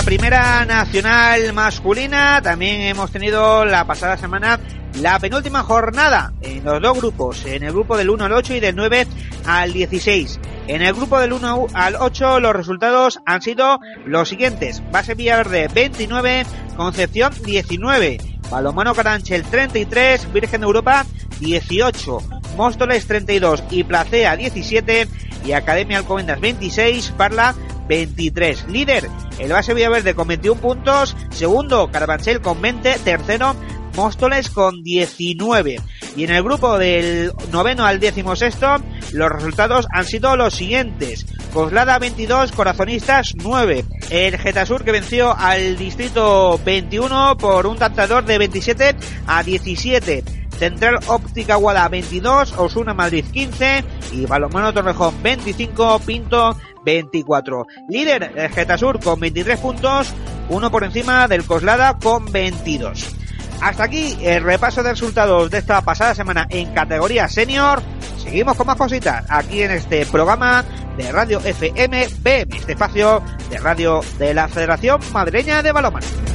[0.03, 4.59] La primera nacional masculina también hemos tenido la pasada semana
[4.99, 8.59] la penúltima jornada en los dos grupos, en el grupo del 1 al 8 y
[8.59, 9.07] del 9
[9.45, 10.41] al 16.
[10.67, 14.83] En el grupo del 1 al 8 los resultados han sido los siguientes.
[14.91, 18.17] Base Villaverde 29, Concepción 19,
[18.53, 21.07] Balomano Caranchel 33, Virgen de Europa
[21.39, 22.19] 18,
[22.55, 25.07] Móstoles 32 y Placea 17
[25.43, 27.55] y Academia Alcobendas 26, Parla
[27.87, 28.67] 23.
[28.67, 29.09] Líder,
[29.39, 33.55] el base Villaverde con 21 puntos, segundo Carabanchel con 20, tercero
[33.95, 35.81] Móstoles con 19.
[36.15, 38.75] Y en el grupo del noveno al décimo sexto,
[39.13, 41.25] los resultados han sido los siguientes.
[41.53, 43.85] Coslada 22, Corazonistas 9.
[44.11, 48.95] El Getasur que venció al distrito 21 por un tantador de 27
[49.25, 50.23] a 17.
[50.57, 57.65] Central Óptica Guada 22, Osuna Madrid 15 y Balomano Torrejón 25, Pinto 24.
[57.89, 60.13] Líder el Getasur con 23 puntos,
[60.49, 63.22] uno por encima del Coslada con 22.
[63.63, 67.81] Hasta aquí el repaso de resultados de esta pasada semana en categoría senior.
[68.21, 70.65] Seguimos con más cositas aquí en este programa
[70.97, 76.32] de Radio FM BM, este espacio de radio de la Federación Madrileña de Balonmano.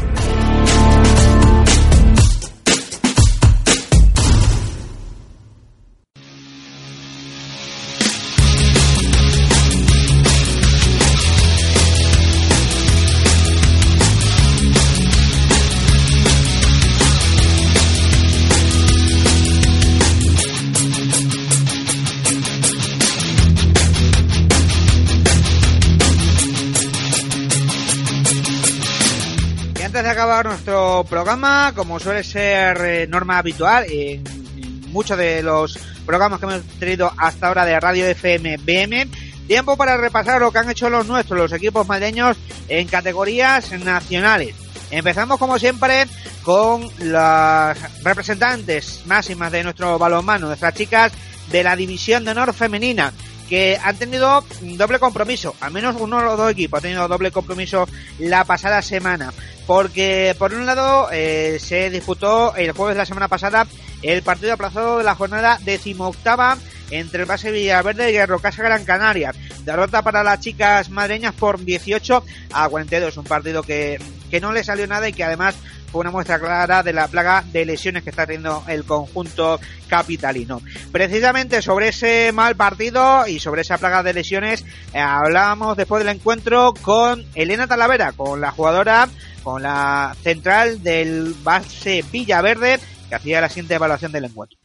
[31.04, 36.62] Programa, como suele ser eh, norma habitual en, en, muchos de los programas que hemos
[36.78, 39.06] tenido hasta ahora de Radio FM BM,
[39.46, 42.36] tiempo para repasar lo que han hecho los nuestros, los equipos madrileños
[42.68, 44.54] en categorías nacionales.
[44.90, 46.06] Empezamos como siempre
[46.42, 51.12] con las representantes máximas de nuestro balonmano, nuestras chicas
[51.50, 53.12] de la División de Honor Femenina
[53.48, 57.30] que han tenido doble compromiso, al menos uno de los dos equipos ha tenido doble
[57.30, 57.88] compromiso
[58.18, 59.32] la pasada semana,
[59.66, 63.66] porque por un lado eh, se disputó el jueves de la semana pasada
[64.02, 66.56] el partido aplazado de la jornada decimoctava
[66.90, 69.32] entre el base Villaverde y el Rocasa Gran Canaria.
[69.64, 73.98] Derrota para las chicas madreñas por 18 a 42, un partido que,
[74.30, 75.56] que no le salió nada y que además
[75.90, 79.58] fue una muestra clara de la plaga de lesiones que está teniendo el conjunto
[79.88, 80.60] capitalino.
[80.92, 86.14] Precisamente sobre ese mal partido y sobre esa plaga de lesiones eh, hablábamos después del
[86.14, 89.08] encuentro con Elena Talavera, con la jugadora,
[89.42, 92.78] con la central del base Villaverde,
[93.08, 94.58] que hacía la siguiente evaluación del encuentro.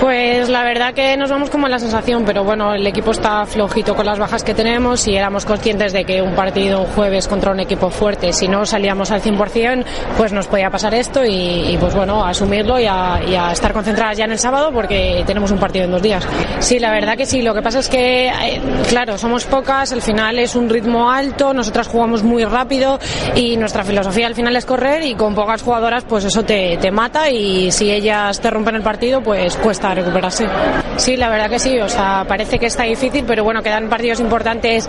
[0.00, 3.46] Pues la verdad que nos vamos como en la sensación, pero bueno, el equipo está
[3.46, 7.26] flojito con las bajas que tenemos y éramos conscientes de que un partido un jueves
[7.26, 9.84] contra un equipo fuerte, si no salíamos al 100%,
[10.16, 14.32] pues nos podía pasar esto y, pues bueno, asumirlo y a, estar concentradas ya en
[14.32, 16.26] el sábado porque tenemos un partido en dos días.
[16.58, 20.02] Sí, la verdad que sí, lo que pasa es que, eh, claro, somos pocas, al
[20.02, 22.98] final es un ritmo alto, nosotras jugamos muy rápido
[23.34, 26.90] y nuestra filosofía al final es correr y con pocas jugadoras pues eso te, te
[26.90, 30.46] mata y si ellas te rompen el partido pues cuesta recuperarse.
[30.96, 34.20] Sí, la verdad que sí, o sea, parece que está difícil, pero bueno, quedan partidos
[34.20, 34.88] importantes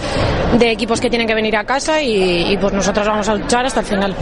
[0.57, 3.81] de equipos que tienen que venir a casa y, pues nosotros vamos a luchar hasta
[3.81, 4.15] el final.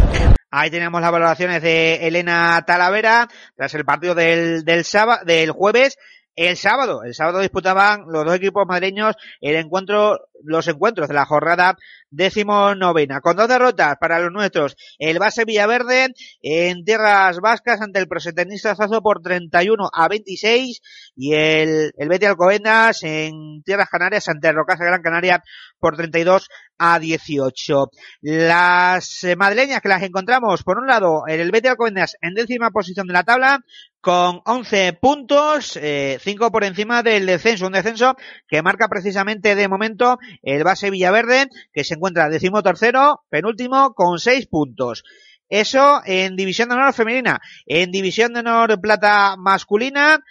[0.50, 5.98] Ahí tenemos las valoraciones de Elena Talavera tras el partido del, del, sábado, del jueves.
[6.36, 11.26] El sábado, el sábado disputaban los dos equipos madrileños el encuentro, los encuentros de la
[11.26, 11.76] jornada
[12.10, 14.76] décimo novena, con dos derrotas para los nuestros.
[14.98, 20.82] El base Villaverde en tierras vascas ante el prosetenista Zazo por 31 a 26
[21.16, 25.44] y el, el Betty Alcobendas en tierras canarias ante Rocasa Gran Canaria
[25.80, 26.48] por 32
[26.78, 27.92] a 18.
[28.22, 33.08] Las eh, madrileñas que las encontramos, por un lado, el Betty Alcobendas en décima posición
[33.08, 33.60] de la tabla,
[34.06, 38.16] con 11 puntos, eh, 5 por encima del descenso, un descenso
[38.48, 44.48] que marca precisamente de momento el base Villaverde, que se encuentra decimotercero, penúltimo, con 6
[44.48, 45.04] puntos.
[45.50, 47.42] Eso en División de Honor femenina.
[47.66, 50.24] En División de Honor plata masculina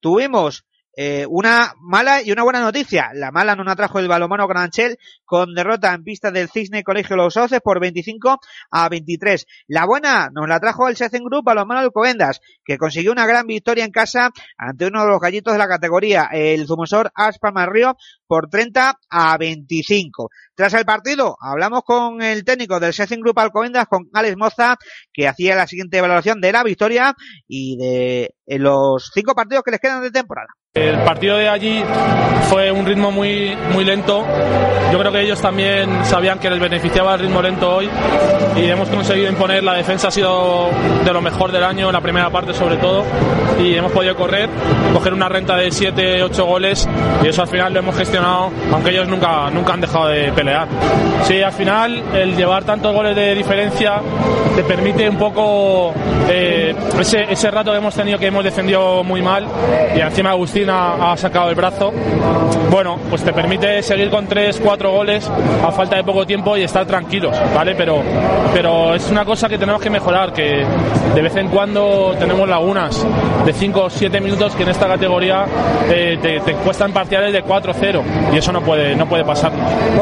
[0.00, 0.64] tuvimos
[0.98, 3.10] eh, una mala y una buena noticia.
[3.12, 4.96] La mala no la trajo el balomano Granchel
[5.26, 8.38] con derrota en pista del Cisne Colegio Los Oces por 25
[8.70, 9.46] a 23.
[9.68, 13.84] La buena nos la trajo el Secen Group balomano Alcobendas, que consiguió una gran victoria
[13.84, 17.96] en casa ante uno de los gallitos de la categoría, el Zumosor Aspa Marrío,
[18.26, 20.30] por 30 a 25.
[20.54, 24.76] Tras el partido, hablamos con el técnico del Secen Group Alcobendas, con Alex Moza,
[25.12, 27.14] que hacía la siguiente evaluación de la victoria
[27.46, 30.48] y de los cinco partidos que les quedan de temporada.
[30.76, 31.82] El partido de allí
[32.50, 34.22] fue un ritmo muy, muy lento.
[34.92, 37.88] Yo creo que ellos también sabían que les beneficiaba el ritmo lento hoy
[38.56, 39.64] y hemos conseguido imponer.
[39.64, 40.68] La defensa ha sido
[41.02, 43.04] de lo mejor del año, la primera parte sobre todo,
[43.58, 44.50] y hemos podido correr,
[44.92, 46.86] coger una renta de 7, 8 goles
[47.24, 50.68] y eso al final lo hemos gestionado, aunque ellos nunca, nunca han dejado de pelear.
[51.24, 54.02] Sí, al final el llevar tantos goles de diferencia
[54.54, 55.92] te permite un poco
[56.28, 59.46] eh, ese, ese rato que hemos tenido que hemos defendido muy mal
[59.94, 61.92] y encima Agustín ha, sacado el brazo,
[62.70, 65.30] bueno, pues te permite seguir con 3, 4 goles
[65.64, 67.74] a falta de poco tiempo y estar tranquilos, ¿vale?
[67.74, 68.02] Pero,
[68.52, 70.64] pero es una cosa que tenemos que mejorar, que
[71.14, 73.06] de vez en cuando tenemos lagunas
[73.44, 75.44] de 5 o 7 minutos que en esta categoría
[75.88, 78.02] eh, te, te, cuestan parciales de 4-0
[78.32, 79.52] y eso no puede, no puede pasar.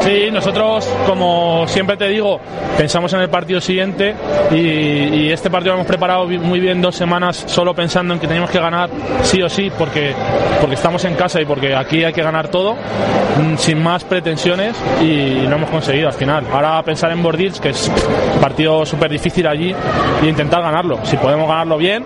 [0.01, 2.39] Sí, nosotros, como siempre te digo,
[2.77, 4.15] pensamos en el partido siguiente
[4.51, 8.27] y, y este partido lo hemos preparado muy bien dos semanas solo pensando en que
[8.27, 8.89] tenemos que ganar
[9.23, 10.13] sí o sí porque
[10.59, 14.75] porque estamos en casa y porque aquí hay que ganar todo, mm, sin más pretensiones
[15.01, 16.45] y lo hemos conseguido al final.
[16.51, 17.91] Ahora pensar en Bordils, que es
[18.33, 19.73] un partido súper difícil allí,
[20.23, 20.99] e intentar ganarlo.
[21.03, 22.05] Si podemos ganarlo bien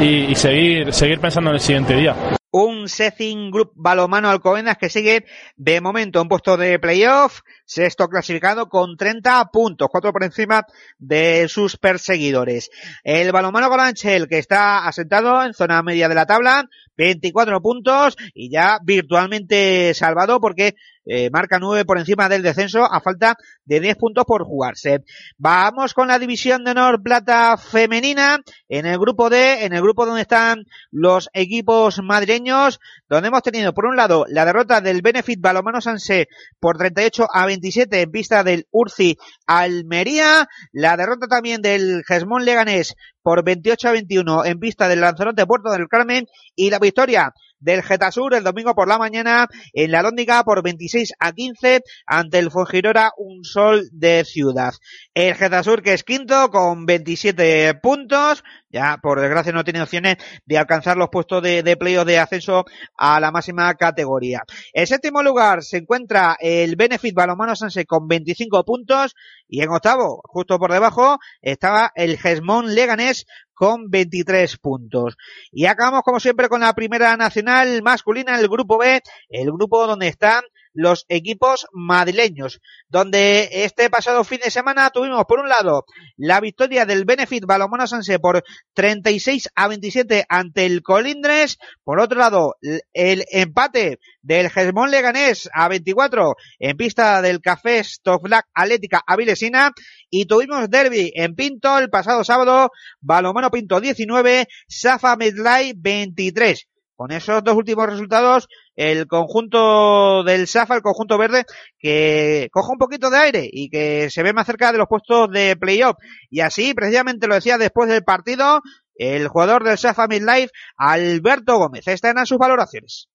[0.00, 2.14] y, y seguir, seguir pensando en el siguiente día
[2.50, 5.24] un Setting Group Balomano Alcobendas que sigue
[5.56, 10.66] de momento un puesto de playoff, sexto clasificado con 30 puntos, cuatro por encima
[10.98, 12.70] de sus perseguidores.
[13.04, 18.50] El Balomano Golanchel que está asentado en zona media de la tabla, 24 puntos y
[18.50, 20.74] ya virtualmente salvado porque
[21.12, 25.02] eh, marca 9 por encima del descenso a falta de 10 puntos por jugarse.
[25.38, 28.38] Vamos con la división de honor plata femenina
[28.68, 32.78] en el grupo D, en el grupo donde están los equipos madrileños,
[33.08, 36.28] donde hemos tenido por un lado la derrota del Benefit Balomano Sanse
[36.60, 42.94] por 38 a 27 en pista del Urci Almería, la derrota también del Gesmón Leganés
[43.20, 47.82] por 28 a 21 en pista del Lanzarote Puerto del Carmen y la victoria del
[47.82, 52.50] Getasur el domingo por la mañana en la Lóndiga por 26 a 15 ante el
[52.50, 54.74] Fongirora un sol de ciudad.
[55.14, 60.16] El Getasur que es quinto con 27 puntos, ya por desgracia no tiene opciones
[60.46, 62.64] de alcanzar los puestos de, de playoff de ascenso
[62.96, 64.42] a la máxima categoría.
[64.72, 69.14] En séptimo lugar se encuentra el Benefit Balomano Sanse con 25 puntos
[69.48, 73.26] y en octavo, justo por debajo, estaba el Gesmón Leganés
[73.60, 75.16] con 23 puntos.
[75.52, 80.08] Y acabamos como siempre con la primera nacional masculina, el grupo B, el grupo donde
[80.08, 80.42] están
[80.72, 85.84] los equipos madrileños, donde este pasado fin de semana tuvimos por un lado
[86.16, 88.42] la victoria del Benefit Balomano Sanse por
[88.74, 92.56] 36 a 27 ante el Colindres, por otro lado
[92.92, 99.72] el empate del Gesmón Leganés a 24 en pista del Café Stoflac Atlética Avilesina
[100.10, 102.70] y tuvimos derby en Pinto el pasado sábado,
[103.00, 106.66] Balomano Pinto 19, Safa Medlay 23.
[106.96, 108.46] Con esos dos últimos resultados,
[108.80, 111.44] el conjunto del SAFA, el conjunto verde,
[111.78, 115.30] que coja un poquito de aire y que se ve más cerca de los puestos
[115.30, 115.98] de playoff.
[116.30, 118.62] Y así, precisamente lo decía después del partido,
[118.94, 121.86] el jugador del SAFA Midlife, Alberto Gómez.
[121.88, 123.08] Estas eran sus valoraciones.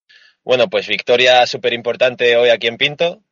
[0.44, 3.24] Bueno, pues victoria súper importante hoy aquí en Pinto.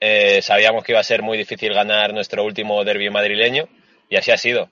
[0.00, 3.68] Eh, sabíamos que iba a ser muy difícil ganar nuestro último derby madrileño
[4.08, 4.70] y así ha sido.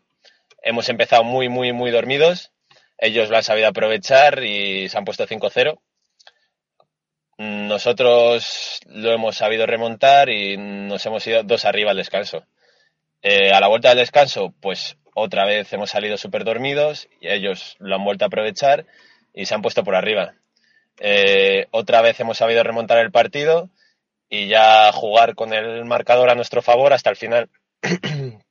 [0.63, 2.53] Hemos empezado muy, muy, muy dormidos
[2.99, 5.79] ellos lo han sabido aprovechar y se han puesto 5-0.
[7.39, 12.45] Nosotros lo hemos sabido remontar y nos hemos ido dos arriba al descanso.
[13.23, 17.77] Eh, a la vuelta del descanso, pues otra vez hemos salido súper dormidos y ellos
[17.79, 18.87] lo han vuelto a aprovechar
[19.35, 20.35] y se han puesto por arriba.
[20.99, 23.69] Eh, otra vez hemos sabido remontar el partido
[24.29, 27.51] y ya jugar con el marcador a nuestro favor hasta el final.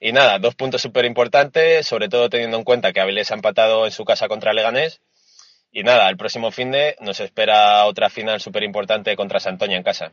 [0.00, 3.84] Y nada, dos puntos súper importantes, sobre todo teniendo en cuenta que Avilés ha empatado
[3.84, 5.00] en su casa contra Leganés.
[5.70, 9.82] Y nada, el próximo fin de nos espera otra final súper importante contra Santoña en
[9.82, 10.12] casa.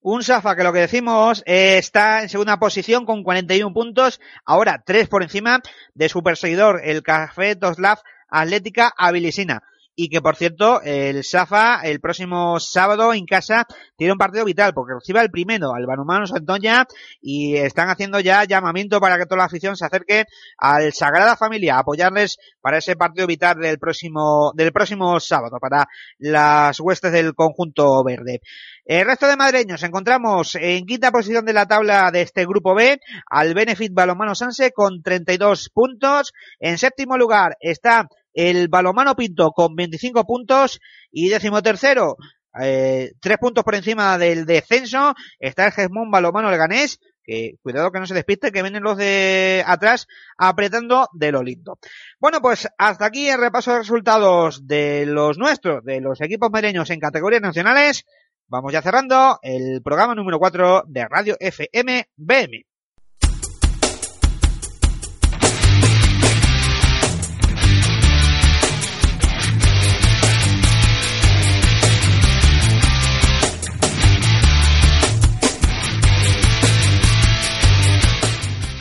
[0.00, 4.82] Un Safa que lo que decimos eh, está en segunda posición con 41 puntos, ahora
[4.86, 5.60] tres por encima
[5.94, 9.62] de su perseguidor, el Café Toslav Atlética Avilisina
[10.00, 13.66] y que por cierto el Safa el próximo sábado en casa
[13.96, 16.86] tiene un partido vital porque recibe el primero al Banumano Santoña
[17.20, 20.26] y están haciendo ya llamamiento para que toda la afición se acerque
[20.56, 25.88] al Sagrada Familia a apoyarles para ese partido vital del próximo del próximo sábado para
[26.18, 28.40] las huestes del conjunto verde.
[28.84, 33.00] El resto de madreños encontramos en quinta posición de la tabla de este grupo B
[33.28, 36.32] al Benefit Balomano Sanse con 32 puntos.
[36.60, 38.08] En séptimo lugar está
[38.38, 40.78] el Balomano Pinto con 25 puntos
[41.10, 42.16] y décimo tercero,
[42.62, 47.98] eh, tres puntos por encima del descenso, está el Gesmón Balomano Leganés, que cuidado que
[47.98, 50.06] no se despiste, que vienen los de atrás
[50.36, 51.80] apretando de lo lindo.
[52.20, 56.90] Bueno, pues hasta aquí el repaso de resultados de los nuestros, de los equipos mereños
[56.90, 58.04] en categorías nacionales.
[58.46, 62.66] Vamos ya cerrando el programa número 4 de Radio FM BM.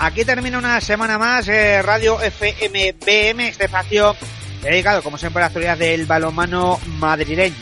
[0.07, 4.15] Aquí termina una semana más eh, Radio FMBM, este espacio
[4.63, 7.57] dedicado, como siempre, a la actualidad del balonmano madrileño.